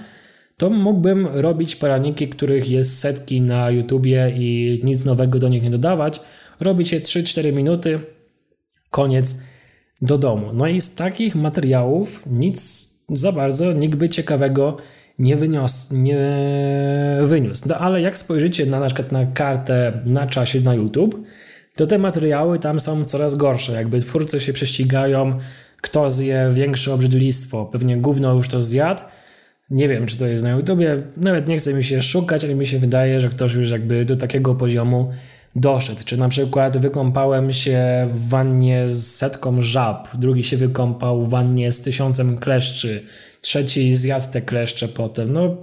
to 0.57 0.71
mógłbym 0.71 1.27
robić 1.27 1.77
poradniki, 1.77 2.29
których 2.29 2.71
jest 2.71 2.99
setki 2.99 3.41
na 3.41 3.71
YouTubie 3.71 4.33
i 4.37 4.81
nic 4.85 5.05
nowego 5.05 5.39
do 5.39 5.49
nich 5.49 5.63
nie 5.63 5.71
dodawać. 5.71 6.21
Robić 6.61 6.93
je 6.93 7.01
3-4 7.01 7.53
minuty, 7.53 8.01
koniec 8.91 9.43
do 10.03 10.19
domu. 10.19 10.53
No 10.53 10.67
i 10.67 10.81
z 10.81 10.95
takich 10.95 11.35
materiałów 11.35 12.23
nic 12.27 12.89
za 13.09 13.33
bardzo 13.33 13.73
nikt 13.73 13.95
by 13.95 14.09
ciekawego 14.09 14.77
nie 14.77 14.98
wyniósł. 15.37 15.95
Nie 15.97 16.19
wyniósł. 17.25 17.69
No 17.69 17.79
ale 17.79 18.01
jak 18.01 18.19
spojrzycie 18.19 18.67
na, 18.67 18.81
na 18.81 18.87
przykład 18.87 19.13
na 19.13 19.27
kartę 19.27 19.93
na 20.05 20.27
czasie 20.27 20.61
na 20.61 20.75
YouTube, 20.75 21.27
to 21.77 21.87
te 21.87 21.99
materiały 21.99 22.59
tam 22.59 22.81
są 22.81 23.05
coraz 23.05 23.35
gorsze. 23.35 23.73
Jakby 23.73 24.01
twórcy 24.01 24.41
się 24.41 24.53
prześcigają, 24.53 25.39
kto 25.83 26.11
zje 26.11 26.49
większe 26.53 26.95
obrzydlistwo. 26.95 27.67
Pewnie 27.67 27.97
gówno 27.97 28.35
już 28.35 28.49
to 28.49 28.63
zjadł. 28.63 29.03
Nie 29.71 29.89
wiem, 29.89 30.07
czy 30.07 30.19
to 30.19 30.27
jest 30.27 30.45
na 30.45 30.51
YouTubie. 30.51 31.03
Nawet 31.17 31.49
nie 31.49 31.59
chce 31.59 31.75
mi 31.75 31.85
się 31.85 32.03
szukać, 32.03 32.45
ale 32.45 32.55
mi 32.55 32.67
się 32.67 32.79
wydaje, 32.79 33.21
że 33.21 33.29
ktoś 33.29 33.55
już 33.55 33.71
jakby 33.71 34.05
do 34.05 34.17
takiego 34.17 34.55
poziomu 34.55 35.11
doszedł. 35.57 36.01
Czy 36.05 36.17
na 36.17 36.29
przykład 36.29 36.79
wykąpałem 36.79 37.53
się 37.53 38.09
w 38.13 38.29
wannie 38.29 38.89
z 38.89 39.17
setką 39.17 39.63
żab, 39.63 40.09
drugi 40.15 40.45
się 40.45 40.57
wykąpał 40.57 41.25
w 41.25 41.31
wannie 41.31 41.73
z 41.73 41.83
tysiącem 41.83 42.39
kleszczy, 42.39 43.03
trzeci 43.41 43.97
zjadł 43.97 44.27
te 44.33 44.43
kleszcze 44.43 44.89
potem. 44.89 45.33
No, 45.33 45.57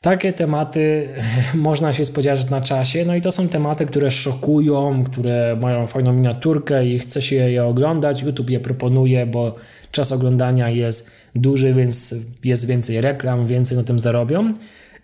takie 0.00 0.32
tematy 0.32 1.08
można 1.54 1.92
się 1.92 2.04
spodziewać 2.04 2.50
na 2.50 2.60
czasie, 2.60 3.04
no 3.04 3.14
i 3.14 3.20
to 3.20 3.32
są 3.32 3.48
tematy, 3.48 3.86
które 3.86 4.10
szokują, 4.10 5.04
które 5.04 5.56
mają 5.60 5.86
fajną 5.86 6.12
miniaturkę 6.12 6.86
i 6.86 6.98
chce 6.98 7.22
się 7.22 7.36
je 7.36 7.64
oglądać. 7.64 8.22
YouTube 8.22 8.50
je 8.50 8.60
proponuje, 8.60 9.26
bo 9.26 9.54
czas 9.90 10.12
oglądania 10.12 10.70
jest 10.70 11.30
duży, 11.34 11.74
więc 11.74 12.14
jest 12.44 12.66
więcej 12.66 13.00
reklam, 13.00 13.46
więcej 13.46 13.76
na 13.76 13.84
tym 13.84 13.98
zarobią. 13.98 14.52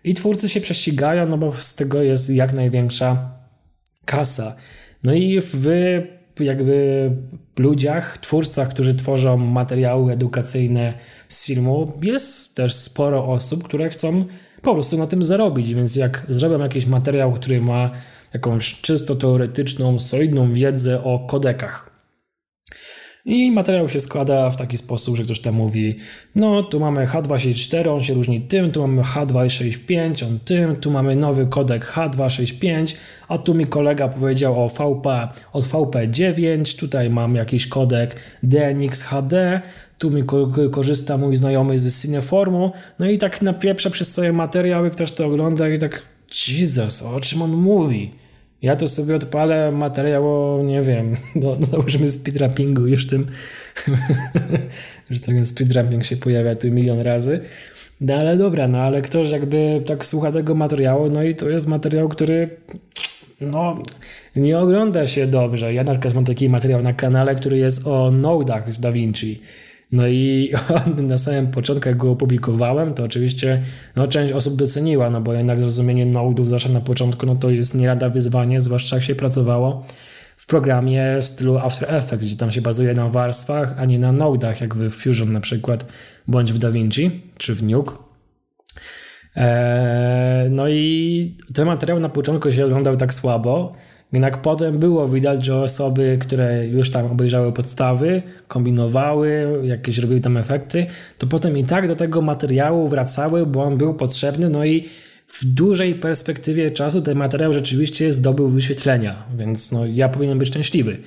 I 0.05 0.15
twórcy 0.15 0.49
się 0.49 0.61
prześcigają, 0.61 1.27
no 1.27 1.39
bo 1.39 1.53
z 1.53 1.75
tego 1.75 2.03
jest 2.03 2.31
jak 2.31 2.53
największa 2.53 3.31
kasa. 4.05 4.57
No 5.03 5.15
i 5.15 5.41
w 5.41 5.69
jakby 6.41 7.11
ludziach, 7.59 8.19
twórcach, 8.19 8.69
którzy 8.69 8.95
tworzą 8.95 9.37
materiały 9.37 10.13
edukacyjne 10.13 10.95
filmu, 11.45 11.93
jest 12.03 12.57
też 12.57 12.75
sporo 12.75 13.27
osób, 13.27 13.65
które 13.65 13.91
chcą 13.91 14.25
po 14.63 14.75
prostu 14.75 14.99
na 14.99 15.07
tym 15.07 15.25
zarobić. 15.25 15.75
Więc 15.75 15.97
jak 15.97 16.27
zrobię 16.29 16.57
jakiś 16.57 16.87
materiał, 16.87 17.33
który 17.33 17.61
ma 17.61 17.91
jakąś 18.35 18.81
czysto 18.81 19.17
teoretyczną, 19.17 20.01
solidną 20.01 20.53
wiedzę 20.53 21.05
o 21.05 21.19
kodekach, 21.19 21.95
i 23.27 23.53
materiał 23.53 23.89
się 23.89 24.01
składa 24.01 24.51
w 24.51 24.57
taki 24.57 24.77
sposób, 24.77 25.17
że 25.17 25.25
ktoś 25.25 25.41
tam 25.41 25.55
mówi, 25.55 25.97
no 26.35 26.63
tu 26.63 26.81
mamy 26.81 27.07
H264, 27.07 27.89
on 27.89 28.03
się 28.03 28.15
różni 28.15 28.41
tym, 28.41 28.71
tu 28.71 28.87
mamy 28.87 29.03
H265, 29.03 30.27
on 30.27 30.39
tym, 30.39 30.77
tu 30.77 30.91
mamy 30.91 31.17
nowy 31.17 31.47
kodek 31.47 31.93
H265, 31.93 32.97
a 33.29 33.39
tu 33.39 33.55
mi 33.55 33.67
kolega 33.67 34.09
powiedział 34.09 34.65
o 34.65 34.69
VP, 34.69 35.29
od 35.53 35.65
VP9, 35.65 36.79
tutaj 36.79 37.11
mam 37.11 37.35
jakiś 37.35 37.67
kodek 37.67 38.17
DNX 38.43 39.03
HD, 39.03 39.61
tu 39.99 40.11
mi 40.11 40.25
korzysta 40.71 41.17
mój 41.17 41.37
znajomy 41.37 41.79
z 41.79 42.03
Cineformu, 42.03 42.73
no 42.99 43.11
i 43.11 43.19
tak 43.19 43.43
napieprza 43.43 43.91
przez 43.91 44.11
cały 44.11 44.33
materiał 44.33 44.87
i 44.87 44.91
ktoś 44.91 45.13
to 45.13 45.27
ogląda 45.27 45.69
i 45.69 45.79
tak, 45.79 46.03
Jesus, 46.49 47.03
o 47.03 47.21
czym 47.21 47.43
on 47.43 47.51
mówi? 47.51 48.11
Ja 48.63 48.77
to 48.77 48.89
sobie 48.89 49.17
odpalę 49.17 49.73
materiał 49.73 50.25
nie 50.65 50.83
wiem, 50.83 51.17
no, 51.43 51.57
załóżmy 51.61 52.09
speedruppingu, 52.09 52.87
już 52.87 53.07
tym, 53.07 53.27
że 55.11 55.21
ten 55.21 55.45
speedrupping 55.45 56.05
się 56.05 56.17
pojawia 56.17 56.55
tu 56.55 56.71
milion 56.71 57.01
razy. 57.01 57.41
No 58.01 58.15
ale 58.15 58.37
dobra, 58.37 58.69
no 58.69 58.79
ale 58.79 59.03
ktoś 59.03 59.31
jakby 59.31 59.83
tak 59.87 60.07
słucha 60.07 60.33
tego 60.33 60.55
materiału, 60.55 61.11
no 61.11 61.23
i 61.23 61.35
to 61.35 61.49
jest 61.49 61.69
materiał, 61.69 62.09
który 62.09 62.51
no, 63.41 63.83
nie 64.37 64.59
ogląda 64.59 65.07
się 65.07 65.27
dobrze. 65.27 65.75
Ja 65.75 65.85
na 65.85 65.93
przykład 65.93 66.15
mam 66.15 66.25
taki 66.25 66.49
materiał 66.49 66.83
na 66.83 66.93
kanale, 66.93 67.35
który 67.35 67.59
jest 67.59 67.87
o 67.87 68.11
nodach 68.11 68.73
w 68.73 68.81
DaVinci. 68.81 69.41
No 69.95 70.09
i 70.09 70.53
na 71.03 71.19
samym 71.19 71.47
początku, 71.47 71.89
jak 71.89 71.99
go 71.99 72.11
opublikowałem, 72.11 72.95
to 72.95 73.05
oczywiście 73.05 73.63
no, 73.97 74.09
część 74.09 74.33
osób 74.33 74.57
doceniła, 74.57 75.11
no 75.11 75.21
bo 75.21 75.33
jednak 75.33 75.61
zrozumienie 75.61 76.07
nodów 76.07 76.49
zawsze 76.49 76.69
na 76.69 76.81
początku, 76.81 77.27
no 77.27 77.37
to 77.37 77.51
jest 77.51 77.75
nie 77.75 77.97
wyzwanie, 78.13 78.61
zwłaszcza 78.61 78.97
jak 78.97 79.05
się 79.05 79.15
pracowało 79.15 79.87
w 80.37 80.47
programie 80.47 81.17
w 81.21 81.25
stylu 81.25 81.59
After 81.59 81.95
Effects, 81.95 82.27
gdzie 82.27 82.37
tam 82.37 82.53
się 82.53 82.63
bazuje 82.63 82.95
na 82.95 83.09
warstwach, 83.09 83.75
a 83.79 83.85
nie 83.85 83.99
na 83.99 84.13
nodach, 84.13 84.61
jak 84.61 84.75
w 84.75 84.91
Fusion 84.91 85.33
na 85.33 85.41
przykład, 85.41 85.87
bądź 86.29 86.53
w 86.53 86.59
DaVinci, 86.59 87.11
czy 87.39 87.55
w 87.55 87.63
Nuke. 87.63 87.95
Eee, 89.37 90.51
no 90.51 90.69
i 90.69 91.37
ten 91.55 91.67
materiał 91.67 92.01
na 92.01 92.09
początku 92.09 92.53
się 92.53 92.65
oglądał 92.65 92.97
tak 92.97 93.15
słabo, 93.15 93.75
jednak 94.15 94.43
potem 94.43 94.79
było 94.79 95.09
widać, 95.09 95.47
że 95.47 95.57
osoby, 95.57 96.19
które 96.21 96.67
już 96.67 96.91
tam 96.91 97.07
obejrzały 97.07 97.53
podstawy, 97.53 98.23
kombinowały, 98.49 99.61
jakieś 99.65 99.99
robiły 99.99 100.21
tam 100.21 100.37
efekty, 100.37 100.87
to 101.19 101.27
potem 101.27 101.59
i 101.59 101.65
tak 101.65 101.89
do 101.89 101.97
tego 101.97 102.23
materiału 102.23 102.89
wracały, 102.89 103.47
bo 103.47 103.63
on 103.63 103.79
był 103.79 103.95
potrzebny, 103.95 104.49
no 104.49 104.65
i 104.65 104.89
w 105.29 105.45
dużej 105.45 105.95
perspektywie 105.95 106.71
czasu 106.71 107.03
ten 107.03 107.19
materiał 107.19 107.53
rzeczywiście 107.53 108.13
zdobył 108.13 108.49
wyświetlenia, 108.49 109.27
więc 109.37 109.73
no, 109.73 109.87
ja 109.87 110.09
powinienem 110.09 110.39
być 110.39 110.49
szczęśliwy. 110.49 110.99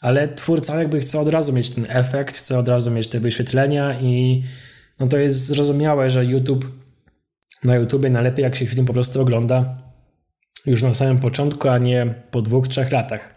Ale 0.00 0.28
twórca 0.28 0.78
jakby 0.78 1.00
chce 1.00 1.20
od 1.20 1.28
razu 1.28 1.52
mieć 1.52 1.70
ten 1.70 1.86
efekt, 1.88 2.36
chce 2.36 2.58
od 2.58 2.68
razu 2.68 2.90
mieć 2.90 3.06
te 3.06 3.20
wyświetlenia 3.20 4.00
i 4.00 4.42
no 5.00 5.08
to 5.08 5.18
jest 5.18 5.46
zrozumiałe, 5.46 6.10
że 6.10 6.24
YouTube 6.24 6.66
na 7.64 7.76
YouTubie 7.76 8.10
najlepiej 8.10 8.42
jak 8.42 8.56
się 8.56 8.66
film 8.66 8.86
po 8.86 8.92
prostu 8.92 9.20
ogląda 9.20 9.85
już 10.66 10.82
na 10.82 10.94
samym 10.94 11.18
początku, 11.18 11.68
a 11.68 11.78
nie 11.78 12.14
po 12.30 12.42
dwóch, 12.42 12.68
trzech 12.68 12.92
latach. 12.92 13.34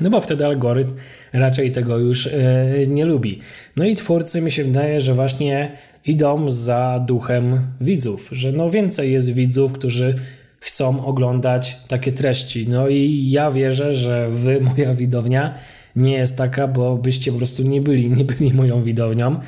No 0.00 0.10
bo 0.10 0.20
wtedy 0.20 0.46
algorytm 0.46 0.92
raczej 1.32 1.72
tego 1.72 1.98
już 1.98 2.26
yy, 2.26 2.86
nie 2.86 3.04
lubi. 3.04 3.40
No 3.76 3.84
i 3.84 3.94
twórcy 3.94 4.40
mi 4.40 4.50
się 4.50 4.64
wydaje, 4.64 5.00
że 5.00 5.14
właśnie 5.14 5.72
idą 6.04 6.50
za 6.50 7.04
duchem 7.06 7.60
widzów, 7.80 8.28
że 8.32 8.52
no 8.52 8.70
więcej 8.70 9.12
jest 9.12 9.32
widzów, 9.32 9.72
którzy 9.72 10.14
chcą 10.60 11.06
oglądać 11.06 11.76
takie 11.88 12.12
treści. 12.12 12.68
No 12.68 12.88
i 12.88 13.30
ja 13.30 13.50
wierzę, 13.50 13.94
że 13.94 14.30
wy, 14.30 14.60
moja 14.76 14.94
widownia, 14.94 15.54
nie 15.96 16.12
jest 16.12 16.38
taka, 16.38 16.68
bo 16.68 16.96
byście 16.96 17.32
po 17.32 17.38
prostu 17.38 17.62
nie 17.62 17.80
byli, 17.80 18.10
nie 18.10 18.24
byli 18.24 18.54
moją 18.54 18.82
widownią. 18.82 19.40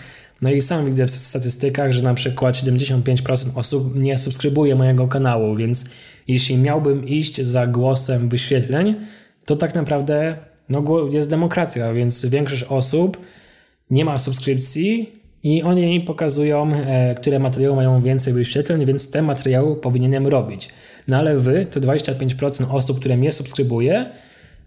No 0.42 0.50
i 0.50 0.60
sam 0.60 0.86
widzę 0.86 1.06
w 1.06 1.10
statystykach, 1.10 1.92
że 1.92 2.02
na 2.02 2.14
przykład 2.14 2.54
75% 2.54 3.58
osób 3.58 3.94
nie 3.94 4.18
subskrybuje 4.18 4.74
mojego 4.74 5.08
kanału, 5.08 5.56
więc 5.56 5.84
jeśli 6.28 6.56
miałbym 6.56 7.08
iść 7.08 7.40
za 7.40 7.66
głosem 7.66 8.28
wyświetleń, 8.28 8.94
to 9.44 9.56
tak 9.56 9.74
naprawdę 9.74 10.36
no, 10.68 11.08
jest 11.10 11.30
demokracja, 11.30 11.92
więc 11.92 12.26
większość 12.26 12.62
osób 12.62 13.18
nie 13.90 14.04
ma 14.04 14.18
subskrypcji 14.18 15.12
i 15.42 15.62
oni 15.62 15.86
mi 15.86 16.00
pokazują, 16.00 16.72
e, 16.72 17.14
które 17.14 17.38
materiały 17.38 17.76
mają 17.76 18.02
więcej 18.02 18.32
wyświetleń, 18.32 18.86
więc 18.86 19.10
te 19.10 19.22
materiały 19.22 19.76
powinienem 19.76 20.26
robić. 20.26 20.68
No 21.08 21.16
ale 21.16 21.38
wy, 21.38 21.66
te 21.66 21.80
25% 21.80 22.74
osób, 22.74 23.00
które 23.00 23.16
mnie 23.16 23.32
subskrybuje 23.32 24.10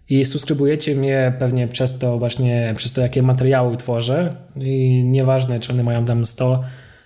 i 0.08 0.24
subskrybujecie 0.24 0.94
mnie 0.94 1.32
pewnie 1.38 1.68
przez 1.68 1.98
to 1.98 2.18
właśnie, 2.18 2.74
przez 2.76 2.92
to 2.92 3.00
jakie 3.00 3.22
materiały 3.22 3.76
tworzę 3.76 4.36
i 4.56 5.04
nieważne, 5.04 5.60
czy 5.60 5.72
one 5.72 5.82
mają 5.82 6.04
tam 6.04 6.24
100, 6.24 6.62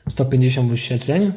150 0.08 0.70
wyświetleń, 0.70 1.32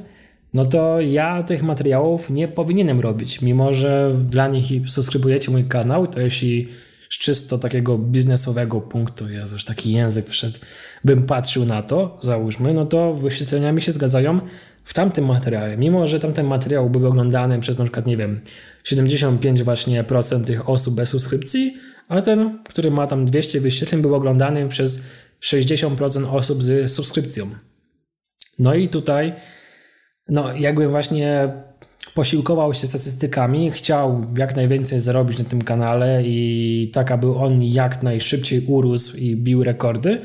no 0.54 0.66
to 0.66 1.02
ja 1.02 1.44
tych 1.44 1.64
materiałów 1.64 2.30
nie 2.30 2.48
powinienem 2.48 3.00
robić, 3.00 3.42
mimo 3.42 3.74
że 3.74 4.16
dla 4.30 4.48
nich 4.48 4.90
subskrybujecie 4.90 5.52
mój 5.52 5.66
kanał, 5.66 6.08
to 6.08 6.20
jeśli 6.20 6.68
z 7.10 7.18
czysto 7.18 7.58
takiego 7.58 7.98
biznesowego 7.98 8.82
punktu, 8.82 9.30
Jezus, 9.30 9.66
taki 9.66 9.92
język 9.92 10.26
wszedł, 10.26 10.60
bym 11.06 11.24
patrzył 11.24 11.66
na 11.66 11.82
to, 11.84 12.18
załóżmy, 12.22 12.74
no 12.74 12.86
to 12.86 13.14
wyświetlenia 13.14 13.72
mi 13.72 13.82
się 13.82 13.92
zgadzają 13.92 14.40
w 14.84 14.94
tamtym 14.94 15.26
materiale. 15.26 15.78
Mimo, 15.78 16.08
że 16.08 16.20
tamten 16.20 16.46
materiał 16.46 16.90
był 16.90 17.08
oglądany 17.08 17.60
przez 17.60 17.78
na 17.78 17.84
przykład, 17.84 18.06
nie 18.06 18.18
wiem, 18.18 18.42
75 18.84 19.64
właśnie 19.64 20.04
procent 20.04 20.48
tych 20.48 20.70
osób 20.70 20.96
bez 20.96 21.10
subskrypcji, 21.10 21.78
a 22.08 22.22
ten, 22.22 22.60
który 22.64 22.92
ma 22.92 23.08
tam 23.08 23.26
200 23.26 23.60
wyświetleń, 23.60 24.02
był 24.02 24.16
oglądany 24.16 24.70
przez 24.70 25.04
60% 25.42 26.36
osób 26.36 26.64
z 26.64 26.92
subskrypcją. 26.92 27.50
No 28.60 28.76
i 28.76 28.90
tutaj, 28.90 29.34
no 30.30 30.56
jakbym 30.56 30.90
właśnie 30.90 31.50
posiłkował 32.16 32.74
się 32.74 32.88
statystykami, 32.88 33.72
chciał 33.72 34.26
jak 34.38 34.56
najwięcej 34.56 35.00
zarobić 35.00 35.40
na 35.40 35.46
tym 35.46 35.62
kanale 35.62 36.24
i 36.24 36.92
tak, 36.94 37.12
aby 37.12 37.36
on 37.36 37.64
jak 37.64 38.04
najszybciej 38.04 38.62
urósł 38.68 39.18
i 39.18 39.36
bił 39.36 39.64
rekordy, 39.64 40.22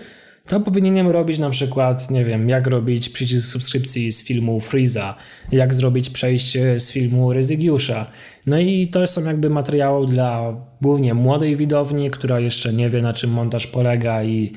to 0.46 0.60
powinienem 0.60 1.10
robić 1.10 1.38
na 1.38 1.50
przykład, 1.50 2.10
nie 2.10 2.24
wiem, 2.24 2.48
jak 2.48 2.66
robić 2.66 3.08
przycisk 3.08 3.52
subskrypcji 3.52 4.12
z 4.12 4.24
filmu 4.24 4.60
Freeza, 4.60 5.16
jak 5.52 5.74
zrobić 5.74 6.10
przejście 6.10 6.80
z 6.80 6.92
filmu 6.92 7.32
Rezygiusza. 7.32 8.06
No 8.46 8.58
i 8.58 8.88
to 8.88 9.06
są 9.06 9.24
jakby 9.24 9.50
materiały 9.50 10.06
dla 10.06 10.56
głównie 10.80 11.14
młodej 11.14 11.56
widowni, 11.56 12.10
która 12.10 12.40
jeszcze 12.40 12.72
nie 12.72 12.90
wie 12.90 13.02
na 13.02 13.12
czym 13.12 13.30
montaż 13.30 13.66
polega 13.66 14.24
i 14.24 14.52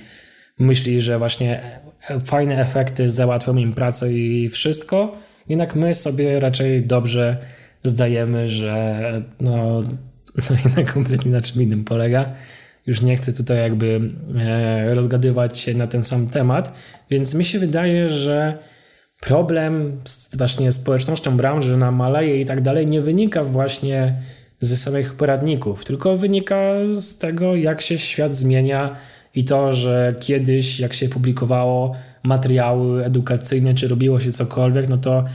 myśli, 0.60 1.02
że 1.02 1.20
właśnie 1.20 1.80
fajne 2.24 2.62
efekty 2.62 3.10
załatwią 3.10 3.56
im 3.56 3.74
pracę 3.74 4.14
i 4.14 4.50
wszystko. 4.50 5.18
Jednak 5.50 5.76
my 5.76 5.96
sobie 5.96 6.40
raczej 6.40 6.86
dobrze 6.86 7.38
zdajemy, 7.84 8.50
że 8.50 9.02
no, 9.40 9.82
no 10.36 10.56
jednak 10.66 10.94
kompletnie 10.94 11.32
na 11.32 11.42
czym 11.42 11.62
innym 11.62 11.84
polega. 11.84 12.34
Już 12.88 13.02
nie 13.02 13.16
chcę 13.16 13.34
tutaj 13.34 13.58
jakby 13.58 14.02
e, 14.40 14.96
rozgadywać 14.96 15.60
się 15.60 15.74
na 15.74 15.88
ten 15.88 16.04
sam 16.04 16.30
temat, 16.30 16.74
więc 17.10 17.36
mi 17.36 17.46
się 17.46 17.60
wydaje, 17.60 18.10
że 18.10 18.58
problem 19.20 20.02
z 20.04 20.36
właśnie 20.36 20.72
społecznością 20.72 21.38
branży 21.38 21.78
na 21.78 21.92
maleje 21.92 22.42
i 22.42 22.46
tak 22.46 22.62
dalej 22.62 22.88
nie 22.88 23.02
wynika 23.02 23.44
właśnie 23.44 24.16
ze 24.60 24.78
samych 24.78 25.14
poradników, 25.14 25.86
tylko 25.86 26.18
wynika 26.18 26.74
z 26.92 27.18
tego, 27.18 27.56
jak 27.56 27.82
się 27.82 28.00
świat 28.00 28.36
zmienia 28.36 28.96
i 29.36 29.44
to, 29.44 29.74
że 29.74 30.14
kiedyś, 30.20 30.80
jak 30.80 30.94
się 30.94 31.10
publikowało 31.10 31.96
materiały 32.26 33.06
edukacyjne, 33.06 33.74
czy 33.74 33.88
robiło 33.88 34.20
się 34.20 34.32
cokolwiek, 34.32 34.90
no 34.90 34.98
to 34.98 35.26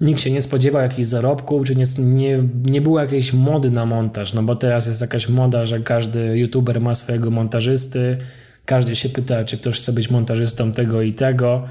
nikt 0.00 0.20
się 0.20 0.30
nie 0.30 0.42
spodziewał 0.42 0.82
jakichś 0.82 1.08
zarobków, 1.08 1.66
czy 1.66 1.76
nie, 1.76 1.84
nie, 1.98 2.38
nie 2.64 2.80
było 2.80 3.00
jakiejś 3.00 3.32
mody 3.32 3.70
na 3.70 3.86
montaż, 3.86 4.34
no 4.34 4.42
bo 4.42 4.56
teraz 4.56 4.86
jest 4.86 5.00
jakaś 5.00 5.28
moda, 5.28 5.64
że 5.64 5.80
każdy 5.80 6.38
youtuber 6.38 6.80
ma 6.80 6.94
swojego 6.94 7.30
montażysty, 7.30 8.18
każdy 8.64 8.96
się 8.96 9.08
pyta, 9.08 9.44
czy 9.44 9.58
ktoś 9.58 9.78
chce 9.78 9.92
być 9.92 10.10
montażystą 10.10 10.72
tego 10.72 11.02
i 11.02 11.12
tego, 11.12 11.68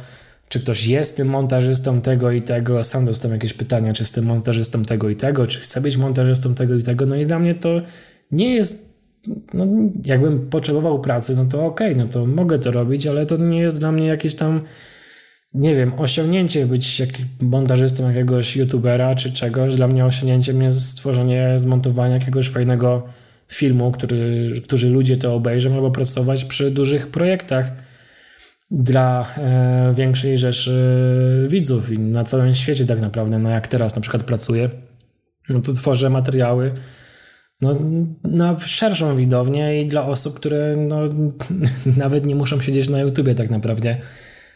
czy 0.50 0.60
ktoś 0.60 0.88
jest 0.88 1.18
tym 1.18 1.28
montażystą 1.28 2.02
tego 2.02 2.32
i 2.32 2.42
tego, 2.42 2.84
sam 2.84 3.06
dostałem 3.06 3.36
jakieś 3.36 3.54
pytania, 3.54 3.94
czy 3.94 4.04
jestem 4.04 4.26
montażystą 4.26 4.84
tego 4.84 5.10
i 5.10 5.16
tego, 5.16 5.48
czy 5.48 5.60
chcę 5.60 5.82
być 5.82 5.98
montażystą 5.98 6.56
tego 6.56 6.76
i 6.76 6.84
tego, 6.84 7.06
no 7.06 7.16
i 7.16 7.26
dla 7.26 7.40
mnie 7.40 7.56
to 7.56 7.82
nie 8.32 8.56
jest 8.56 8.93
no, 9.54 9.68
jakbym 10.06 10.50
potrzebował 10.50 11.02
pracy, 11.02 11.36
no 11.38 11.46
to 11.46 11.66
okej, 11.66 11.94
okay, 11.94 12.04
no 12.04 12.12
to 12.12 12.26
mogę 12.26 12.60
to 12.60 12.72
robić, 12.72 13.08
ale 13.08 13.26
to 13.26 13.38
nie 13.38 13.60
jest 13.60 13.80
dla 13.80 13.92
mnie 13.92 14.08
jakieś 14.08 14.36
tam 14.36 14.62
nie 15.54 15.76
wiem, 15.76 15.94
osiągnięcie 15.98 16.66
być 16.66 17.00
jak 17.00 17.10
montażystą 17.42 18.08
jakiegoś 18.08 18.56
youtubera 18.56 19.16
czy 19.16 19.32
czegoś. 19.32 19.76
Dla 19.76 19.88
mnie 19.88 20.06
osiągnięciem 20.06 20.62
jest 20.62 20.90
stworzenie, 20.90 21.54
zmontowanie 21.56 22.14
jakiegoś 22.14 22.50
fajnego 22.50 23.04
filmu, 23.48 23.92
który, 23.92 24.54
którzy 24.64 24.90
ludzie 24.90 25.18
to 25.18 25.36
obejrzą, 25.36 25.74
albo 25.74 25.92
pracować 25.92 26.46
przy 26.46 26.72
dużych 26.72 27.08
projektach 27.08 27.72
dla 28.72 29.34
e, 29.38 29.94
większej 29.96 30.38
rzeszy 30.38 31.46
widzów 31.48 31.92
i 31.92 32.00
na 32.00 32.24
całym 32.24 32.56
świecie 32.56 32.86
tak 32.86 33.02
naprawdę. 33.02 33.40
No 33.40 33.50
jak 33.50 33.68
teraz 33.68 33.96
na 33.96 34.02
przykład 34.02 34.24
pracuję, 34.24 34.70
no 35.50 35.62
to 35.62 35.74
tworzę 35.74 36.10
materiały 36.10 36.72
no, 37.62 37.76
na 38.24 38.60
szerszą 38.60 39.16
widownię 39.16 39.82
i 39.82 39.88
dla 39.88 40.06
osób, 40.06 40.36
które 40.36 40.76
no, 40.78 41.00
nawet 41.98 42.26
nie 42.26 42.36
muszą 42.36 42.62
siedzieć 42.62 42.90
na 42.90 43.00
YouTubie 43.00 43.36
tak 43.36 43.50
naprawdę 43.50 43.98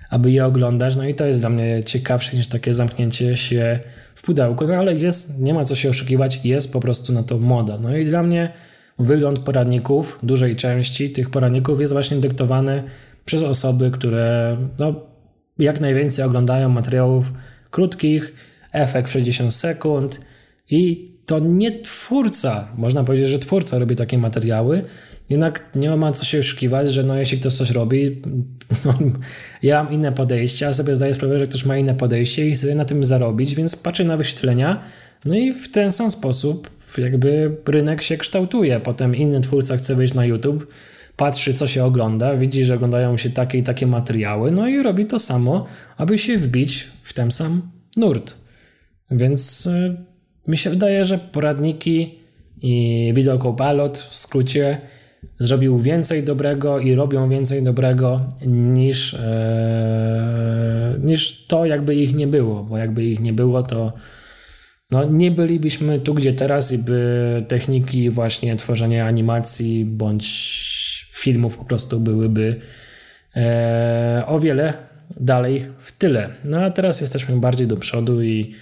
aby 0.09 0.31
je 0.31 0.45
oglądać. 0.45 0.95
No 0.95 1.07
i 1.07 1.15
to 1.15 1.25
jest 1.25 1.39
dla 1.39 1.49
mnie 1.49 1.83
ciekawsze 1.83 2.37
niż 2.37 2.47
takie 2.47 2.73
zamknięcie 2.73 3.37
się 3.37 3.79
w 4.15 4.21
pudełku. 4.21 4.67
No 4.67 4.73
ale 4.73 4.95
jest, 4.95 5.41
nie 5.41 5.53
ma 5.53 5.65
co 5.65 5.75
się 5.75 5.89
oszukiwać, 5.89 6.45
jest 6.45 6.73
po 6.73 6.79
prostu 6.79 7.13
na 7.13 7.23
to 7.23 7.37
moda. 7.37 7.77
No 7.81 7.97
i 7.97 8.05
dla 8.05 8.23
mnie 8.23 8.53
wygląd 8.99 9.39
poradników, 9.39 10.19
dużej 10.23 10.55
części 10.55 11.09
tych 11.09 11.29
poradników 11.29 11.79
jest 11.79 11.93
właśnie 11.93 12.17
dyktowany 12.17 12.83
przez 13.25 13.43
osoby, 13.43 13.91
które 13.91 14.57
no, 14.79 15.01
jak 15.59 15.81
najwięcej 15.81 16.25
oglądają 16.25 16.69
materiałów 16.69 17.33
krótkich, 17.71 18.33
efekt 18.71 19.09
w 19.09 19.11
60 19.11 19.53
sekund 19.53 20.21
i 20.69 21.11
to 21.27 21.39
nie 21.39 21.79
twórca, 21.79 22.67
można 22.77 23.03
powiedzieć, 23.03 23.27
że 23.27 23.39
twórca 23.39 23.79
robi 23.79 23.95
takie 23.95 24.17
materiały, 24.17 24.83
jednak 25.29 25.69
nie 25.75 25.95
ma 25.95 26.11
co 26.11 26.25
się 26.25 26.39
oszukiwać, 26.39 26.93
że 26.93 27.03
no 27.03 27.15
jeśli 27.15 27.39
ktoś 27.39 27.53
coś 27.53 27.71
robi, 27.71 28.21
no, 28.85 28.93
ja 29.63 29.83
mam 29.83 29.93
inne 29.93 30.11
podejście, 30.11 30.67
a 30.67 30.73
sobie 30.73 30.95
zdaję 30.95 31.13
sprawę, 31.13 31.39
że 31.39 31.47
ktoś 31.47 31.65
ma 31.65 31.77
inne 31.77 31.95
podejście 31.95 32.47
i 32.47 32.51
chce 32.51 32.75
na 32.75 32.85
tym 32.85 33.05
zarobić, 33.05 33.55
więc 33.55 33.75
patrzę 33.75 34.03
na 34.03 34.17
wyświetlenia, 34.17 34.81
no 35.25 35.35
i 35.35 35.53
w 35.53 35.71
ten 35.71 35.91
sam 35.91 36.11
sposób 36.11 36.69
jakby 36.97 37.57
rynek 37.65 38.01
się 38.01 38.17
kształtuje. 38.17 38.79
Potem 38.79 39.15
inny 39.15 39.41
twórca 39.41 39.77
chce 39.77 39.95
wyjść 39.95 40.13
na 40.13 40.25
YouTube, 40.25 40.67
patrzy 41.15 41.53
co 41.53 41.67
się 41.67 41.83
ogląda, 41.83 42.35
widzi, 42.35 42.65
że 42.65 42.75
oglądają 42.75 43.17
się 43.17 43.29
takie 43.29 43.57
i 43.57 43.63
takie 43.63 43.87
materiały, 43.87 44.51
no 44.51 44.67
i 44.67 44.83
robi 44.83 45.05
to 45.05 45.19
samo, 45.19 45.65
aby 45.97 46.17
się 46.17 46.37
wbić 46.37 46.87
w 47.03 47.13
ten 47.13 47.31
sam 47.31 47.61
nurt. 47.97 48.33
Więc 49.11 49.65
y, 49.65 49.97
mi 50.47 50.57
się 50.57 50.69
wydaje, 50.69 51.05
że 51.05 51.17
poradniki 51.17 52.19
i 52.61 53.13
Pilot 53.57 53.97
w 53.97 54.15
skrócie 54.15 54.81
zrobił 55.39 55.79
więcej 55.79 56.23
dobrego 56.23 56.79
i 56.79 56.95
robią 56.95 57.29
więcej 57.29 57.63
dobrego 57.63 58.21
niż, 58.45 59.13
e, 59.13 60.95
niż 61.03 61.45
to, 61.47 61.65
jakby 61.65 61.95
ich 61.95 62.15
nie 62.15 62.27
było, 62.27 62.63
bo 62.63 62.77
jakby 62.77 63.03
ich 63.03 63.19
nie 63.19 63.33
było, 63.33 63.63
to 63.63 63.93
no, 64.91 65.03
nie 65.03 65.31
bylibyśmy 65.31 65.99
tu, 65.99 66.13
gdzie 66.13 66.33
teraz 66.33 66.71
i 66.71 66.77
by 66.77 67.45
techniki 67.47 68.09
właśnie 68.09 68.55
tworzenia 68.55 69.05
animacji 69.05 69.85
bądź 69.85 70.27
filmów 71.13 71.57
po 71.57 71.65
prostu 71.65 71.99
byłyby 71.99 72.61
e, 73.35 74.23
o 74.27 74.39
wiele 74.39 74.73
dalej 75.19 75.65
w 75.77 75.91
tyle. 75.91 76.29
No 76.43 76.61
a 76.61 76.69
teraz 76.69 77.01
jesteśmy 77.01 77.37
bardziej 77.39 77.67
do 77.67 77.77
przodu 77.77 78.23
i 78.23 78.53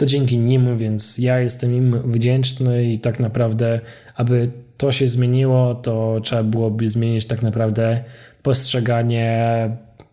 to 0.00 0.06
dzięki 0.06 0.38
nim, 0.38 0.78
więc 0.78 1.18
ja 1.18 1.40
jestem 1.40 1.74
im 1.74 2.12
wdzięczny 2.12 2.90
i 2.90 2.98
tak 2.98 3.20
naprawdę, 3.20 3.80
aby 4.14 4.50
to 4.76 4.92
się 4.92 5.08
zmieniło, 5.08 5.74
to 5.74 6.20
trzeba 6.22 6.42
byłoby 6.42 6.88
zmienić 6.88 7.26
tak 7.26 7.42
naprawdę 7.42 8.04
postrzeganie 8.42 9.36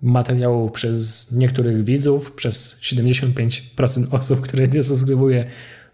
materiałów 0.02 0.72
przez 0.72 1.32
niektórych 1.32 1.84
widzów, 1.84 2.32
przez 2.32 2.82
75% 2.82 4.16
osób, 4.16 4.42
które 4.42 4.68
nie 4.68 4.84
subskrybuje 4.84 5.46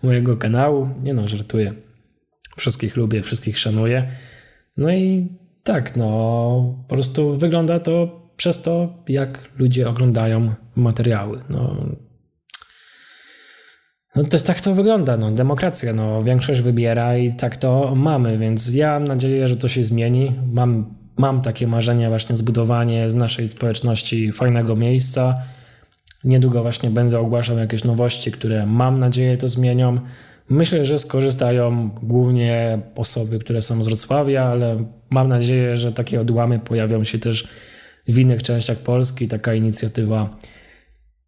mojego 0.03 0.37
kanału. 0.37 0.89
Nie 1.03 1.13
no, 1.13 1.27
żartuję. 1.27 1.73
Wszystkich 2.57 2.97
lubię, 2.97 3.21
wszystkich 3.21 3.59
szanuję. 3.59 4.07
No 4.77 4.91
i 4.91 5.27
tak, 5.63 5.97
no 5.97 6.83
po 6.87 6.95
prostu 6.95 7.37
wygląda 7.37 7.79
to 7.79 8.21
przez 8.37 8.61
to, 8.61 9.03
jak 9.07 9.49
ludzie 9.57 9.89
oglądają 9.89 10.53
materiały. 10.75 11.39
No, 11.49 11.85
no 14.15 14.23
to, 14.23 14.39
tak 14.39 14.61
to 14.61 14.73
wygląda, 14.73 15.17
no, 15.17 15.31
demokracja, 15.31 15.93
no, 15.93 16.21
większość 16.21 16.61
wybiera 16.61 17.17
i 17.17 17.33
tak 17.33 17.57
to 17.57 17.95
mamy, 17.95 18.37
więc 18.37 18.73
ja 18.73 18.99
mam 18.99 19.03
nadzieję, 19.03 19.47
że 19.47 19.57
to 19.57 19.67
się 19.67 19.83
zmieni. 19.83 20.35
Mam, 20.51 20.95
mam 21.17 21.41
takie 21.41 21.67
marzenia 21.67 22.09
właśnie 22.09 22.35
zbudowanie 22.35 23.09
z 23.09 23.15
naszej 23.15 23.47
społeczności 23.47 24.31
fajnego 24.31 24.75
miejsca. 24.75 25.41
Niedługo 26.23 26.61
właśnie 26.61 26.89
będę 26.89 27.19
ogłaszał 27.19 27.57
jakieś 27.57 27.83
nowości, 27.83 28.31
które 28.31 28.65
mam 28.65 28.99
nadzieję 28.99 29.37
to 29.37 29.47
zmienią. 29.47 29.99
Myślę, 30.49 30.85
że 30.85 30.99
skorzystają 30.99 31.89
głównie 32.03 32.79
osoby, 32.95 33.39
które 33.39 33.61
są 33.61 33.83
z 33.83 33.87
Wrocławia, 33.87 34.43
ale 34.43 34.85
mam 35.09 35.27
nadzieję, 35.27 35.77
że 35.77 35.91
takie 35.91 36.21
odłamy 36.21 36.59
pojawią 36.59 37.03
się 37.03 37.19
też 37.19 37.47
w 38.07 38.19
innych 38.19 38.43
częściach 38.43 38.77
Polski 38.77 39.27
taka 39.27 39.53
inicjatywa. 39.53 40.37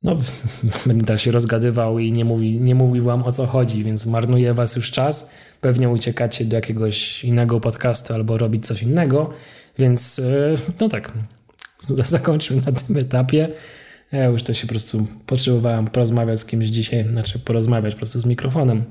No, 0.06 0.20
będę 0.88 1.06
teraz 1.06 1.22
się 1.22 1.32
rozgadywał 1.32 2.00
i 2.00 2.12
nie 2.12 2.26
mówi, 2.26 2.62
nie 2.62 2.76
mówi 2.76 3.02
wam 3.02 3.24
o 3.24 3.32
co 3.32 3.46
chodzi, 3.46 3.84
więc 3.84 4.06
marnuję 4.06 4.54
was 4.54 4.76
już 4.76 4.92
czas. 4.92 5.32
Pewnie 5.62 5.90
uciekacie 5.90 6.46
do 6.46 6.56
jakiegoś 6.56 7.24
innego 7.24 7.60
podcastu 7.60 8.14
albo 8.14 8.38
robić 8.38 8.68
coś 8.68 8.84
innego, 8.84 9.30
więc 9.80 10.20
e, 10.20 10.56
no 10.82 10.90
tak, 10.90 11.12
zakończmy 11.90 12.62
na 12.66 12.72
tym 12.72 12.98
etapie. 12.98 13.50
Ja 14.12 14.26
już 14.26 14.44
to 14.44 14.54
się 14.54 14.68
po 14.68 14.70
prostu 14.70 15.08
potrzebowałem 15.26 15.88
porozmawiać 15.88 16.40
z 16.40 16.46
kimś 16.46 16.68
dzisiaj, 16.68 17.04
znaczy 17.04 17.40
porozmawiać 17.40 17.94
po 17.94 17.98
prostu 17.98 18.20
z 18.20 18.26
mikrofonem, 18.26 18.84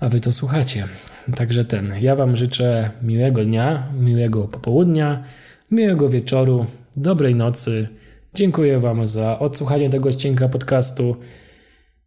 a 0.00 0.08
wy 0.08 0.20
to 0.20 0.32
słuchacie. 0.32 0.88
Także 1.36 1.64
ten, 1.64 1.94
ja 2.00 2.16
wam 2.16 2.36
życzę 2.36 2.90
miłego 3.02 3.44
dnia, 3.44 3.88
miłego 4.00 4.48
popołudnia, 4.48 5.24
miłego 5.70 6.08
wieczoru, 6.08 6.66
dobrej 6.96 7.34
nocy. 7.34 7.88
Dziękuję 8.34 8.80
Wam 8.80 9.06
za 9.06 9.38
odsłuchanie 9.38 9.90
tego 9.90 10.08
odcinka 10.08 10.48
podcastu. 10.48 11.16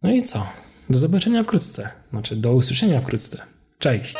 No 0.02 0.10
i 0.10 0.22
co? 0.22 0.46
Do 0.90 0.98
zobaczenia 0.98 1.42
wkrótce. 1.42 1.90
Znaczy, 2.10 2.36
do 2.36 2.54
usłyszenia 2.54 3.00
wkrótce. 3.00 3.42
Cześć. 3.78 4.16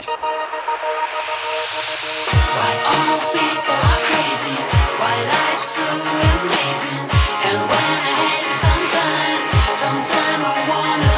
Sometime 9.84 10.44
I 10.44 10.66
wanna 10.68 11.13